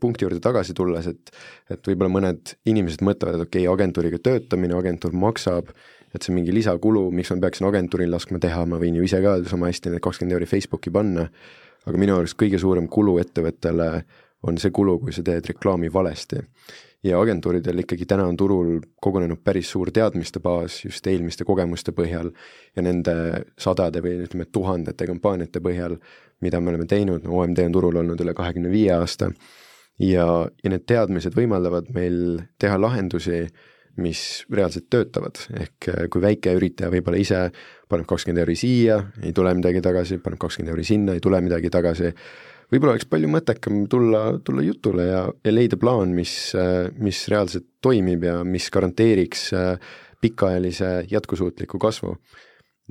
punkti 0.00 0.26
juurde 0.26 0.40
tagasi 0.42 0.74
tulles, 0.76 1.06
et 1.06 1.30
et 1.70 1.90
võib-olla 1.90 2.12
mõned 2.12 2.56
inimesed 2.66 3.04
mõtlevad, 3.06 3.38
et 3.38 3.46
okei 3.46 3.66
okay,, 3.66 3.74
agentuuriga 3.74 4.18
töötamine, 4.18 4.74
agentuur 4.76 5.14
maksab, 5.16 5.70
et 6.12 6.22
see 6.22 6.32
on 6.32 6.40
mingi 6.40 6.54
lisakulu, 6.54 7.06
miks 7.14 7.30
ma 7.32 7.38
peaksin 7.46 7.68
agentuuril 7.68 8.12
laskma 8.12 8.40
teha, 8.42 8.66
ma 8.66 8.80
võin 8.82 8.98
ju 8.98 9.06
ise 9.06 9.22
ka 9.24 9.38
sama 9.48 9.70
hästi 9.70 9.94
need 9.94 10.04
kakskümmend 10.04 10.36
euri 10.36 10.50
Facebooki 10.50 10.92
panna, 10.92 11.28
aga 11.86 12.02
minu 12.02 12.18
arust 12.18 12.38
kõige 12.40 12.58
suurem 12.58 12.90
kulu 12.90 13.18
ettevõttele 13.22 13.90
on 14.46 14.58
see 14.60 14.74
kulu, 14.74 14.98
kui 15.02 15.14
sa 15.14 15.24
teed 15.26 15.48
reklaami 15.54 15.88
valesti 15.92 16.42
ja 17.04 17.20
agentuuridel 17.20 17.82
ikkagi 17.82 18.06
täna 18.08 18.26
on 18.26 18.36
turul 18.36 18.80
kogunenud 19.02 19.42
päris 19.44 19.70
suur 19.70 19.90
teadmiste 19.94 20.40
baas 20.40 20.80
just 20.84 21.06
eelmiste 21.06 21.44
kogemuste 21.44 21.92
põhjal 21.96 22.32
ja 22.76 22.82
nende 22.82 23.14
sadade 23.58 24.02
või 24.04 24.24
ütleme, 24.24 24.48
tuhandete 24.52 25.06
kampaaniate 25.06 25.62
põhjal, 25.62 25.98
mida 26.40 26.60
me 26.60 26.72
oleme 26.72 26.88
teinud, 26.88 27.24
no 27.24 27.38
OMD 27.40 27.62
on 27.66 27.76
turul 27.76 28.02
olnud 28.02 28.20
üle 28.20 28.34
kahekümne 28.36 28.72
viie 28.72 28.92
aasta, 28.96 29.30
ja, 30.02 30.26
ja 30.64 30.72
need 30.72 30.84
teadmised 30.88 31.36
võimaldavad 31.36 31.92
meil 31.94 32.42
teha 32.60 32.78
lahendusi, 32.80 33.46
mis 34.02 34.20
reaalselt 34.52 34.90
töötavad, 34.92 35.38
ehk 35.56 35.88
äh, 35.88 36.02
kui 36.12 36.20
väike 36.20 36.52
üritaja 36.58 36.92
võib-olla 36.92 37.20
ise 37.20 37.46
paneb 37.88 38.08
kakskümmend 38.08 38.42
euri 38.42 38.56
siia, 38.60 38.98
ei 39.24 39.32
tule 39.36 39.54
midagi 39.56 39.80
tagasi, 39.84 40.18
paneb 40.20 40.40
kakskümmend 40.42 40.74
euri 40.74 40.84
sinna, 40.84 41.14
ei 41.16 41.22
tule 41.24 41.40
midagi 41.40 41.70
tagasi, 41.72 42.12
võib-olla 42.72 42.96
oleks 42.96 43.08
palju 43.10 43.30
mõttekam 43.30 43.84
tulla, 43.90 44.24
tulla 44.44 44.64
jutule 44.66 45.06
ja, 45.06 45.22
ja 45.44 45.52
leida 45.52 45.78
plaan, 45.80 46.14
mis, 46.16 46.52
mis 46.98 47.22
reaalselt 47.32 47.68
toimib 47.84 48.24
ja 48.26 48.40
mis 48.44 48.70
garanteeriks 48.74 49.50
pikaajalise 50.20 51.06
jätkusuutliku 51.10 51.78
kasvu. 51.78 52.16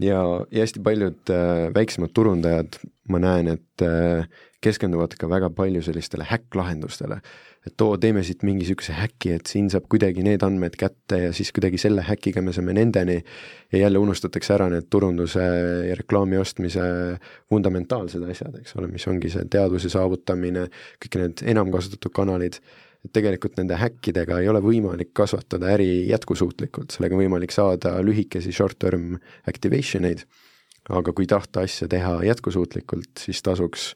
ja, 0.01 0.21
ja 0.51 0.63
hästi 0.63 0.79
paljud 0.83 1.31
äh, 1.31 1.73
väiksemad 1.75 2.11
turundajad, 2.13 2.79
ma 3.09 3.19
näen, 3.19 3.47
et 3.47 3.83
äh, 3.83 4.27
keskenduvad 4.61 5.15
ka 5.19 5.29
väga 5.29 5.49
palju 5.49 5.81
sellistele 5.81 6.27
häkklahendustele 6.27 7.21
et 7.65 7.82
oo, 7.82 7.97
teeme 7.97 8.21
siit 8.23 8.43
mingi 8.45 8.63
niisuguse 8.63 8.93
häki, 8.93 9.32
et 9.39 9.49
siin 9.49 9.71
saab 9.73 9.88
kuidagi 9.89 10.23
need 10.25 10.43
andmed 10.45 10.78
kätte 10.80 11.17
ja 11.23 11.34
siis 11.34 11.49
kuidagi 11.56 11.80
selle 11.82 12.04
häkiga 12.06 12.43
me 12.45 12.54
saame 12.54 12.75
nendeni. 12.78 13.17
Ja 13.73 13.86
jälle 13.86 14.01
unustatakse 14.01 14.54
ära 14.54 14.69
need 14.69 14.88
turunduse 14.93 15.43
ja 15.89 15.97
reklaami 15.97 16.38
ostmise 16.38 16.86
fundamentaalsed 17.49 18.23
asjad, 18.30 18.60
eks 18.62 18.78
ole, 18.78 18.89
mis 18.93 19.08
ongi 19.10 19.34
see 19.34 19.47
teadvuse 19.51 19.89
saavutamine, 19.93 20.67
kõik 21.02 21.19
need 21.21 21.46
enamkasutatud 21.56 22.13
kanalid, 22.15 22.60
et 23.06 23.13
tegelikult 23.13 23.58
nende 23.60 23.77
häkkidega 23.81 24.39
ei 24.42 24.50
ole 24.50 24.62
võimalik 24.65 25.13
kasvatada 25.17 25.73
äri 25.73 26.06
jätkusuutlikult, 26.10 26.94
sellega 26.94 27.17
on 27.17 27.25
võimalik 27.25 27.54
saada 27.54 27.98
lühikesi 28.06 28.54
short-term 28.54 29.15
activation 29.50 30.06
eid, 30.06 30.25
aga 30.94 31.13
kui 31.17 31.25
tahta 31.29 31.65
asja 31.65 31.89
teha 31.89 32.19
jätkusuutlikult, 32.29 33.25
siis 33.25 33.42
tasuks 33.46 33.94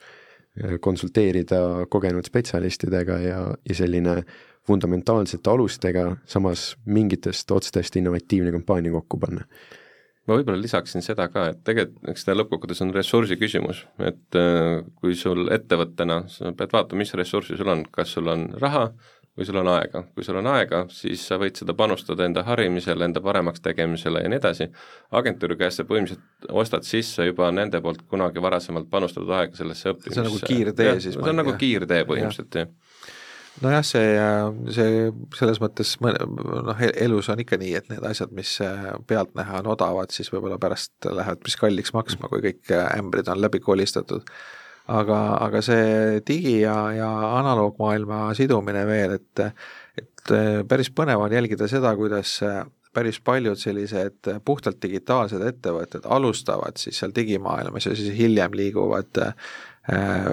konsulteerida 0.81 1.87
kogenud 1.89 2.27
spetsialistidega 2.27 3.19
ja, 3.23 3.41
ja 3.69 3.75
selline 3.75 4.21
fundamentaalsete 4.67 5.49
alustega, 5.49 6.05
samas 6.29 6.73
mingitest 6.85 7.51
otstest 7.51 7.95
innovatiivne 7.95 8.51
kampaania 8.53 8.93
kokku 8.93 9.19
panna. 9.21 9.45
Ma 10.29 10.35
võib-olla 10.37 10.61
lisaksin 10.61 11.01
seda 11.01 11.25
ka, 11.33 11.47
et 11.49 11.61
tegelikult 11.65 12.11
eks 12.11 12.27
ta 12.27 12.35
lõppkokkuvõttes 12.35 12.83
on 12.85 12.91
ressursi 12.93 13.37
küsimus, 13.39 13.79
et 13.97 14.37
äh, 14.37 14.83
kui 15.01 15.15
sul 15.17 15.49
ettevõttena, 15.49 16.19
sa 16.29 16.51
pead 16.53 16.75
vaatama, 16.75 17.01
mis 17.01 17.15
ressurssi 17.17 17.57
sul 17.57 17.71
on, 17.73 17.81
kas 17.95 18.13
sul 18.13 18.29
on 18.29 18.45
raha 18.61 18.91
või 19.39 19.47
sul 19.47 19.59
on 19.61 19.71
aega. 19.71 20.03
kui 20.15 20.25
sul 20.27 20.39
on 20.41 20.49
aega, 20.51 20.83
siis 20.93 21.23
sa 21.27 21.39
võid 21.41 21.59
seda 21.59 21.75
panustada 21.77 22.27
enda 22.27 22.43
harimisele, 22.47 23.07
enda 23.07 23.23
paremaks 23.23 23.63
tegemisele 23.65 24.23
ja 24.25 24.31
nii 24.31 24.41
edasi, 24.41 24.69
agentuuri 25.21 25.57
käest 25.59 25.81
sa 25.81 25.87
põhimõtteliselt 25.89 26.51
ostad 26.63 26.87
sisse 26.87 27.29
juba 27.29 27.51
nende 27.55 27.81
poolt 27.81 28.03
kunagi 28.09 28.43
varasemalt 28.43 28.89
panustatud 28.91 29.31
aega 29.39 29.55
sellesse 29.59 29.93
õppimisse. 29.93 30.19
see 30.19 30.25
on 30.25 30.29
nagu 30.31 30.51
kiirtee 30.51 30.99
siis? 30.99 31.15
see 31.15 31.33
on 31.33 31.41
nagu 31.43 31.55
kiirtee 31.63 32.03
põhimõtteliselt, 32.09 32.61
jah 32.63 33.15
nojah, 33.63 33.83
see, 33.85 34.13
see 34.75 35.09
selles 35.37 35.59
mõttes 35.61 35.95
noh, 36.03 36.83
elus 36.89 37.29
on 37.31 37.43
ikka 37.43 37.59
nii, 37.59 37.73
et 37.79 37.89
need 37.91 38.05
asjad, 38.07 38.31
mis 38.35 38.55
äh, 38.63 38.89
pealtnäha 39.09 39.59
on 39.61 39.71
odavad, 39.73 40.13
siis 40.15 40.31
võib-olla 40.33 40.59
pärast 40.61 41.09
lähevad 41.09 41.41
päris 41.43 41.59
kalliks 41.59 41.93
maksma, 41.95 42.31
kui 42.31 42.43
kõik 42.45 42.71
äh, 42.75 42.87
ämbrid 42.99 43.29
on 43.31 43.41
läbi 43.41 43.61
kolistatud. 43.63 44.27
Aga, 44.89 45.19
aga 45.45 45.61
see 45.65 46.19
digi- 46.27 46.61
ja, 46.63 46.75
ja 46.95 47.11
analoogmaailma 47.39 48.33
sidumine 48.37 48.83
veel, 48.89 49.15
et, 49.19 49.45
et 50.01 50.35
äh, 50.35 50.59
päris 50.67 50.91
põnev 50.95 51.25
on 51.25 51.37
jälgida 51.37 51.69
seda, 51.71 51.95
kuidas 51.99 52.39
päris 52.93 53.19
paljud 53.21 53.59
sellised 53.61 54.31
puhtalt 54.45 54.79
digitaalsed 54.81 55.43
ettevõtted 55.45 56.07
alustavad 56.09 56.79
siis 56.81 56.97
seal 56.97 57.11
digimaailmas 57.15 57.85
ja 57.85 57.93
siis 57.95 58.15
hiljem 58.17 58.55
liiguvad 58.57 59.19
Äh, 59.93 60.25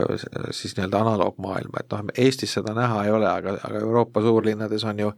siis 0.50 0.76
nii-öelda 0.76 0.98
analoogmaailma, 1.00 1.80
et 1.80 1.92
noh, 1.92 2.00
Eestis 2.18 2.52
seda 2.58 2.74
näha 2.76 3.04
ei 3.06 3.12
ole, 3.14 3.28
aga, 3.30 3.54
aga 3.64 3.78
Euroopa 3.80 4.20
suurlinnades 4.20 4.84
on 4.84 4.98
ju 5.00 5.12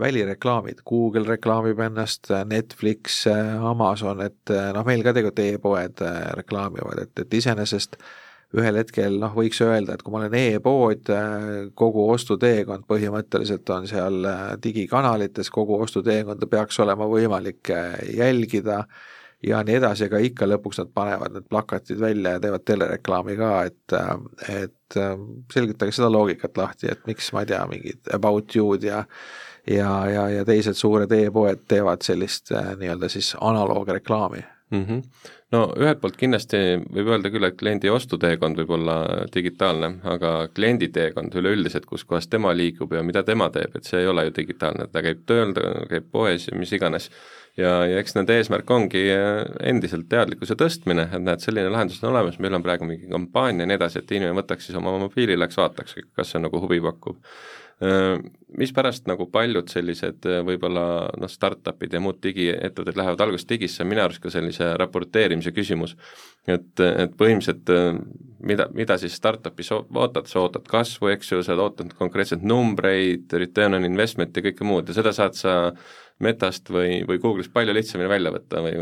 välireklaamid, 0.00 0.80
Google 0.88 1.26
reklaamib 1.28 1.80
ennast, 1.84 2.30
Netflix, 2.48 3.24
Amazon, 3.60 4.22
et 4.24 4.54
noh, 4.72 4.86
meil 4.86 5.02
ka 5.04 5.12
tegelikult 5.12 5.42
e-poed 5.44 6.04
äh, 6.06 6.16
reklaamivad, 6.38 7.02
et, 7.04 7.12
et 7.26 7.36
iseenesest 7.40 7.98
ühel 8.60 8.78
hetkel 8.80 9.18
noh, 9.20 9.34
võiks 9.36 9.60
öelda, 9.64 9.96
et 9.96 10.04
kui 10.04 10.14
ma 10.14 10.22
olen 10.22 10.36
e-pood, 10.38 11.10
äh, 11.12 11.48
kogu 11.78 12.06
ostuteekond 12.12 12.86
põhimõtteliselt 12.90 13.70
on 13.74 13.88
seal 13.90 14.30
digikanalites, 14.62 15.50
kogu 15.54 15.80
ostuteekonda 15.84 16.48
peaks 16.50 16.80
olema 16.84 17.08
võimalik 17.10 17.72
jälgida 18.16 18.84
ja 19.46 19.62
nii 19.66 19.80
edasi, 19.80 20.06
aga 20.08 20.20
ikka 20.24 20.48
lõpuks 20.48 20.80
nad 20.80 20.92
panevad 20.96 21.34
need 21.36 21.48
plakatid 21.50 22.00
välja 22.00 22.36
ja 22.36 22.42
teevad 22.42 22.64
telereklaami 22.66 23.36
ka, 23.38 23.50
et, 23.68 23.98
et 24.48 25.00
selgitage 25.52 25.92
seda 25.92 26.08
loogikat 26.12 26.56
lahti, 26.56 26.88
et 26.90 27.04
miks, 27.06 27.28
ma 27.36 27.44
ei 27.44 27.52
tea, 27.52 27.60
mingid 27.70 28.14
About 28.16 28.56
You'd 28.56 28.86
ja 28.88 29.04
ja, 29.66 30.10
ja, 30.10 30.28
ja 30.30 30.44
teised 30.44 30.78
suured 30.78 31.12
e-poed 31.12 31.66
teevad 31.68 32.04
sellist 32.06 32.52
äh, 32.54 32.74
nii-öelda 32.78 33.08
siis 33.10 33.34
analoogreklaami 33.40 34.44
mm. 34.70 34.84
-hmm. 34.84 35.02
no 35.52 35.62
ühelt 35.76 36.00
poolt 36.00 36.16
kindlasti 36.16 36.58
võib 36.82 37.12
öelda 37.12 37.30
küll, 37.30 37.48
et 37.48 37.56
kliendi 37.60 37.90
ostuteekond 37.90 38.58
võib 38.60 38.74
olla 38.78 38.96
digitaalne, 39.34 39.92
aga 40.04 40.34
kliendi 40.54 40.88
teekond 40.88 41.34
üleüldiselt, 41.34 41.86
kus 41.86 42.04
kohas 42.04 42.28
tema 42.28 42.54
liigub 42.54 42.92
ja 42.92 43.02
mida 43.02 43.22
tema 43.22 43.50
teeb, 43.50 43.76
et 43.76 43.84
see 43.84 44.00
ei 44.00 44.12
ole 44.12 44.28
ju 44.28 44.36
digitaalne, 44.36 44.88
ta 44.92 45.02
käib 45.02 45.26
tööl, 45.26 45.54
ta 45.54 45.72
käib 45.90 46.10
poes 46.12 46.48
ja 46.48 46.58
mis 46.58 46.72
iganes 46.72 47.10
ja, 47.56 47.72
ja 47.88 48.00
eks 48.00 48.16
nende 48.16 48.36
eesmärk 48.36 48.70
ongi 48.70 49.04
äh, 49.12 49.42
endiselt 49.70 50.08
teadlikkuse 50.12 50.56
tõstmine, 50.60 51.08
et 51.12 51.22
näed, 51.22 51.44
selline 51.44 51.72
lahendus 51.72 52.02
on 52.02 52.12
olemas, 52.12 52.40
meil 52.42 52.58
on 52.58 52.64
praegu 52.64 52.88
mingi 52.88 53.08
kampaania 53.10 53.64
ja 53.64 53.70
nii 53.72 53.78
edasi, 53.80 54.02
et 54.02 54.16
inimene 54.16 54.40
võtaks 54.40 54.68
siis 54.68 54.78
oma 54.78 54.96
mobiili, 54.98 55.38
läheks 55.38 55.60
vaataks, 55.60 56.00
kas 56.16 56.34
see 56.34 56.42
nagu 56.42 56.60
huvi 56.62 56.80
pakub. 56.84 57.20
Äh, 57.20 57.65
mispärast 58.56 59.04
nagu 59.10 59.26
paljud 59.28 59.68
sellised 59.68 60.24
äh, 60.24 60.40
võib-olla 60.46 60.86
noh, 61.20 61.28
startup'id 61.28 61.92
ja 61.92 62.00
muud 62.00 62.22
digiettevõtted 62.24 62.96
lähevad 62.96 63.24
alguses 63.26 63.48
digisse, 63.48 63.82
on 63.84 63.90
minu 63.90 64.04
arust 64.06 64.22
ka 64.22 64.32
sellise 64.32 64.72
raporteerimise 64.80 65.52
küsimus. 65.52 65.96
et, 66.46 66.80
et 66.80 67.12
põhimõtteliselt 67.18 67.72
mida, 68.46 68.68
mida 68.74 68.96
siis 69.00 69.16
startup'is 69.18 69.72
ootad, 69.74 70.28
sa 70.30 70.40
ootad 70.44 70.66
kasvu, 70.70 71.10
eks 71.12 71.32
ju, 71.32 71.42
sa 71.44 71.56
ootad 71.60 71.92
konkreetselt 71.98 72.44
numbreid, 72.46 73.32
return 73.32 73.78
on 73.78 73.84
investment 73.88 74.36
ja 74.36 74.44
kõike 74.46 74.66
muud 74.66 74.88
ja 74.88 74.96
seda 74.96 75.12
saad 75.16 75.36
sa 75.38 75.56
Metast 76.24 76.70
või, 76.72 77.02
või 77.04 77.18
Google'ist 77.20 77.52
palju 77.52 77.74
lihtsamini 77.76 78.08
välja 78.08 78.30
võtta 78.32 78.62
või 78.64 78.78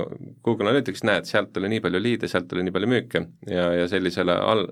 Google 0.47 0.69
Analytics 0.69 1.03
näed, 1.03 1.27
sealt 1.27 1.51
tuli 1.55 1.67
nii 1.73 1.83
palju 1.83 1.99
liide, 2.03 2.29
sealt 2.31 2.47
tuli 2.51 2.63
nii 2.63 2.75
palju 2.75 2.91
müüke 2.93 3.25
ja, 3.51 3.65
ja 3.81 3.89
sellisele 3.91 4.37
al-, 4.39 4.69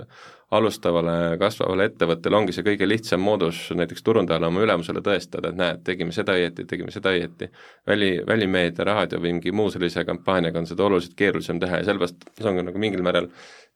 alustavale 0.55 1.39
kasvavale 1.41 1.89
ettevõttele 1.91 2.39
ongi 2.39 2.55
see 2.55 2.67
kõige 2.67 2.87
lihtsam 2.87 3.25
moodus 3.25 3.65
näiteks 3.75 4.05
turundajale 4.07 4.47
oma 4.47 4.63
ülemusele 4.63 5.03
tõestada, 5.03 5.51
et 5.51 5.59
näed, 5.59 5.83
tegime 5.89 6.15
seda 6.15 6.37
õieti, 6.39 6.67
tegime 6.71 6.95
seda 6.95 7.11
õieti. 7.17 7.49
väli, 7.89 8.13
välimeedia, 8.29 8.87
raadio 8.87 9.19
või 9.19 9.39
mingi 9.39 9.53
muu 9.53 9.73
sellise 9.75 10.05
kampaaniaga 10.07 10.63
on 10.63 10.71
seda 10.71 10.87
oluliselt 10.87 11.17
keerulisem 11.19 11.59
teha 11.61 11.81
ja 11.81 11.89
sellepärast 11.89 12.29
see 12.39 12.51
on 12.51 12.61
ka 12.61 12.67
nagu 12.69 12.85
mingil 12.85 13.03
määral 13.03 13.31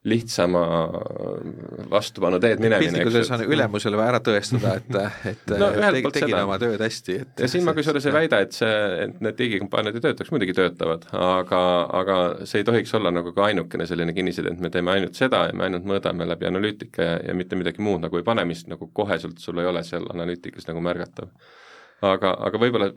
lihtsama 0.07 0.61
vastupanu 1.90 2.38
teed 2.40 2.61
minemine. 2.62 2.92
piltlikult 2.92 3.14
öeldes 3.14 3.30
on 3.34 3.42
ülemusele 3.57 3.99
vaja 3.99 4.12
ära 4.12 4.20
tõestada, 4.22 4.74
et, 4.78 4.99
et 5.32 5.55
no, 5.59 5.70
teg, 5.74 6.09
tegin 6.14 6.36
oma 6.38 6.59
tööd 6.62 6.82
hästi, 6.84 7.16
et 7.24 7.42
ja 7.42 7.49
siin 7.51 7.66
ma 7.66 7.74
kusjuures 7.74 8.07
ei 8.07 8.14
väida, 8.14 8.40
et 8.47 8.55
see, 8.55 8.76
et 9.07 9.18
need 9.24 9.38
digikampaaniad 9.40 9.99
ei 9.99 10.05
töötaks, 10.07 10.30
muidugi 10.34 10.55
töötavad, 10.57 11.09
aga, 11.11 11.62
aga 12.01 12.18
see 12.47 12.62
ei 12.62 12.68
tohiks 12.68 12.94
olla 12.99 13.11
nagu 13.14 13.34
ka 13.34 13.49
ainukene 13.49 13.88
selline 13.90 14.14
kinniside, 14.16 14.55
et 14.55 14.62
me 14.62 14.70
teeme 14.70 14.94
ainult 14.94 15.18
seda 15.18 15.47
ja 15.51 15.59
me 15.59 15.66
ainult 15.66 15.88
mõõdame 15.90 16.28
läbi 16.30 16.51
analüütika 16.53 17.11
ja, 17.11 17.20
ja 17.30 17.38
mitte 17.38 17.59
midagi 17.59 17.82
muud 17.82 18.07
nagu 18.07 18.20
ei 18.20 18.26
pane, 18.26 18.47
mis 18.47 18.66
nagu 18.70 18.90
koheselt 18.94 19.42
sul 19.42 19.59
ei 19.62 19.70
ole 19.72 19.82
seal 19.86 20.07
analüütikas 20.14 20.70
nagu 20.70 20.82
märgatav 20.86 21.34
aga, 22.05 22.32
aga 22.49 22.61
võib-olla 22.61 22.90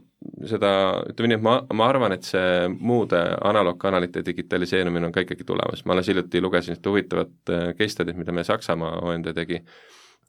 seda, 0.48 0.72
ütleme 1.12 1.32
nii, 1.32 1.40
et 1.40 1.46
ma, 1.46 1.56
ma 1.76 1.88
arvan, 1.92 2.16
et 2.16 2.28
see 2.28 2.68
muude 2.76 3.20
analoogkanalite 3.48 4.24
digitaliseerimine 4.26 5.08
on 5.08 5.16
ka 5.16 5.24
ikkagi 5.24 5.48
tulemas, 5.48 5.86
ma 5.86 5.96
alles 5.96 6.12
hiljuti 6.12 6.42
lugesin 6.44 6.76
ühte 6.76 6.92
huvitavat 6.92 7.54
äh, 7.54 7.72
case 7.78 7.96
study't, 7.96 8.20
mida 8.20 8.36
meie 8.36 8.48
Saksamaa 8.48 9.00
OND 9.08 9.32
tegi, 9.38 9.62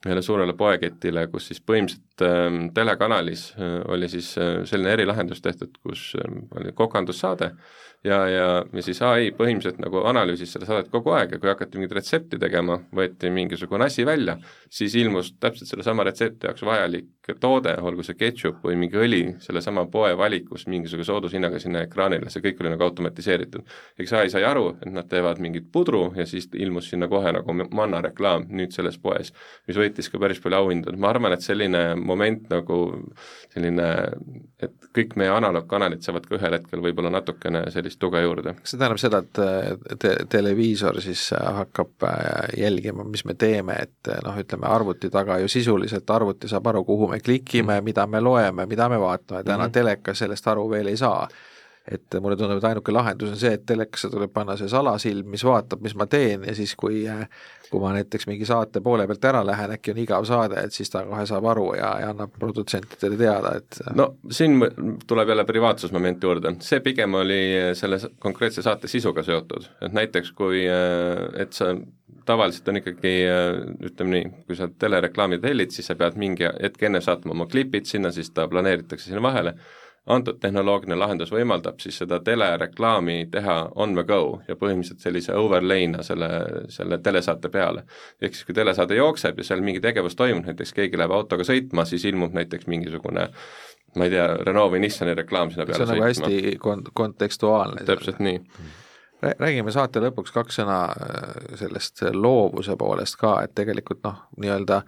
ühele 0.07 0.23
suurele 0.25 0.55
poeketile, 0.57 1.27
kus 1.33 1.51
siis 1.51 1.61
põhimõtteliselt 1.67 2.27
äh, 2.27 2.61
telekanalis 2.77 3.51
äh, 3.59 3.81
oli 3.91 4.09
siis 4.13 4.33
äh, 4.39 4.63
selline 4.71 4.95
erilahendus 4.97 5.43
tehtud, 5.45 5.75
kus 5.83 6.13
äh, 6.21 6.41
oli 6.61 6.75
kokandussaade 6.77 7.53
äh,, 7.53 7.81
ja, 8.05 8.19
ja, 8.29 8.47
ja 8.73 8.83
siis 8.85 9.01
ai 9.05 9.31
põhimõtteliselt 9.37 9.81
nagu 9.83 10.03
analüüsis 10.09 10.53
seda 10.55 10.69
saadet 10.69 10.91
kogu 10.93 11.13
aeg 11.17 11.35
ja 11.35 11.41
kui 11.41 11.51
hakati 11.53 11.79
mingit 11.81 11.97
retsepti 11.99 12.39
tegema, 12.41 12.79
võeti 12.97 13.31
mingisugune 13.35 13.87
asi 13.87 14.07
välja, 14.09 14.39
siis 14.73 14.95
ilmus 15.01 15.35
täpselt 15.41 15.69
sellesama 15.71 16.07
retsepti 16.09 16.49
jaoks 16.49 16.65
vajalik 16.67 17.09
toode, 17.41 17.75
olgu 17.85 18.03
see 18.07 18.17
ketšup 18.19 18.65
või 18.65 18.77
mingi 18.81 18.99
õli, 18.99 19.21
sellesama 19.45 19.85
poe 19.93 20.13
valikus 20.19 20.67
mingisuguse 20.71 21.11
soodushinnaga 21.11 21.61
sinna 21.63 21.85
ekraanile, 21.87 22.31
see 22.33 22.43
kõik 22.45 22.63
oli 22.63 22.73
nagu 22.73 22.85
automatiseeritud. 22.87 23.67
eks 24.01 24.13
ai 24.19 24.31
sai 24.33 24.45
aru, 24.49 24.77
et 24.81 24.91
nad 24.91 25.09
teevad 25.11 25.39
mingit 25.43 25.69
pudru 25.73 26.11
ja 26.17 26.27
siis 26.27 26.49
ilmus 26.55 26.91
sinna 26.91 27.09
kohe 27.09 27.33
nagu 27.37 27.55
manna 27.71 28.01
reklaam 28.03 28.47
nüüd 28.49 28.75
selles 28.75 28.99
poes, 28.99 29.33
mis 29.69 29.79
võitis 29.79 30.11
ka 30.11 30.19
päris 30.19 30.41
palju 30.43 30.59
auhindu, 30.59 30.97
ma 30.97 31.13
arvan, 31.13 31.33
et 31.37 31.45
selline 31.45 31.95
moment 31.97 32.49
nagu 32.51 32.81
selline, 33.55 33.89
et 34.63 34.91
kõik 34.97 35.17
meie 35.21 35.31
analoogkanalid 35.35 36.03
saavad 36.03 36.27
ka 36.27 36.39
ühel 36.39 36.59
hetkel 36.59 36.83
võib-olla 36.83 37.13
natukene 37.15 37.67
sellist 37.71 37.90
sellist 37.91 38.01
tuge 38.01 38.23
juurde. 38.23 38.55
kas 38.55 38.71
see 38.71 38.79
tähendab 38.79 39.01
seda, 39.01 39.19
et 39.19 39.99
te 39.99 40.15
televiisor 40.29 41.01
siis 41.03 41.31
hakkab 41.35 42.07
äh, 42.07 42.49
jälgima, 42.59 43.05
mis 43.05 43.25
me 43.25 43.35
teeme, 43.35 43.77
et 43.83 44.09
äh, 44.09 44.21
noh, 44.25 44.37
ütleme 44.39 44.67
arvuti 44.67 45.11
taga 45.11 45.39
ju 45.39 45.49
sisuliselt 45.49 46.11
arvuti 46.11 46.49
saab 46.49 46.67
aru, 46.67 46.85
kuhu 46.85 47.09
me 47.11 47.21
klikime, 47.21 47.81
mida 47.81 48.07
me 48.07 48.21
loeme, 48.21 48.67
mida 48.67 48.89
me 48.89 49.01
vaatame, 49.01 49.45
täna 49.45 49.65
mm 49.65 49.69
-hmm. 49.69 49.73
telekas 49.73 50.19
sellest 50.19 50.47
aru 50.47 50.71
veel 50.71 50.87
ei 50.87 50.97
saa 50.97 51.29
et 51.89 52.19
mulle 52.21 52.37
tundub, 52.37 52.59
et 52.61 52.69
ainuke 52.71 52.93
lahendus 52.93 53.33
on 53.33 53.41
see, 53.41 53.55
et 53.57 53.65
telekasse 53.67 54.11
tuleb 54.13 54.33
panna 54.35 54.57
see 54.59 54.69
salasilm, 54.71 55.31
mis 55.33 55.45
vaatab, 55.47 55.81
mis 55.85 55.97
ma 55.97 56.07
teen 56.11 56.45
ja 56.49 56.55
siis, 56.57 56.75
kui 56.79 57.07
kui 57.71 57.81
ma 57.81 57.93
näiteks 57.95 58.27
mingi 58.27 58.47
saate 58.49 58.83
poole 58.83 59.07
pealt 59.07 59.25
ära 59.31 59.41
lähen, 59.47 59.75
äkki 59.77 59.93
on 59.93 60.01
igav 60.03 60.27
saade, 60.29 60.59
et 60.67 60.75
siis 60.75 60.91
ta 60.91 61.05
kohe 61.07 61.23
saab 61.29 61.47
aru 61.53 61.69
ja, 61.79 61.93
ja 62.03 62.11
annab 62.11 62.33
produtsentidele 62.39 63.19
teada, 63.21 63.55
et 63.61 63.79
no 63.95 64.09
siin 64.35 64.59
tuleb 65.07 65.31
jälle 65.31 65.47
privaatsusmoment 65.47 66.27
juurde, 66.27 66.57
see 66.67 66.83
pigem 66.85 67.15
oli 67.21 67.41
selle 67.79 68.01
konkreetse 68.19 68.65
saate 68.67 68.91
sisuga 68.91 69.23
seotud, 69.27 69.71
et 69.87 69.95
näiteks 69.95 70.35
kui, 70.39 70.65
et 70.67 71.55
sa 71.55 71.73
tavaliselt 72.27 72.69
on 72.69 72.81
ikkagi 72.83 73.15
ütleme 73.87 74.17
nii, 74.17 74.33
kui 74.49 74.59
sa 74.59 74.69
telereklaami 74.71 75.39
tellid, 75.43 75.71
siis 75.75 75.89
sa 75.91 75.97
pead 75.99 76.19
mingi 76.21 76.49
hetk 76.51 76.83
enne 76.91 77.01
saatma 77.05 77.37
oma 77.37 77.47
klipid 77.51 77.87
sinna, 77.91 78.11
siis 78.15 78.35
ta 78.35 78.49
planeeritakse 78.51 79.11
sinna 79.11 79.23
vahele 79.25 79.55
antud 80.07 80.39
tehnoloogiline 80.41 80.97
lahendus 80.99 81.33
võimaldab 81.33 81.81
siis 81.83 81.99
seda 82.01 82.21
telereklaami 82.25 83.27
teha 83.31 83.57
on 83.75 83.95
the 83.95 84.05
go 84.05 84.41
ja 84.49 84.57
põhimõtteliselt 84.57 85.05
sellise 85.05 85.37
overlay'na 85.37 86.03
selle, 86.03 86.31
selle 86.73 86.99
telesaate 86.99 87.49
peale. 87.49 87.85
ehk 88.21 88.35
siis, 88.35 88.47
kui 88.49 88.55
telesaade 88.57 88.97
jookseb 88.97 89.39
ja 89.39 89.45
seal 89.45 89.61
mingi 89.61 89.81
tegevus 89.81 90.17
toimub, 90.17 90.47
näiteks 90.49 90.73
keegi 90.73 90.99
läheb 90.99 91.13
autoga 91.13 91.45
sõitma, 91.45 91.85
siis 91.85 92.05
ilmub 92.09 92.35
näiteks 92.37 92.67
mingisugune 92.67 93.29
ma 93.97 94.07
ei 94.07 94.13
tea, 94.15 94.27
Renault 94.47 94.73
või 94.73 94.85
Nissani 94.87 95.15
reklaam 95.19 95.51
sinna 95.51 95.67
peale 95.67 95.85
see 95.85 95.89
on 95.89 95.97
nagu 95.97 96.09
hästi 96.09 96.57
kon-, 96.63 96.87
kontekstuaalne. 96.95 97.85
täpselt 97.85 98.23
nii 98.25 98.41
räägime 99.21 99.73
saate 99.75 100.01
lõpuks 100.01 100.33
kaks 100.33 100.61
sõna 100.63 100.83
äh, 100.89 101.57
sellest 101.61 102.07
loovuse 102.17 102.77
poolest 102.81 103.19
ka, 103.21 103.37
et 103.45 103.55
tegelikult 103.55 104.01
noh, 104.07 104.23
nii-öelda 104.41 104.83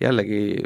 jällegi 0.00 0.62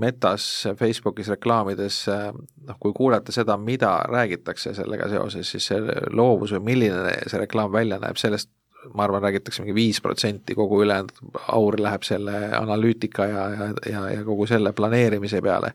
Metas, 0.00 0.44
Facebookis 0.78 1.28
reklaamides 1.30 2.00
noh, 2.10 2.78
kui 2.82 2.92
kuulata 2.96 3.32
seda, 3.32 3.56
mida 3.60 3.96
räägitakse 4.10 4.74
sellega 4.74 5.08
seoses, 5.12 5.50
siis 5.54 5.68
see 5.70 5.96
loovus 6.10 6.54
või 6.56 6.64
milline 6.72 7.14
see 7.30 7.38
reklaam 7.44 7.72
välja 7.72 8.00
näeb, 8.02 8.18
sellest 8.18 8.50
ma 8.92 9.06
arvan, 9.06 9.22
räägitakse 9.22 9.62
mingi 9.62 9.74
viis 9.74 10.00
protsenti, 10.04 10.54
kogu 10.54 10.82
ülejäänud 10.84 11.38
aur 11.54 11.78
läheb 11.80 12.02
selle 12.04 12.50
analüütika 12.58 13.26
ja, 13.30 13.44
ja, 13.50 13.68
ja, 13.90 14.02
ja 14.16 14.24
kogu 14.24 14.46
selle 14.50 14.72
planeerimise 14.76 15.40
peale 15.42 15.72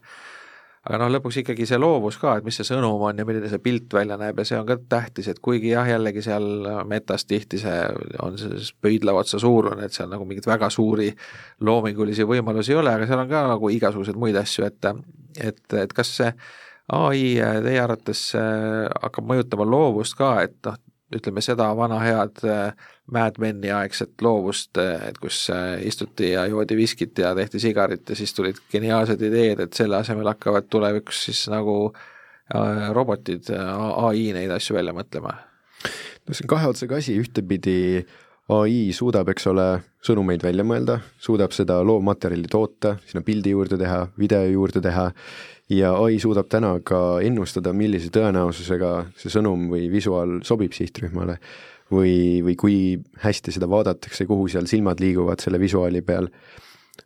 aga 0.90 0.98
noh, 1.04 1.12
lõpuks 1.14 1.38
ikkagi 1.44 1.68
see 1.70 1.78
loovus 1.78 2.18
ka, 2.18 2.40
et 2.40 2.46
mis 2.48 2.58
see 2.58 2.66
sõnum 2.66 3.04
on 3.06 3.22
ja 3.22 3.26
milline 3.28 3.50
see 3.52 3.62
pilt 3.62 3.94
välja 3.94 4.18
näeb 4.18 4.42
ja 4.42 4.46
see 4.50 4.58
on 4.58 4.66
ka 4.66 4.80
tähtis, 4.90 5.30
et 5.30 5.42
kuigi 5.46 5.70
jah, 5.76 5.86
jällegi 5.88 6.24
seal 6.26 6.66
metas 6.90 7.28
tihti 7.30 7.62
see 7.62 7.76
on 8.26 8.40
see 8.42 8.58
pöidla 8.82 9.14
otsa 9.20 9.42
suurune, 9.42 9.86
et 9.86 9.94
seal 9.94 10.10
nagu 10.10 10.26
mingeid 10.26 10.50
väga 10.50 10.72
suuri 10.74 11.12
loomingulisi 11.62 12.26
võimalusi 12.26 12.74
ei 12.74 12.82
ole, 12.82 12.96
aga 12.98 13.10
seal 13.10 13.22
on 13.22 13.30
ka 13.30 13.46
nagu 13.54 13.70
igasuguseid 13.76 14.18
muid 14.18 14.40
asju, 14.42 14.66
et 14.66 14.90
et, 15.38 15.64
et 15.78 15.94
kas 15.94 16.16
see 16.22 16.34
ai 16.90 17.22
teie 17.38 17.82
arvates 17.84 18.24
äh, 18.38 18.88
hakkab 19.04 19.28
mõjutama 19.30 19.68
loovust 19.70 20.18
ka, 20.18 20.40
et 20.42 20.58
noh, 20.66 20.80
ütleme 21.16 21.42
seda 21.42 21.70
vana 21.78 22.00
head 22.04 22.44
äh, 22.46 22.88
Mad 23.12 23.40
Meni 23.42 23.72
aegset 23.74 24.22
loovust, 24.22 24.78
äh, 24.82 25.10
et 25.10 25.18
kus 25.22 25.42
äh, 25.54 25.80
istuti 25.88 26.34
ja 26.34 26.46
joodi 26.50 26.78
viskit 26.78 27.18
ja 27.20 27.34
tehti 27.38 27.62
sigarit 27.64 28.10
ja 28.10 28.18
siis 28.18 28.34
tulid 28.38 28.62
geniaalsed 28.72 29.22
ideed, 29.26 29.64
et 29.66 29.78
selle 29.78 30.00
asemel 30.00 30.30
hakkavad 30.34 30.70
tulevikus 30.70 31.26
siis 31.30 31.48
nagu 31.52 31.92
robotid, 32.98 33.52
ai 33.54 34.32
neid 34.34 34.50
asju 34.50 34.74
välja 34.74 34.90
mõtlema. 34.98 35.36
no 36.26 36.34
see 36.34 36.48
on 36.48 36.50
kahe 36.50 36.72
otsaga 36.72 36.98
asi, 36.98 37.14
ühtepidi 37.22 37.76
ai 38.50 38.88
suudab, 38.98 39.30
eks 39.30 39.46
ole, 39.52 39.68
sõnumeid 40.02 40.42
välja 40.42 40.66
mõelda, 40.66 40.96
suudab 41.22 41.54
seda 41.54 41.78
loovmaterjali 41.86 42.50
toota, 42.50 42.96
sinna 43.06 43.22
pildi 43.26 43.54
juurde 43.54 43.78
teha, 43.78 44.00
video 44.18 44.50
juurde 44.50 44.82
teha 44.82 45.12
ja 45.70 45.92
ai 46.02 46.20
suudab 46.22 46.50
täna 46.50 46.74
ka 46.86 47.20
ennustada, 47.26 47.74
millise 47.78 48.10
tõenäosusega 48.14 48.94
see 49.20 49.34
sõnum 49.34 49.68
või 49.72 49.90
visuaal 49.92 50.40
sobib 50.48 50.74
sihtrühmale 50.76 51.38
või, 51.94 52.42
või 52.46 52.56
kui 52.60 52.78
hästi 53.24 53.54
seda 53.56 53.70
vaadatakse, 53.70 54.26
kuhu 54.30 54.48
seal 54.52 54.70
silmad 54.70 55.02
liiguvad 55.02 55.42
selle 55.44 55.62
visuaali 55.62 56.02
peal. 56.06 56.30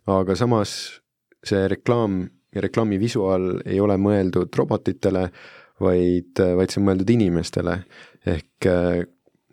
aga 0.06 0.36
samas 0.36 1.00
see 1.44 1.68
reklaam 1.68 2.24
ja 2.54 2.62
reklaami 2.64 2.98
visuaal 3.00 3.60
ei 3.66 3.80
ole 3.80 3.96
mõeldud 3.98 4.52
robotitele, 4.56 5.28
vaid, 5.80 6.38
vaid 6.38 6.70
see 6.70 6.80
on 6.80 6.88
mõeldud 6.88 7.10
inimestele. 7.10 7.82
ehk 8.26 8.66
äh, 8.70 9.04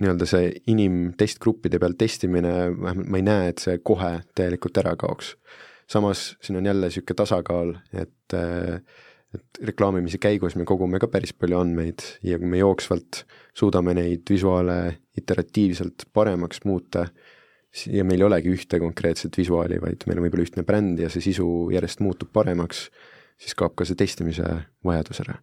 nii-öelda 0.01 0.25
see 0.25 0.53
inimtestgruppide 0.71 1.79
peal 1.79 1.97
testimine, 1.97 2.71
vähemalt 2.71 3.09
ma 3.11 3.19
ei 3.19 3.25
näe, 3.27 3.51
et 3.51 3.59
see 3.59 3.77
kohe 3.83 4.21
täielikult 4.35 4.79
ära 4.81 4.95
kaoks 4.95 5.35
samas 5.91 6.31
siin 6.41 6.59
on 6.59 6.67
jälle 6.69 6.89
niisugune 6.89 7.17
tasakaal, 7.23 7.75
et 7.93 8.37
et 9.31 9.59
reklaamimise 9.63 10.19
käigus 10.19 10.57
me 10.59 10.65
kogume 10.67 10.99
ka 10.99 11.07
päris 11.07 11.31
palju 11.31 11.61
andmeid 11.61 12.03
ja 12.27 12.39
kui 12.39 12.49
me 12.51 12.59
jooksvalt 12.59 13.21
suudame 13.55 13.93
neid 13.95 14.27
visuaale 14.27 14.75
iteratiivselt 15.17 16.03
paremaks 16.13 16.65
muuta, 16.67 17.05
ja 17.87 18.03
meil 18.03 18.19
ei 18.19 18.27
olegi 18.27 18.51
ühte 18.51 18.79
konkreetset 18.83 19.37
visuaali, 19.39 19.79
vaid 19.79 20.03
meil 20.07 20.19
on 20.19 20.27
võib-olla 20.27 20.47
ühtne 20.49 20.65
bränd 20.67 20.99
ja 20.99 21.07
see 21.13 21.23
sisu 21.29 21.47
järjest 21.71 22.03
muutub 22.03 22.33
paremaks, 22.35 22.89
siis 23.39 23.55
kaob 23.55 23.77
ka 23.79 23.87
see 23.87 23.99
testimise 24.03 24.49
vajadus 24.83 25.23
ära 25.23 25.39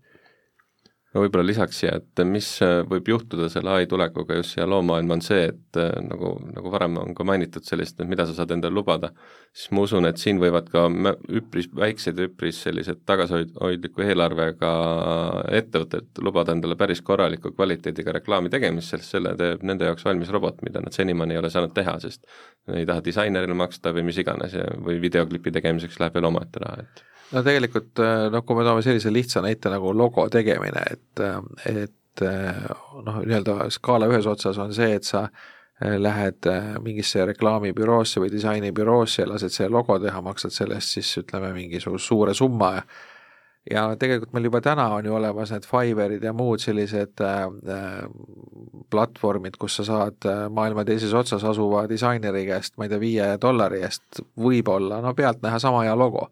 ma 1.15 1.23
võib-olla 1.23 1.47
lisaks 1.49 1.79
siia, 1.81 1.95
et 1.97 2.21
mis 2.29 2.47
äh, 2.65 2.83
võib 2.89 3.07
juhtuda 3.09 3.49
selle 3.53 3.73
ai 3.73 3.87
tulekuga 3.89 4.37
just 4.37 4.53
siia 4.55 4.67
loomaailma, 4.69 5.17
on 5.17 5.23
see, 5.25 5.47
et 5.53 5.79
äh, 5.81 5.95
nagu, 6.05 6.35
nagu 6.53 6.73
varem 6.73 6.99
on 7.01 7.15
ka 7.17 7.25
mainitud 7.25 7.65
sellist, 7.65 7.97
et 7.97 8.11
mida 8.11 8.27
sa 8.29 8.37
saad 8.37 8.53
endale 8.53 8.77
lubada, 8.77 9.11
siis 9.57 9.73
ma 9.73 9.87
usun, 9.87 10.09
et 10.11 10.21
siin 10.21 10.41
võivad 10.43 10.69
ka 10.73 10.85
üpris 11.41 11.71
väiksed, 11.73 12.21
üpris 12.29 12.61
sellised 12.67 13.01
tagasihoidliku 13.09 14.05
eelarvega 14.05 14.73
ettevõtted 15.63 16.21
lubada 16.25 16.53
endale 16.57 16.77
päris 16.77 17.01
korraliku 17.05 17.55
kvaliteediga 17.57 18.19
reklaami 18.21 18.53
tegemist, 18.53 18.93
sest 18.93 19.17
selle 19.17 19.33
teeb 19.39 19.65
nende 19.65 19.89
jaoks 19.89 20.05
valmis 20.05 20.33
robot, 20.35 20.61
mida 20.67 20.85
nad 20.85 20.93
senimaani 20.93 21.39
ei 21.39 21.41
ole 21.41 21.53
saanud 21.53 21.73
teha, 21.77 21.97
sest 22.05 22.29
ei 22.69 22.85
taha 22.89 23.01
disainerile 23.05 23.57
maksta 23.57 23.97
või 23.97 24.05
mis 24.11 24.21
iganes 24.21 24.61
ja, 24.61 24.69
või 24.85 25.01
videoklipi 25.01 25.57
tegemiseks 25.57 25.97
läheb 26.03 26.21
veel 26.21 26.29
omaette 26.29 26.61
raha, 26.61 26.85
et 26.85 27.07
no 27.33 27.43
tegelikult 27.45 28.03
äh, 28.03 28.29
noh, 28.33 28.45
kui 28.47 28.59
me 28.59 28.65
toome 28.67 28.85
sellise 28.85 29.13
lihtsa 29.13 29.43
näite 29.45 29.73
nagu 29.73 29.93
logo 29.97 30.29
tegemine, 30.33 30.85
et, 30.95 31.23
äh, 31.25 31.85
et 31.85 32.25
äh, 32.25 32.65
noh, 33.05 33.21
nii-öelda 33.23 33.69
skaala 33.75 34.09
ühes 34.11 34.29
otsas 34.31 34.59
on 34.63 34.75
see, 34.77 34.95
et 34.99 35.09
sa 35.09 35.29
lähed 35.79 36.43
mingisse 36.83 37.23
reklaamibüroosse 37.29 38.19
või 38.19 38.33
disainibüroosse 38.33 39.21
ja 39.23 39.29
lased 39.31 39.55
selle 39.55 39.71
logo 39.77 39.95
teha, 40.03 40.19
maksad 40.27 40.51
selle 40.51 40.75
eest 40.75 40.97
siis 40.97 41.13
ütleme 41.21 41.53
mingisuguse 41.55 42.03
suure 42.03 42.35
summa. 42.35 42.73
Ja 42.75 42.83
ja 43.71 43.85
tegelikult 44.01 44.33
meil 44.35 44.49
juba 44.49 44.59
täna 44.65 44.89
on 44.97 45.07
ju 45.07 45.15
olemas 45.15 45.53
need 45.53 45.69
Fiverrid 45.71 46.27
ja 46.27 46.33
muud 46.35 46.59
sellised 46.65 47.23
äh, 47.23 48.11
platvormid, 48.91 49.55
kus 49.61 49.79
sa 49.79 49.87
saad 49.87 50.27
maailma 50.51 50.83
teises 50.89 51.15
otsas 51.15 51.47
asuva 51.47 51.85
disaineri 51.87 52.43
käest, 52.49 52.75
ma 52.75 52.89
ei 52.89 52.91
tea, 52.97 53.03
viie 53.05 53.33
dollari 53.39 53.85
eest 53.87 54.25
võib-olla 54.35 54.99
no 55.05 55.15
pealtnäha 55.15 55.63
sama 55.63 55.87
hea 55.87 55.95
logo 55.95 56.27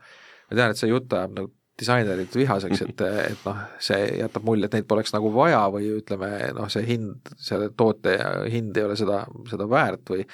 ma 0.50 0.58
tean, 0.58 0.72
et 0.72 0.80
see 0.80 0.90
jutt 0.90 1.12
ajab 1.12 1.38
nagu 1.38 1.52
disainerid 1.76 2.32
vihaseks, 2.32 2.82
et, 2.86 3.02
et 3.34 3.42
noh, 3.44 3.58
see 3.84 4.04
jätab 4.22 4.46
mulje, 4.48 4.68
et 4.68 4.78
neid 4.78 4.86
poleks 4.88 5.12
nagu 5.12 5.28
vaja 5.34 5.66
või 5.72 5.90
ütleme, 5.98 6.30
noh, 6.56 6.70
see 6.72 6.86
hind, 6.88 7.34
selle 7.36 7.68
toote 7.76 8.16
hind 8.52 8.78
ei 8.78 8.86
ole 8.86 8.96
seda, 8.96 9.24
seda 9.50 9.68
väärt 9.68 10.14
või 10.14 10.24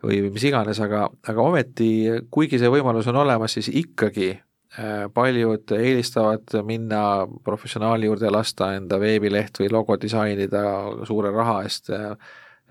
või 0.00 0.22
mis 0.32 0.44
iganes, 0.48 0.78
aga, 0.80 1.08
aga 1.28 1.44
ometi, 1.44 1.90
kuigi 2.32 2.56
see 2.60 2.70
võimalus 2.72 3.10
on 3.10 3.18
olemas, 3.20 3.52
siis 3.56 3.68
ikkagi 3.82 4.30
äh, 4.32 5.10
paljud 5.12 5.74
eelistavad 5.76 6.54
minna 6.64 7.02
professionaali 7.44 8.08
juurde 8.08 8.30
ja 8.30 8.32
lasta 8.32 8.72
enda 8.78 8.96
veebileht 9.00 9.60
või 9.60 9.68
logo 9.72 9.98
disainida 10.00 10.62
suure 11.08 11.34
raha 11.34 11.58
eest 11.66 11.92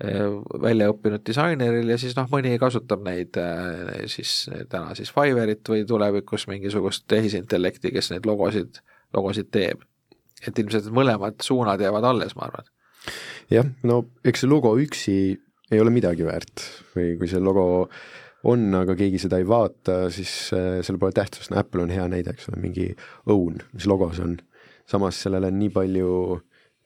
Äh, 0.00 0.22
välja 0.62 0.86
õppinud 0.88 1.20
disaineril 1.28 1.90
ja 1.92 1.96
siis 2.00 2.14
noh, 2.16 2.24
mõni 2.32 2.54
kasutab 2.60 3.02
neid 3.04 3.36
äh, 3.36 4.06
siis 4.08 4.46
täna 4.72 4.94
siis 4.96 5.10
Fiverrit 5.12 5.68
või 5.68 5.82
tulevikus 5.84 6.46
mingisugust 6.48 7.04
tehisintellekti, 7.10 7.90
kes 7.92 8.08
neid 8.14 8.28
logosid, 8.28 8.80
logosid 9.12 9.50
teeb. 9.52 9.84
et 10.48 10.56
ilmselt 10.56 10.88
mõlemad 10.96 11.44
suunad 11.44 11.82
jäävad 11.84 12.06
alles, 12.08 12.32
ma 12.32 12.46
arvan. 12.46 12.70
jah, 13.52 13.68
no 13.84 14.06
eks 14.24 14.40
see 14.40 14.48
logo 14.48 14.72
üksi 14.80 15.18
ei 15.68 15.82
ole 15.84 15.92
midagi 15.92 16.24
väärt 16.24 16.64
või 16.96 17.18
kui 17.20 17.28
see 17.28 17.44
logo 17.44 17.66
on, 18.48 18.70
aga 18.80 18.96
keegi 18.96 19.20
seda 19.20 19.36
ei 19.36 19.44
vaata, 19.44 20.06
siis 20.08 20.32
äh, 20.56 20.78
sellel 20.80 21.02
pole 21.02 21.12
tähtsust, 21.12 21.52
no 21.52 21.60
Apple 21.60 21.84
on 21.84 21.92
hea 21.92 22.08
näide, 22.08 22.32
eks 22.32 22.48
ole, 22.48 22.62
mingi 22.62 22.88
õun, 23.28 23.60
mis 23.76 23.84
logo 23.84 24.08
see 24.16 24.24
on. 24.24 24.38
samas 24.88 25.20
sellel 25.20 25.44
on 25.44 25.60
nii 25.60 25.74
palju 25.76 26.40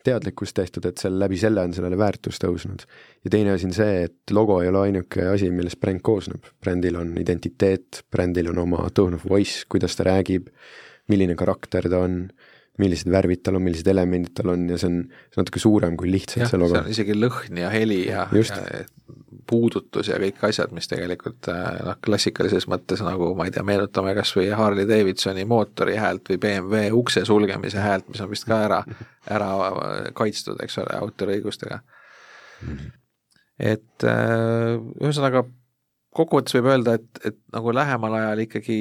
teadlikkust 0.05 0.57
tehtud, 0.57 0.86
et 0.88 1.00
seal 1.00 1.16
läbi 1.20 1.38
selle 1.40 1.64
on 1.64 1.74
sellele 1.76 1.98
väärtus 1.98 2.40
tõusnud. 2.42 2.86
ja 3.24 3.32
teine 3.32 3.55
asi 3.55 3.68
on 3.68 3.76
see, 3.76 4.05
et 4.09 4.34
logo 4.36 4.61
ei 4.62 4.68
ole 4.68 4.82
ainuke 4.88 5.28
asi, 5.32 5.50
millest 5.50 5.80
bränd 5.80 6.02
koosneb, 6.05 6.50
brändil 6.61 6.98
on 7.00 7.14
identiteet, 7.20 8.05
brändil 8.12 8.50
on 8.52 8.59
oma 8.66 8.88
tone 8.94 9.16
of 9.16 9.24
voice, 9.28 9.64
kuidas 9.68 9.96
ta 9.96 10.09
räägib, 10.11 10.50
milline 11.09 11.36
karakter 11.36 11.88
ta 11.90 12.02
on, 12.05 12.28
millised 12.83 13.11
värvid 13.11 13.45
tal 13.47 13.59
on, 13.59 13.64
millised 13.68 13.89
elemendid 13.91 14.35
tal 14.35 14.51
on 14.55 14.66
ja 14.72 14.79
see 14.81 14.91
on, 14.91 15.01
natuke 15.37 15.62
suurem 15.62 15.97
kui 16.01 16.11
lihtsalt 16.11 16.51
see 16.51 16.59
logo. 16.59 16.83
isegi 16.91 17.14
lõhn 17.14 17.61
ja 17.62 17.70
heli 17.70 18.01
ja, 18.09 18.27
ja 18.35 18.85
puudutus 19.47 20.09
ja 20.09 20.18
kõik 20.20 20.41
asjad, 20.49 20.72
mis 20.75 20.89
tegelikult 20.91 21.49
äh, 21.53 21.62
noh, 21.87 21.99
klassikalises 22.05 22.66
mõttes 22.70 23.03
nagu 23.05 23.33
ma 23.39 23.47
ei 23.49 23.55
tea, 23.55 23.64
meenutame 23.66 24.14
kas 24.16 24.33
või 24.37 24.49
Harley 24.57 24.89
Davidsoni 24.89 25.45
mootori 25.49 25.99
häält 26.01 26.33
või 26.33 26.41
BMW 26.43 26.91
ukse 26.99 27.25
sulgemise 27.29 27.83
häält, 27.85 28.09
mis 28.11 28.22
on 28.25 28.33
vist 28.33 28.49
ka 28.49 28.62
ära, 28.66 28.81
ära 29.31 29.51
kaitstud, 30.16 30.59
eks 30.64 30.81
ole, 30.83 30.97
autoriõigustega. 30.99 31.81
et 33.75 34.09
äh, 34.09 34.81
ühesõnaga 35.03 35.45
kokkuvõttes 36.14 36.54
võib 36.56 36.68
öelda, 36.70 36.94
et, 36.98 37.20
et 37.30 37.36
nagu 37.54 37.72
lähemal 37.74 38.14
ajal 38.18 38.42
ikkagi 38.44 38.76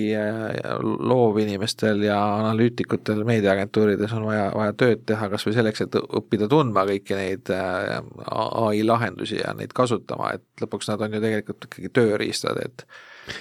loovinimestel 1.12 2.04
ja 2.06 2.18
analüütikutel 2.40 3.24
meediaagentuurides 3.28 4.14
on 4.18 4.28
vaja, 4.28 4.50
vaja 4.56 4.76
tööd 4.78 5.06
teha 5.10 5.30
kas 5.32 5.48
või 5.48 5.56
selleks, 5.58 5.86
et 5.86 5.98
õppida 6.04 6.50
tundma 6.52 6.86
kõiki 6.90 7.18
neid 7.18 7.54
ai 7.54 8.84
lahendusi 8.86 9.42
ja 9.42 9.56
neid 9.58 9.74
kasutama, 9.78 10.36
et 10.38 10.66
lõpuks 10.66 10.92
nad 10.92 11.02
on 11.06 11.18
ju 11.18 11.24
tegelikult 11.24 11.70
ikkagi 11.70 11.94
tööriistad, 11.98 12.62
et 12.62 12.86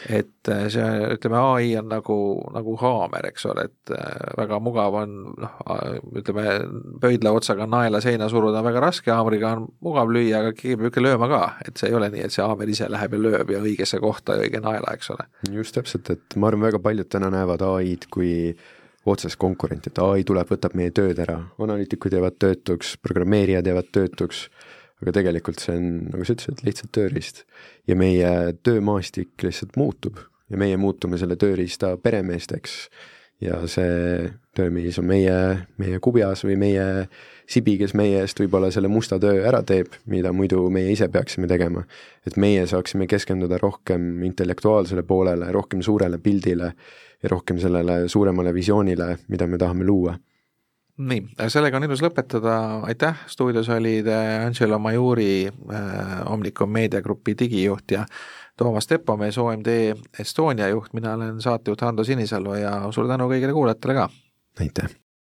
et 0.09 0.49
äh, 0.49 0.65
see, 0.73 0.89
ütleme, 1.17 1.39
ai 1.55 1.73
on 1.79 1.89
nagu, 1.91 2.17
nagu 2.55 2.75
haamer, 2.81 3.29
eks 3.33 3.47
ole, 3.51 3.67
et 3.71 3.93
äh, 3.95 4.35
väga 4.39 4.59
mugav 4.63 4.99
on 5.03 5.17
noh, 5.43 5.63
ütleme, 6.19 6.45
pöidla 7.03 7.33
otsaga 7.37 7.67
naela 7.71 8.03
seina 8.05 8.29
suruda 8.33 8.61
on 8.63 8.69
väga 8.69 8.85
raske, 8.85 9.11
haamriga 9.11 9.55
on 9.57 9.67
mugav 9.85 10.13
lüüa, 10.13 10.43
aga 10.43 10.53
keegi 10.57 10.79
peab 10.79 10.93
ikka 10.93 11.07
lööma 11.07 11.31
ka, 11.33 11.43
et 11.67 11.81
see 11.81 11.91
ei 11.91 11.99
ole 11.99 12.13
nii, 12.15 12.27
et 12.29 12.35
see 12.35 12.47
haamer 12.47 12.75
ise 12.75 12.91
läheb 12.93 13.17
ja 13.17 13.25
lööb 13.27 13.55
ja 13.55 13.63
õigesse 13.63 14.01
kohta 14.03 14.39
ja 14.39 14.47
õige 14.47 14.63
naela, 14.63 14.95
eks 14.97 15.11
ole. 15.17 15.27
just 15.51 15.77
täpselt, 15.79 16.13
et 16.15 16.39
ma 16.39 16.51
arvan, 16.51 16.69
väga 16.71 16.83
paljud 16.83 17.11
täna 17.11 17.33
näevad 17.33 17.65
ai-d 17.73 18.07
kui 18.13 18.33
otsest 19.07 19.37
konkurenti, 19.41 19.91
et 19.91 19.99
ai 19.99 20.23
tuleb, 20.27 20.47
võtab 20.53 20.77
meie 20.79 20.93
tööd 20.95 21.19
ära, 21.23 21.41
analüütikud 21.59 22.15
jäävad 22.15 22.39
töötuks, 22.39 22.95
programmeerijad 23.03 23.67
jäävad 23.67 23.91
töötuks 23.95 24.47
aga 25.03 25.15
tegelikult 25.19 25.63
see 25.63 25.75
on, 25.79 25.89
nagu 26.13 26.27
sa 26.27 26.37
ütlesid, 26.37 26.63
lihtsalt 26.67 26.93
tööriist. 26.95 27.45
ja 27.91 27.97
meie 27.99 28.55
töömaastik 28.63 29.43
lihtsalt 29.43 29.77
muutub 29.77 30.21
ja 30.51 30.61
meie 30.61 30.77
muutume 30.79 31.19
selle 31.19 31.37
tööriista 31.41 31.97
peremeesteks 31.99 32.87
ja 33.43 33.59
see 33.67 34.31
töömees 34.55 34.99
on 35.01 35.09
meie, 35.09 35.37
meie 35.81 35.99
kubjas 36.05 36.45
või 36.47 36.57
meie 36.61 36.87
sibi, 37.51 37.75
kes 37.81 37.95
meie 37.99 38.21
eest 38.23 38.39
võib-olla 38.39 38.71
selle 38.71 38.91
musta 38.93 39.19
töö 39.21 39.43
ära 39.49 39.63
teeb, 39.67 39.97
mida 40.07 40.31
muidu 40.37 40.69
meie 40.71 40.93
ise 40.93 41.09
peaksime 41.11 41.49
tegema. 41.51 41.83
et 42.27 42.37
meie 42.37 42.67
saaksime 42.67 43.09
keskenduda 43.11 43.59
rohkem 43.59 44.23
intellektuaalsele 44.23 45.03
poolele, 45.03 45.51
rohkem 45.53 45.83
suurele 45.83 46.19
pildile 46.19 46.75
ja 47.23 47.29
rohkem 47.33 47.59
sellele 47.59 48.09
suuremale 48.09 48.55
visioonile, 48.55 49.17
mida 49.29 49.47
me 49.47 49.59
tahame 49.59 49.85
luua 49.85 50.15
nii, 50.99 51.23
sellega 51.49 51.79
on 51.79 51.87
ilus 51.89 52.03
lõpetada, 52.05 52.57
aitäh, 52.89 53.25
stuudios 53.31 53.69
olid 53.73 54.09
äh, 54.13 54.47
Angelo 54.47 54.79
Majuri 54.79 55.49
äh,, 55.49 56.33
Omnicom 56.33 56.73
meediagrupi 56.73 57.37
digijuht 57.39 57.97
ja 57.97 58.07
Toomas 58.57 58.87
Tepomees, 58.87 59.39
OMD 59.39 59.71
Estonia 60.21 60.69
juht, 60.69 60.93
mina 60.93 61.15
olen 61.15 61.41
saatejuht 61.41 61.81
Hando 61.81 62.05
Sinisalu 62.05 62.59
ja 62.61 62.75
suur 62.93 63.09
tänu 63.09 63.31
kõigile 63.33 63.57
kuulajatele 63.57 64.03
ka! 64.03 64.11
aitäh! 64.61 65.02